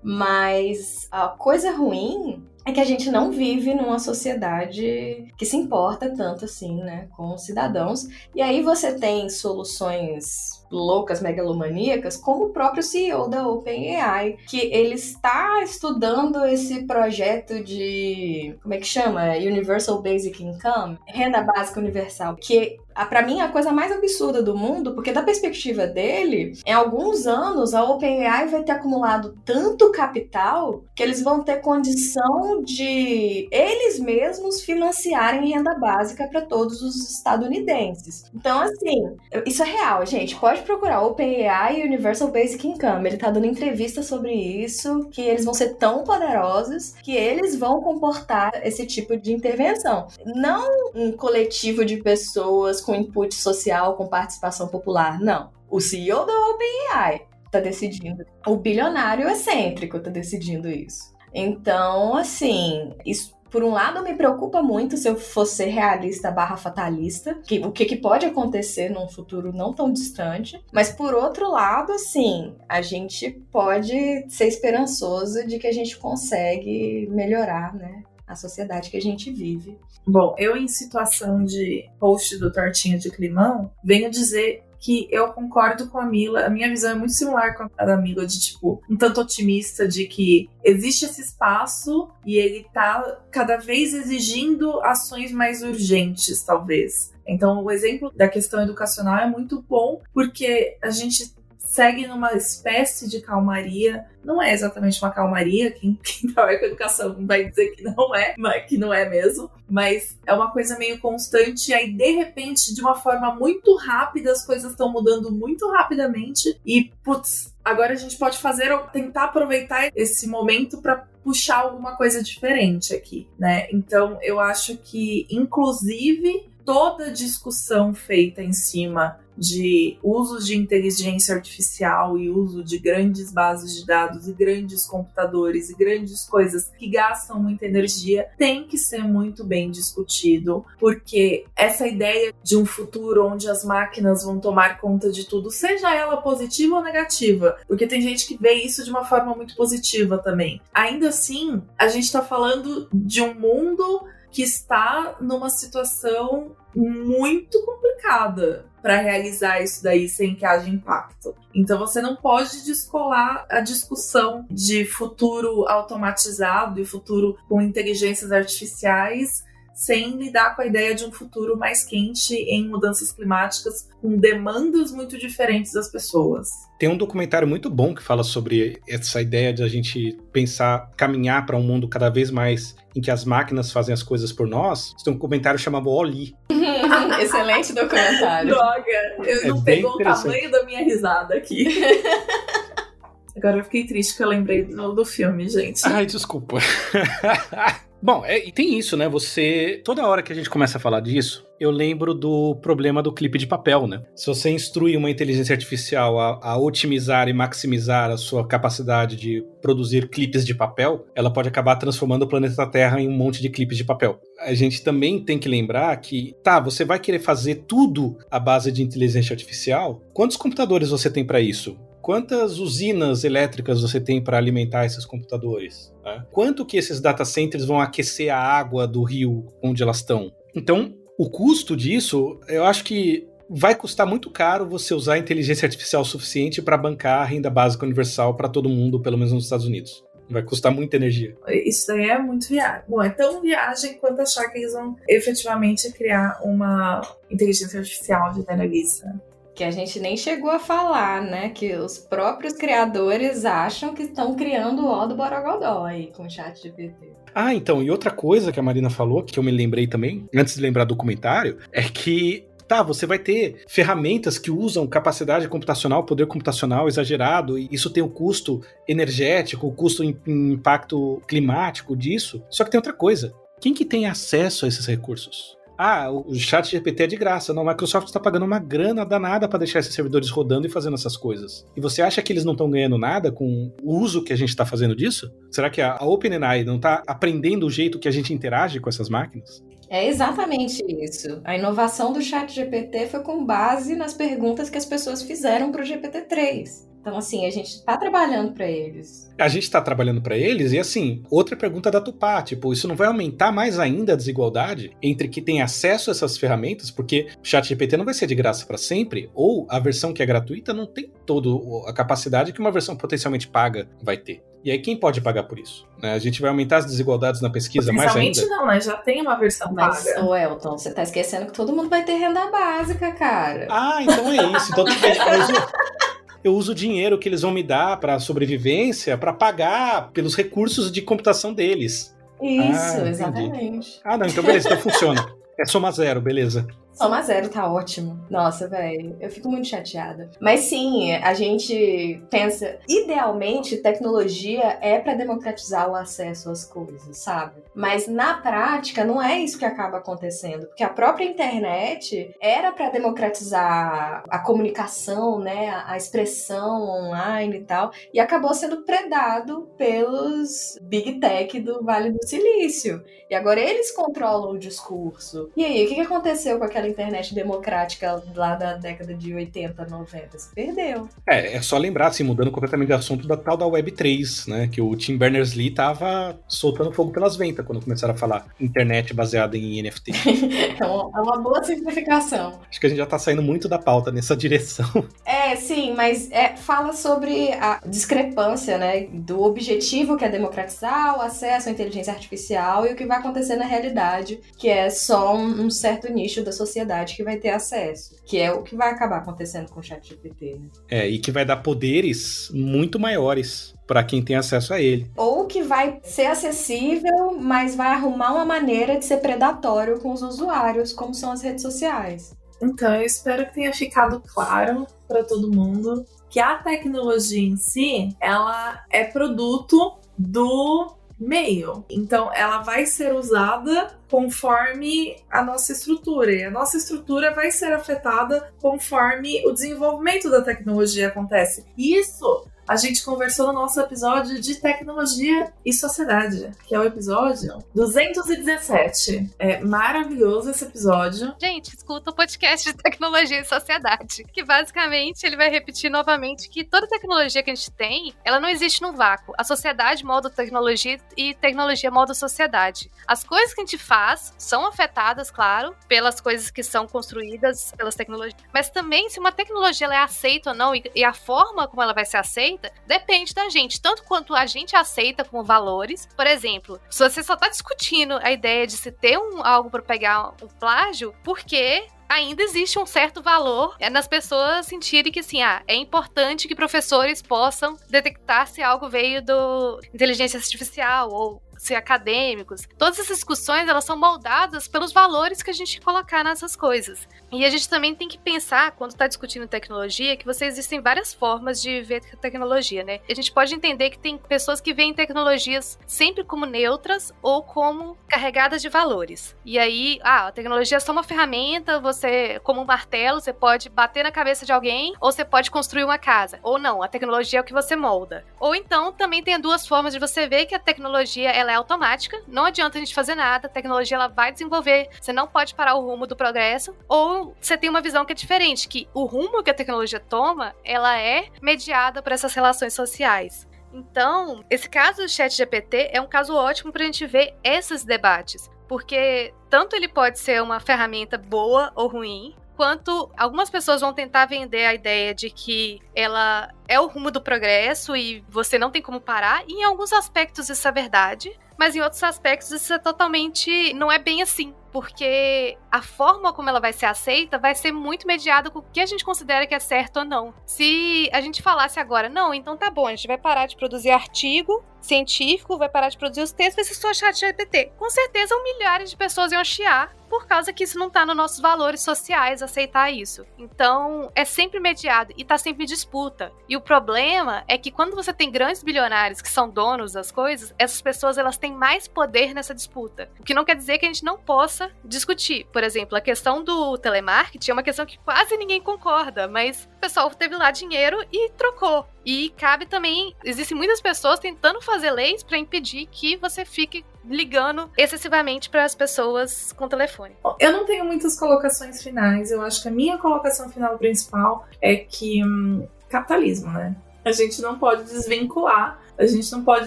[0.03, 6.13] Mas a coisa ruim é que a gente não vive numa sociedade que se importa
[6.13, 8.09] tanto assim, né, com os cidadãos.
[8.35, 14.95] E aí você tem soluções loucas, megalomaníacas, como o próprio CEO da OpenAI, que ele
[14.95, 19.37] está estudando esse projeto de, como é que chama?
[19.37, 24.95] Universal Basic Income, renda básica universal, que para mim a coisa mais absurda do mundo,
[24.95, 31.03] porque da perspectiva dele, em alguns anos a OpenAI vai ter acumulado tanto capital que
[31.03, 38.25] eles vão ter condição de eles mesmos financiarem renda básica para todos os estadunidenses.
[38.35, 40.37] Então, assim, isso é real, gente.
[40.37, 43.09] Pode procurar OpenAI e Universal Basic Income.
[43.09, 47.81] Ele tá dando entrevista sobre isso, que eles vão ser tão poderosos que eles vão
[47.81, 50.07] comportar esse tipo de intervenção.
[50.25, 55.21] Não um coletivo de pessoas com input social, com participação popular.
[55.21, 55.51] Não.
[55.69, 58.25] O CEO da OpenAI está decidindo.
[58.47, 61.15] O bilionário excêntrico está decidindo isso.
[61.35, 67.35] Então, assim, isso por um lado, me preocupa muito se eu fosse realista barra fatalista,
[67.47, 70.61] que, o que, que pode acontecer num futuro não tão distante.
[70.73, 77.09] Mas por outro lado, assim, a gente pode ser esperançoso de que a gente consegue
[77.11, 78.03] melhorar, né?
[78.27, 79.79] A sociedade que a gente vive.
[80.07, 85.89] Bom, eu em situação de host do Tortinha de Climão, venho dizer que eu concordo
[85.89, 86.47] com a Mila.
[86.47, 89.89] A minha visão é muito similar com a da Mila, de tipo, um tanto otimista
[89.89, 97.13] de que existe esse espaço e ele tá cada vez exigindo ações mais urgentes, talvez.
[97.27, 101.35] Então, o exemplo da questão educacional é muito bom, porque a gente
[101.67, 104.07] segue numa espécie de calmaria.
[104.25, 108.35] Não é exatamente uma calmaria, quem, quem trabalha com educação vai dizer que não é,
[108.39, 109.51] mas que não é mesmo.
[109.69, 114.31] Mas é uma coisa meio constante, e aí de repente, de uma forma muito rápida,
[114.31, 116.59] as coisas estão mudando muito rapidamente.
[116.65, 122.23] E, putz, agora a gente pode fazer, tentar aproveitar esse momento para puxar alguma coisa
[122.23, 123.67] diferente aqui, né?
[123.73, 132.17] Então eu acho que, inclusive, toda discussão feita em cima de usos de inteligência artificial
[132.17, 137.39] e uso de grandes bases de dados e grandes computadores e grandes coisas que gastam
[137.39, 143.49] muita energia tem que ser muito bem discutido, porque essa ideia de um futuro onde
[143.49, 148.27] as máquinas vão tomar conta de tudo, seja ela positiva ou negativa, porque tem gente
[148.27, 150.61] que vê isso de uma forma muito positiva também.
[150.73, 158.67] Ainda assim, a gente está falando de um mundo que está numa situação muito complicada
[158.83, 161.35] para realizar isso daí sem que haja impacto.
[161.55, 169.46] Então você não pode descolar a discussão de futuro automatizado e futuro com inteligências artificiais
[169.77, 174.91] sem lidar com a ideia de um futuro mais quente em mudanças climáticas, com demandas
[174.91, 176.49] muito diferentes das pessoas.
[176.79, 181.45] Tem um documentário muito bom que fala sobre essa ideia de a gente pensar, caminhar
[181.45, 184.95] para um mundo cada vez mais em que as máquinas fazem as coisas por nós.
[185.05, 186.35] Tem um comentário chamado Oli.
[187.21, 188.49] Excelente documentário.
[188.49, 188.85] Droga,
[189.27, 191.67] eu é não pegou o tamanho da minha risada aqui.
[193.37, 195.83] Agora eu fiquei triste que eu lembrei do, do filme, gente.
[195.85, 196.57] Ai, desculpa.
[198.07, 199.09] Bom, é, e tem isso, né?
[199.09, 199.81] Você.
[199.85, 203.37] Toda hora que a gente começa a falar disso, eu lembro do problema do clipe
[203.37, 204.01] de papel, né?
[204.15, 209.45] Se você instrui uma inteligência artificial a, a, otimizar e maximizar a sua capacidade de
[209.61, 213.51] produzir clipes de papel, ela pode acabar transformando o planeta Terra em um monte de
[213.51, 214.21] clipes de papel.
[214.39, 218.71] A gente também tem que lembrar que, tá, você vai querer fazer tudo à base
[218.71, 220.01] de inteligência artificial?
[220.13, 221.77] Quantos computadores você tem para isso?
[222.07, 225.93] Quantas usinas elétricas você tem para alimentar esses computadores?
[226.05, 226.25] Né?
[226.31, 230.33] Quanto que esses data centers vão aquecer a água do rio onde elas estão?
[230.55, 236.05] Então, o custo disso, eu acho que vai custar muito caro você usar inteligência artificial
[236.05, 240.05] suficiente para bancar a renda básica universal para todo mundo, pelo menos nos Estados Unidos.
[240.31, 241.37] Vai custar muita energia.
[241.49, 242.83] Isso daí é muito viável.
[242.87, 248.69] Bom, é tão viagem quanto achar que eles vão efetivamente criar uma inteligência artificial de
[248.69, 249.13] vista
[249.57, 251.49] que a gente nem chegou a falar, né?
[251.49, 256.31] Que os próprios criadores acham que estão criando o O do Borogodó aí com o
[256.31, 257.13] chat GPT.
[257.35, 260.55] Ah, então, e outra coisa que a Marina falou, que eu me lembrei também, antes
[260.55, 266.03] de lembrar do comentário, é que Tá, você vai ter ferramentas que usam capacidade computacional,
[266.03, 271.97] poder computacional exagerado, e isso tem o custo energético, o custo em, em impacto climático
[271.97, 272.43] disso.
[272.51, 273.33] Só que tem outra coisa.
[273.61, 275.56] Quem que tem acesso a esses recursos?
[275.79, 277.53] Ah, o chat GPT é de graça.
[277.53, 280.95] Não, a Microsoft está pagando uma grana danada para deixar esses servidores rodando e fazendo
[280.95, 281.67] essas coisas.
[281.77, 284.49] E você acha que eles não estão ganhando nada com o uso que a gente
[284.49, 285.31] está fazendo disso?
[285.51, 289.09] Será que a OpenAI não está aprendendo o jeito que a gente interage com essas
[289.09, 289.63] máquinas?
[289.89, 291.41] É exatamente isso.
[291.45, 295.83] A inovação do chat GPT foi com base nas perguntas que as pessoas fizeram para
[295.83, 296.86] o GPT-3.
[297.07, 299.31] Então, assim, a gente está trabalhando para eles.
[299.39, 302.97] A gente está trabalhando para eles e, assim, outra pergunta da Tupá, tipo, isso não
[302.97, 307.47] vai aumentar mais ainda a desigualdade entre que tem acesso a essas ferramentas, porque o
[307.47, 310.75] chat GPT não vai ser de graça para sempre, ou a versão que é gratuita
[310.75, 311.49] não tem toda
[311.89, 314.43] a capacidade que uma versão potencialmente paga vai ter.
[314.65, 315.87] E aí, quem pode pagar por isso?
[316.03, 316.13] Né?
[316.13, 318.45] A gente vai aumentar as desigualdades na pesquisa mais ainda?
[318.47, 318.81] não, né?
[318.81, 320.25] Já tem uma versão Mas, paga.
[320.25, 323.69] ô Elton, você tá esquecendo que todo mundo vai ter renda básica, cara.
[323.71, 324.73] Ah, então é isso.
[324.73, 325.15] Então, tudo bem.
[326.47, 330.93] Eu uso, o dinheiro que eles vão me dar para sobrevivência para pagar pelos recursos
[330.93, 332.17] de computação deles.
[332.41, 334.01] Isso, Ah, exatamente.
[334.05, 335.27] Ah, não, então beleza, então funciona.
[335.59, 336.65] É soma zero, beleza.
[336.97, 338.19] Soma zero tá ótimo.
[338.31, 340.31] Nossa, velho, eu fico muito chateada.
[340.41, 347.63] Mas sim, a gente pensa, idealmente, tecnologia é para democratizar o acesso às coisas, sabe?
[347.75, 352.89] Mas na prática não é isso que acaba acontecendo, porque a própria internet era para
[352.89, 361.21] democratizar a comunicação, né, a expressão online e tal, e acabou sendo predado pelos big
[361.21, 363.05] tech do Vale do Silício.
[363.29, 365.51] E agora eles controlam o discurso.
[365.57, 370.39] E aí, o que aconteceu com aquela internet democrática lá da década de 80, 90?
[370.39, 371.09] Se perdeu.
[371.29, 374.69] É, é só lembrar, assim, mudando completamente de assunto, da tal da Web3, né?
[374.69, 379.57] Que o Tim Berners-Lee tava soltando fogo pelas ventas quando começaram a falar internet baseada
[379.57, 380.13] em NFT.
[380.79, 382.61] É uma, é uma boa simplificação.
[382.69, 384.87] Acho que a gente já tá saindo muito da pauta nessa direção.
[385.25, 391.23] É, sim, mas é, fala sobre a discrepância, né, do objetivo que é democratizar o
[391.23, 395.65] acesso à inteligência artificial e o que vai acontecer na realidade, que é só um,
[395.65, 396.76] um certo nicho da sociedade
[397.17, 400.57] que vai ter acesso, que é o que vai acabar acontecendo com o chat GPT,
[400.59, 400.69] né?
[400.89, 405.11] É, e que vai dar poderes muito maiores para quem tem acesso a ele.
[405.17, 410.23] Ou que vai ser acessível, mas vai arrumar uma maneira de ser predatório com os
[410.23, 412.35] usuários, como são as redes sociais.
[412.61, 418.11] Então, eu espero que tenha ficado claro para todo mundo que a tecnologia em si,
[418.21, 421.85] ela é produto do meio.
[421.91, 426.33] Então, ela vai ser usada conforme a nossa estrutura.
[426.33, 431.65] E a nossa estrutura vai ser afetada conforme o desenvolvimento da tecnologia acontece.
[431.77, 437.59] Isso a gente conversou no nosso episódio de tecnologia e sociedade, que é o episódio
[437.75, 439.31] 217.
[439.39, 441.35] É maravilhoso esse episódio.
[441.41, 444.25] Gente, escuta o podcast de tecnologia e sociedade.
[444.33, 448.49] Que basicamente ele vai repetir novamente que toda tecnologia que a gente tem, ela não
[448.49, 449.35] existe num vácuo.
[449.39, 452.91] A sociedade molda tecnologia e tecnologia molda sociedade.
[453.07, 457.95] As coisas que a gente faz são afetadas, claro, pelas coisas que são construídas pelas
[457.95, 458.41] tecnologias.
[458.53, 462.05] Mas também se uma tecnologia é aceita ou não e a forma como ela vai
[462.05, 462.56] ser aceita
[462.87, 463.81] depende da gente.
[463.81, 466.09] Tanto quanto a gente aceita como valores.
[466.17, 469.83] Por exemplo, se você só tá discutindo a ideia de se ter um, algo para
[469.83, 475.43] pegar um plágio, porque ainda existe um certo valor é, nas pessoas sentirem que assim,
[475.43, 481.75] ah, é importante que professores possam detectar se algo veio do inteligência artificial ou ser
[481.75, 482.69] acadêmicos.
[482.79, 487.09] Todas essas discussões, elas são moldadas pelos valores que a gente colocar nessas coisas.
[487.33, 491.13] E a gente também tem que pensar, quando está discutindo tecnologia, que você existem várias
[491.13, 493.01] formas de ver tecnologia, né?
[493.09, 497.97] A gente pode entender que tem pessoas que veem tecnologias sempre como neutras ou como
[498.09, 499.35] carregadas de valores.
[499.45, 503.69] E aí, ah, a tecnologia é só uma ferramenta, você, como um martelo, você pode
[503.69, 506.39] bater na cabeça de alguém, ou você pode construir uma casa.
[506.43, 508.25] Ou não, a tecnologia é o que você molda.
[508.39, 512.23] Ou então, também tem duas formas de você ver que a tecnologia ela é automática,
[512.27, 515.75] não adianta a gente fazer nada, a tecnologia ela vai desenvolver, você não pode parar
[515.75, 519.43] o rumo do progresso, ou você tem uma visão que é diferente, que o rumo
[519.43, 523.47] que a tecnologia toma, ela é mediada por essas relações sociais.
[523.73, 527.85] Então, esse caso do chat GPT é um caso ótimo para a gente ver esses
[527.85, 533.93] debates, porque tanto ele pode ser uma ferramenta boa ou ruim, quanto algumas pessoas vão
[533.93, 538.71] tentar vender a ideia de que ela é o rumo do progresso e você não
[538.71, 542.73] tem como parar, e em alguns aspectos isso é verdade, mas em outros aspectos isso
[542.73, 544.55] é totalmente não é bem assim.
[544.73, 548.81] Porque a forma como ela vai ser aceita vai ser muito mediada com o que
[548.81, 550.35] a gente considera que é certo ou não.
[550.45, 553.91] Se a gente falasse agora, não, então tá bom, a gente vai parar de produzir
[553.91, 557.73] artigo científico, vai parar de produzir os textos, vai ser só chat GPT.
[557.79, 561.41] Com certeza, milhares de pessoas iam chiar por causa que isso não tá nos nossos
[561.41, 563.27] valores sociais aceitar isso.
[563.37, 566.33] Então, é sempre mediado e tá sempre em disputa.
[566.49, 570.55] E o problema é que quando você tem grandes bilionários que são donos das coisas,
[570.59, 573.11] essas pessoas elas têm mais poder nessa disputa.
[573.19, 575.47] O que não quer dizer que a gente não possa discutir.
[575.53, 579.81] Por exemplo, a questão do telemarketing é uma questão que quase ninguém concorda, mas o
[579.81, 581.87] pessoal teve lá dinheiro e trocou.
[582.05, 587.71] E cabe também, existem muitas pessoas tentando fazer leis para impedir que você fique ligando
[587.77, 590.15] excessivamente para as pessoas com telefone.
[590.39, 592.31] Eu não tenho muitas colocações finais.
[592.31, 596.77] Eu acho que a minha colocação final principal é que hum, capitalismo, né?
[597.05, 599.67] A gente não pode desvincular, a gente não pode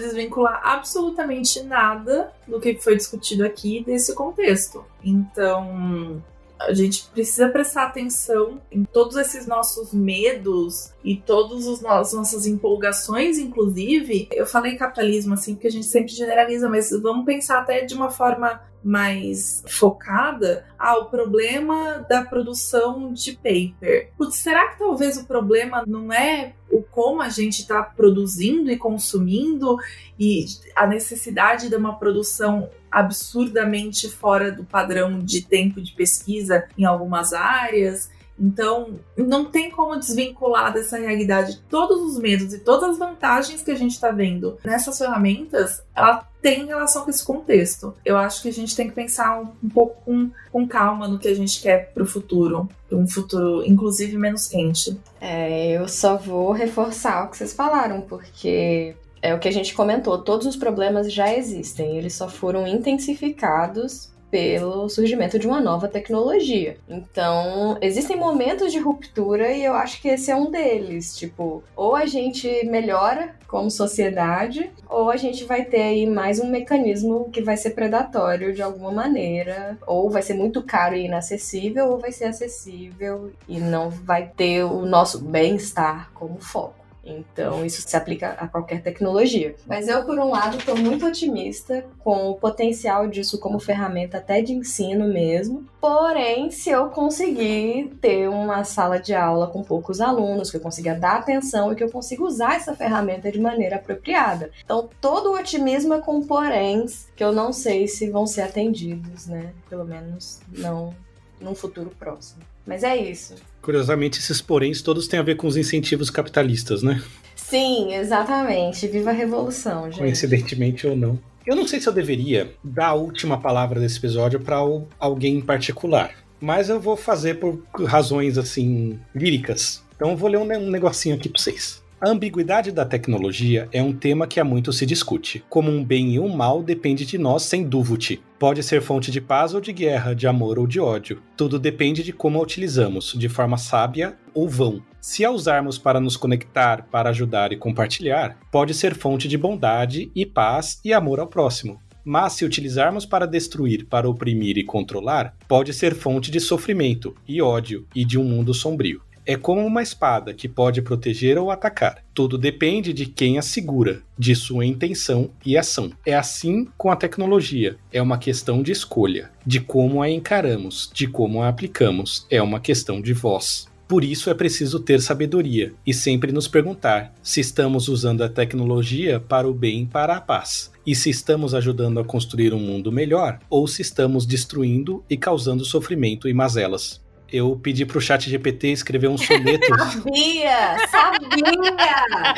[0.00, 4.84] desvincular absolutamente nada do que foi discutido aqui desse contexto.
[5.04, 6.22] Então,
[6.60, 13.38] a gente precisa prestar atenção em todos esses nossos medos e todas as nossas empolgações,
[13.38, 14.28] inclusive.
[14.32, 18.10] Eu falei capitalismo assim porque a gente sempre generaliza, mas vamos pensar até de uma
[18.10, 24.10] forma mais focada ao problema da produção de paper.
[24.16, 28.76] Putz, será que talvez o problema não é o como a gente está produzindo e
[28.76, 29.76] consumindo
[30.18, 36.84] e a necessidade de uma produção absurdamente fora do padrão de tempo de pesquisa em
[36.84, 38.10] algumas áreas?
[38.40, 43.70] Então, não tem como desvincular dessa realidade todos os medos e todas as vantagens que
[43.70, 47.94] a gente está vendo nessas ferramentas, ela tem relação com esse contexto.
[48.02, 51.18] Eu acho que a gente tem que pensar um, um pouco com, com, calma no
[51.18, 52.66] que a gente quer para o futuro.
[52.90, 54.98] Um futuro, inclusive, menos quente.
[55.20, 59.74] É, eu só vou reforçar o que vocês falaram, porque é o que a gente
[59.74, 65.88] comentou, todos os problemas já existem, eles só foram intensificados pelo surgimento de uma nova
[65.88, 66.76] tecnologia.
[66.88, 71.16] Então, existem momentos de ruptura e eu acho que esse é um deles.
[71.16, 76.48] Tipo, ou a gente melhora como sociedade, ou a gente vai ter aí mais um
[76.48, 81.90] mecanismo que vai ser predatório de alguma maneira, ou vai ser muito caro e inacessível,
[81.90, 86.79] ou vai ser acessível e não vai ter o nosso bem-estar como foco.
[87.04, 89.54] Então, isso se aplica a qualquer tecnologia.
[89.66, 94.42] Mas eu, por um lado, estou muito otimista com o potencial disso como ferramenta até
[94.42, 95.66] de ensino mesmo.
[95.80, 100.94] Porém, se eu conseguir ter uma sala de aula com poucos alunos, que eu consiga
[100.94, 104.50] dar atenção e que eu consiga usar essa ferramenta de maneira apropriada.
[104.62, 109.26] Então, todo o otimismo é com poréns que eu não sei se vão ser atendidos,
[109.26, 109.52] né?
[109.68, 110.94] Pelo menos não
[111.40, 112.42] num futuro próximo.
[112.66, 113.34] Mas é isso.
[113.62, 117.02] Curiosamente, esses poréns todos têm a ver com os incentivos capitalistas, né?
[117.34, 118.86] Sim, exatamente.
[118.86, 119.98] Viva a revolução, gente.
[119.98, 121.18] Coincidentemente ou não.
[121.46, 124.58] Eu não sei se eu deveria dar a última palavra desse episódio para
[124.98, 129.82] alguém em particular, mas eu vou fazer por razões assim líricas.
[129.96, 131.82] Então eu vou ler um negocinho aqui para vocês.
[132.02, 135.44] A ambiguidade da tecnologia é um tema que há muito se discute.
[135.50, 138.18] Como um bem e um mal depende de nós sem dúvida.
[138.38, 141.22] Pode ser fonte de paz ou de guerra, de amor ou de ódio.
[141.36, 144.82] Tudo depende de como a utilizamos, de forma sábia ou vão.
[144.98, 150.10] Se a usarmos para nos conectar, para ajudar e compartilhar, pode ser fonte de bondade
[150.14, 151.82] e paz e amor ao próximo.
[152.02, 157.42] Mas se utilizarmos para destruir, para oprimir e controlar, pode ser fonte de sofrimento e
[157.42, 159.02] ódio e de um mundo sombrio.
[159.30, 162.02] É como uma espada que pode proteger ou atacar.
[162.12, 165.92] Tudo depende de quem a segura, de sua intenção e ação.
[166.04, 167.76] É assim com a tecnologia.
[167.92, 172.26] É uma questão de escolha, de como a encaramos, de como a aplicamos.
[172.28, 173.68] É uma questão de voz.
[173.86, 179.20] Por isso é preciso ter sabedoria e sempre nos perguntar se estamos usando a tecnologia
[179.20, 182.90] para o bem e para a paz, e se estamos ajudando a construir um mundo
[182.90, 187.00] melhor ou se estamos destruindo e causando sofrimento e mazelas
[187.32, 189.66] eu pedi pro chat GPT escrever um soneto.
[189.76, 190.76] sabia!
[190.90, 192.34] Sabia!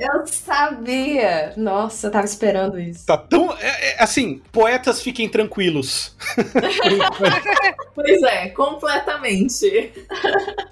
[0.00, 1.52] eu sabia!
[1.56, 3.06] Nossa, eu tava esperando isso.
[3.06, 3.52] Tá tão.
[3.58, 6.16] É, é, assim, poetas fiquem tranquilos.
[7.94, 9.92] pois é, completamente.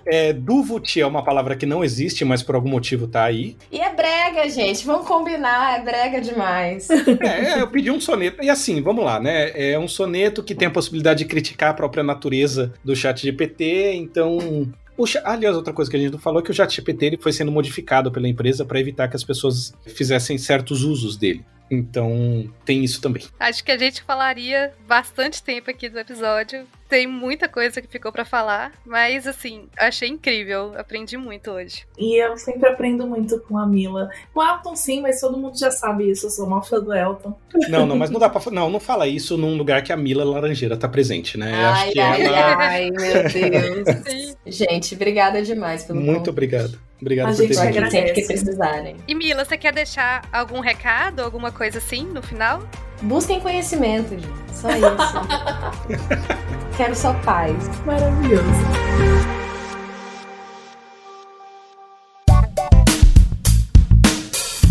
[0.06, 3.56] É, Duvut é uma palavra que não existe, mas por algum motivo tá aí.
[3.70, 4.84] E é brega, gente.
[4.84, 6.88] Vamos combinar, é brega demais.
[7.22, 8.42] É, eu pedi um soneto.
[8.42, 9.52] E assim, vamos lá, né?
[9.54, 13.51] É um soneto que tem a possibilidade de criticar a própria natureza do chat GPT
[13.60, 14.72] Então.
[14.96, 17.50] O, aliás, outra coisa que a gente não falou é que o ChatGPT foi sendo
[17.50, 21.44] modificado pela empresa para evitar que as pessoas fizessem certos usos dele.
[21.74, 23.24] Então tem isso também.
[23.40, 26.66] Acho que a gente falaria bastante tempo aqui do episódio.
[26.88, 30.74] Tem muita coisa que ficou pra falar, mas assim, achei incrível.
[30.76, 31.86] Aprendi muito hoje.
[31.96, 34.10] E eu sempre aprendo muito com a Mila.
[34.34, 36.26] Com o Elton, sim, mas todo mundo já sabe isso.
[36.26, 37.34] Eu sou uma fã do Elton.
[37.70, 38.40] Não, não, mas não dá pra.
[38.40, 41.50] fa- Não, não fala isso num lugar que a Mila Laranjeira tá presente, né?
[41.54, 42.56] Ai, acho que ai, ela.
[42.58, 44.02] ai, meu Deus.
[44.06, 44.34] Sim.
[44.44, 46.28] Gente, obrigada demais pelo Muito convite.
[46.30, 46.78] obrigado.
[47.02, 47.90] Obrigado A por gente ter aqui vindo.
[47.90, 48.96] sempre que precisarem.
[49.08, 52.62] E Mila, você quer deixar algum recado, alguma coisa assim no final?
[53.02, 54.28] Busquem conhecimento, gente.
[54.52, 54.86] Só isso.
[56.78, 57.56] Quero só paz.
[57.84, 58.42] Maravilhoso.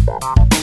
[0.08, 0.61] Muito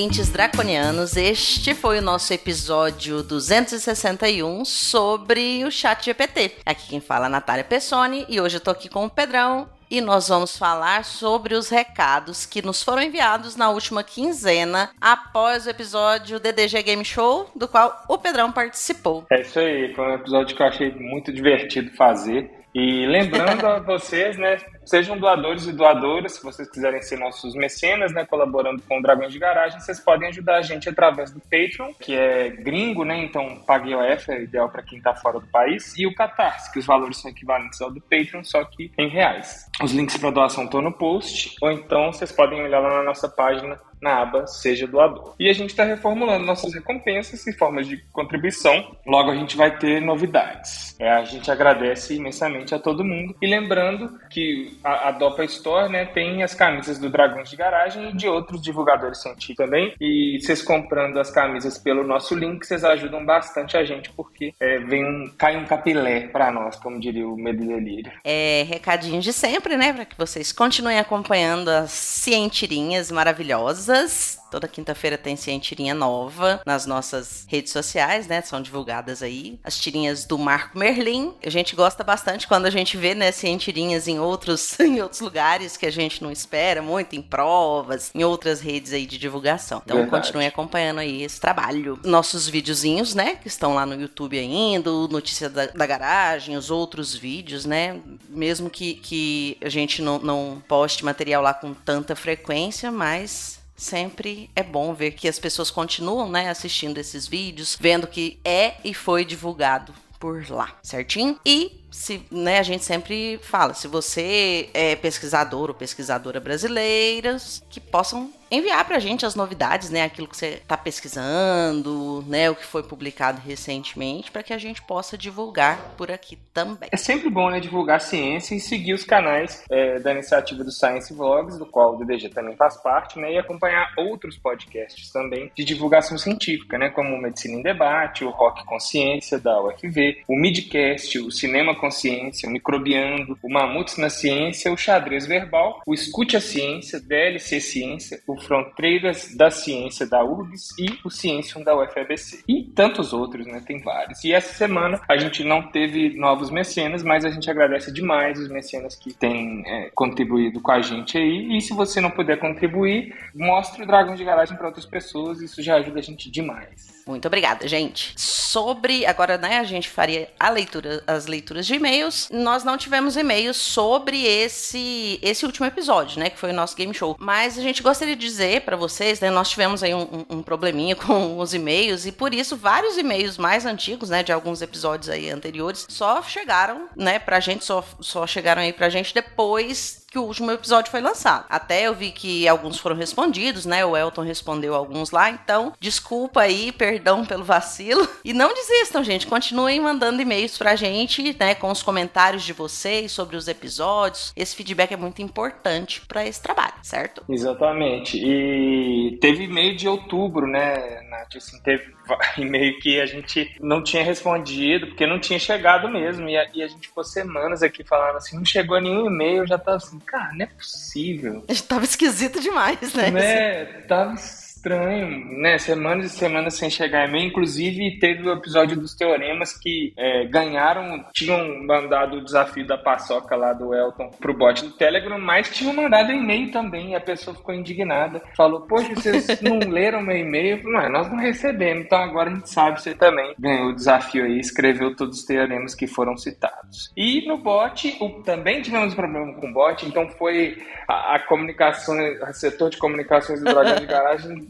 [0.00, 6.52] ouvintes draconianos, este foi o nosso episódio 261 sobre o chat GPT.
[6.64, 9.68] Aqui quem fala é a Natália Pessoni e hoje eu tô aqui com o Pedrão
[9.90, 15.66] e nós vamos falar sobre os recados que nos foram enviados na última quinzena após
[15.66, 19.26] o episódio DDG Game Show, do qual o Pedrão participou.
[19.30, 22.50] É isso aí, foi um episódio que eu achei muito divertido fazer.
[22.74, 24.56] E lembrando a vocês, né,
[24.90, 29.32] sejam doadores e doadoras, se vocês quiserem ser nossos mecenas, né, colaborando com o Dragões
[29.32, 33.62] de Garagem, vocês podem ajudar a gente através do Patreon, que é gringo, né, então
[33.64, 36.86] pague OF, é ideal para quem tá fora do país, e o Catarse, que os
[36.86, 39.70] valores são equivalentes ao do Patreon, só que em reais.
[39.80, 43.28] Os links para doação estão no post, ou então vocês podem olhar lá na nossa
[43.28, 45.34] página na aba Seja Doador.
[45.38, 48.96] E a gente está reformulando nossas recompensas e formas de contribuição.
[49.06, 50.96] Logo a gente vai ter novidades.
[50.98, 53.36] É, a gente agradece imensamente a todo mundo.
[53.40, 58.10] E lembrando que a, a Dopa Store né, tem as camisas do Dragões de Garagem
[58.10, 59.94] e de outros divulgadores científicos também.
[60.00, 64.78] E vocês comprando as camisas pelo nosso link, vocês ajudam bastante a gente, porque é,
[64.78, 68.12] vem um, cai um capilé para nós, como diria o Medo e Delírio.
[68.24, 69.92] É, recadinho de sempre, né?
[69.92, 74.38] Para que vocês continuem acompanhando as cientirinhas maravilhosas.
[74.50, 78.40] Toda quinta-feira tem cientirinha nova nas nossas redes sociais, né?
[78.40, 79.60] São divulgadas aí.
[79.62, 81.34] As tirinhas do Marco Merlin.
[81.44, 85.76] A gente gosta bastante quando a gente vê, né, cientirinhas em outros, em outros lugares
[85.76, 89.82] que a gente não espera muito, em provas, em outras redes aí de divulgação.
[89.84, 90.22] Então Verdade.
[90.22, 91.98] continue acompanhando aí esse trabalho.
[92.04, 93.36] Nossos videozinhos, né?
[93.36, 98.00] Que estão lá no YouTube ainda, o Notícia da, da Garagem, os outros vídeos, né?
[98.28, 104.50] Mesmo que, que a gente não, não poste material lá com tanta frequência, mas sempre
[104.54, 108.92] é bom ver que as pessoas continuam, né, assistindo esses vídeos, vendo que é e
[108.92, 111.40] foi divulgado por lá, certinho?
[111.44, 117.80] E se, né, a gente sempre fala, se você é pesquisador ou pesquisadora brasileiras, que
[117.80, 122.64] possam enviar pra gente as novidades, né, aquilo que você tá pesquisando, né, o que
[122.64, 126.88] foi publicado recentemente, para que a gente possa divulgar por aqui também.
[126.90, 131.12] É sempre bom né, divulgar ciência e seguir os canais é, da iniciativa do Science
[131.14, 135.64] Vlogs, do qual o DDG também faz parte, né, e acompanhar outros podcasts também de
[135.64, 141.18] divulgação científica, né, como o Medicina em Debate, o Rock Consciência da UFV, o Midcast,
[141.18, 146.40] o Cinema Consciência, o Microbiando, o Mamutes na Ciência, o Xadrez Verbal, o Escute a
[146.40, 152.44] Ciência, DLC Ciência, o Fronteiras da Ciência da URGS e o Ciêncium da UFABC.
[152.48, 153.62] E tantos outros, né?
[153.64, 154.24] Tem vários.
[154.24, 158.48] E essa semana a gente não teve novos mecenas, mas a gente agradece demais os
[158.48, 161.56] mecenas que têm é, contribuído com a gente aí.
[161.56, 165.62] E se você não puder contribuir, mostre o Dragão de Garagem para outras pessoas, isso
[165.62, 166.89] já ajuda a gente demais.
[167.06, 168.12] Muito obrigada, gente.
[168.16, 172.28] Sobre agora, né, a gente faria a leitura, as leituras de e-mails.
[172.32, 176.92] Nós não tivemos e-mails sobre esse esse último episódio, né, que foi o nosso game
[176.94, 177.16] show.
[177.18, 180.96] Mas a gente gostaria de dizer para vocês, né, nós tivemos aí um, um- probleminha
[180.96, 185.30] com os e-mails e por isso vários e-mails mais antigos, né, de alguns episódios aí
[185.30, 190.24] anteriores, só chegaram, né, pra gente só só chegaram aí pra gente depois que o
[190.24, 191.46] último episódio foi lançado.
[191.48, 193.84] Até eu vi que alguns foram respondidos, né?
[193.84, 198.08] O Elton respondeu alguns lá, então desculpa aí, perdão pelo vacilo.
[198.22, 199.26] E não desistam, gente.
[199.26, 201.54] Continuem mandando e-mails pra gente, né?
[201.54, 204.32] Com os comentários de vocês sobre os episódios.
[204.36, 207.24] Esse feedback é muito importante pra esse trabalho, certo?
[207.28, 208.18] Exatamente.
[208.22, 211.36] E teve e-mail de outubro, né, Nath?
[211.36, 216.28] Assim, teve va- e-mail que a gente não tinha respondido, porque não tinha chegado mesmo.
[216.28, 219.46] E a, e a gente ficou semanas aqui falando assim, não chegou nenhum e-mail, eu
[219.46, 221.44] já tava assim, cara, não é possível.
[221.68, 223.10] Tava esquisito demais, né?
[223.10, 223.64] né?
[223.86, 224.14] Tava
[224.60, 225.58] estranho, né?
[225.58, 227.28] Semanas e semanas sem chegar e-mail.
[227.28, 233.34] Inclusive, teve o episódio dos teoremas que é, ganharam, tinham mandado o desafio da paçoca
[233.34, 236.90] lá do Elton pro bot do Telegram, mas tinham mandado e-mail também.
[236.90, 238.20] E a pessoa ficou indignada.
[238.36, 240.62] Falou, poxa, vocês não leram meu e-mail?
[240.64, 241.86] Não, nós não recebemos.
[241.86, 245.74] Então agora a gente sabe, você também ganhou o desafio aí, escreveu todos os teoremas
[245.74, 246.92] que foram citados.
[246.96, 251.96] E no bot, o, também tivemos problema com o bot, então foi a, a comunicação,
[251.96, 254.49] o setor de comunicações do Dragão de Garagem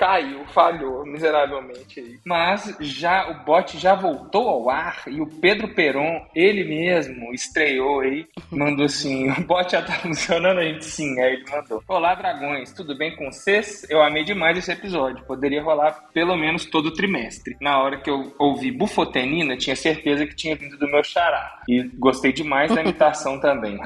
[0.00, 2.18] caiu, falhou miseravelmente aí.
[2.24, 8.00] Mas já o bot já voltou ao ar e o Pedro Peron, ele mesmo, estreou
[8.00, 11.20] aí, mandou assim: o bot já tá funcionando, a gente sim.
[11.20, 13.86] Aí ele mandou: Olá, dragões, tudo bem com vocês?
[13.90, 15.22] Eu amei demais esse episódio.
[15.26, 17.58] Poderia rolar pelo menos todo trimestre.
[17.60, 21.60] Na hora que eu ouvi bufotenina, tinha certeza que tinha vindo do meu xará.
[21.68, 23.78] E gostei demais da imitação também.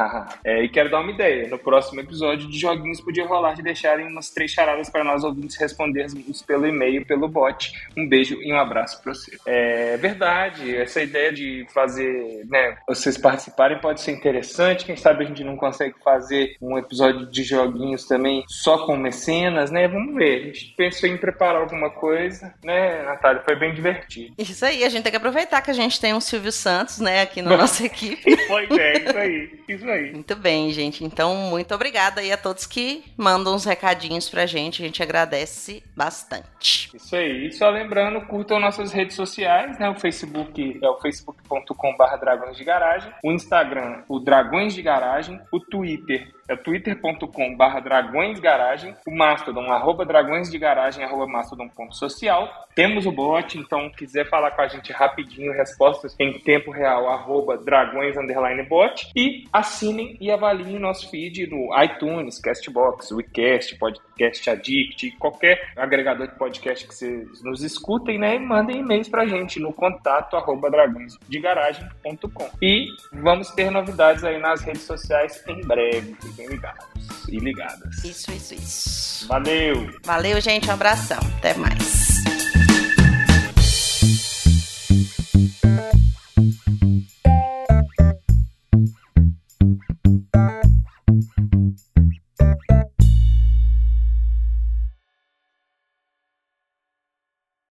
[0.44, 4.06] é, e quero dar uma ideia: no próximo episódio de joguinhos podia rolar de deixarem
[4.06, 6.03] umas três charadas para nós ouvintes responder
[6.46, 7.72] pelo e-mail, pelo bot.
[7.96, 9.38] Um beijo e um abraço para você.
[9.46, 14.84] É verdade, essa ideia de fazer, né, vocês participarem pode ser interessante.
[14.84, 19.70] Quem sabe a gente não consegue fazer um episódio de joguinhos também só com mecenas,
[19.70, 19.88] né?
[19.88, 20.42] Vamos ver.
[20.42, 23.42] A gente pensou em preparar alguma coisa, né, Natália?
[23.44, 24.34] Foi bem divertido.
[24.38, 27.22] Isso aí, a gente tem que aproveitar que a gente tem um Silvio Santos, né,
[27.22, 28.36] aqui na nossa equipe.
[28.46, 30.12] Pois é, isso aí, isso aí.
[30.12, 31.04] Muito bem, gente.
[31.04, 34.82] Então, muito obrigada aí a todos que mandam uns recadinhos pra gente.
[34.82, 36.90] A gente agradece bastante.
[36.94, 37.46] Isso aí.
[37.46, 39.88] E só lembrando, curtam nossas redes sociais, né?
[39.88, 45.60] O Facebook é o facebook.com.br Dragões de Garagem, o Instagram, o Dragões de Garagem, o
[45.60, 52.48] Twitter é twitter.com barra dragõesgaragem, o Mastodon, arroba dragõesdegaragem, arroba mastodon.social.
[52.74, 57.56] Temos o bot, então quiser falar com a gente rapidinho, respostas em tempo real, arroba
[57.56, 59.08] dragões underline bot.
[59.16, 66.34] E assinem e avaliem nosso feed no iTunes, Castbox, WeCast, Podcast Addict, qualquer agregador de
[66.36, 68.36] podcast que vocês nos escutem, né?
[68.36, 72.50] E mandem e-mails pra gente no contato arroba dragõesdegaragem.com.
[72.60, 76.84] E vamos ter novidades aí nas redes sociais em breve fiquem ligados
[77.28, 78.04] e ligadas.
[78.04, 79.28] Isso, isso, isso.
[79.28, 79.88] Valeu!
[80.04, 80.68] Valeu, gente.
[80.68, 81.18] Um abração.
[81.38, 82.33] Até mais.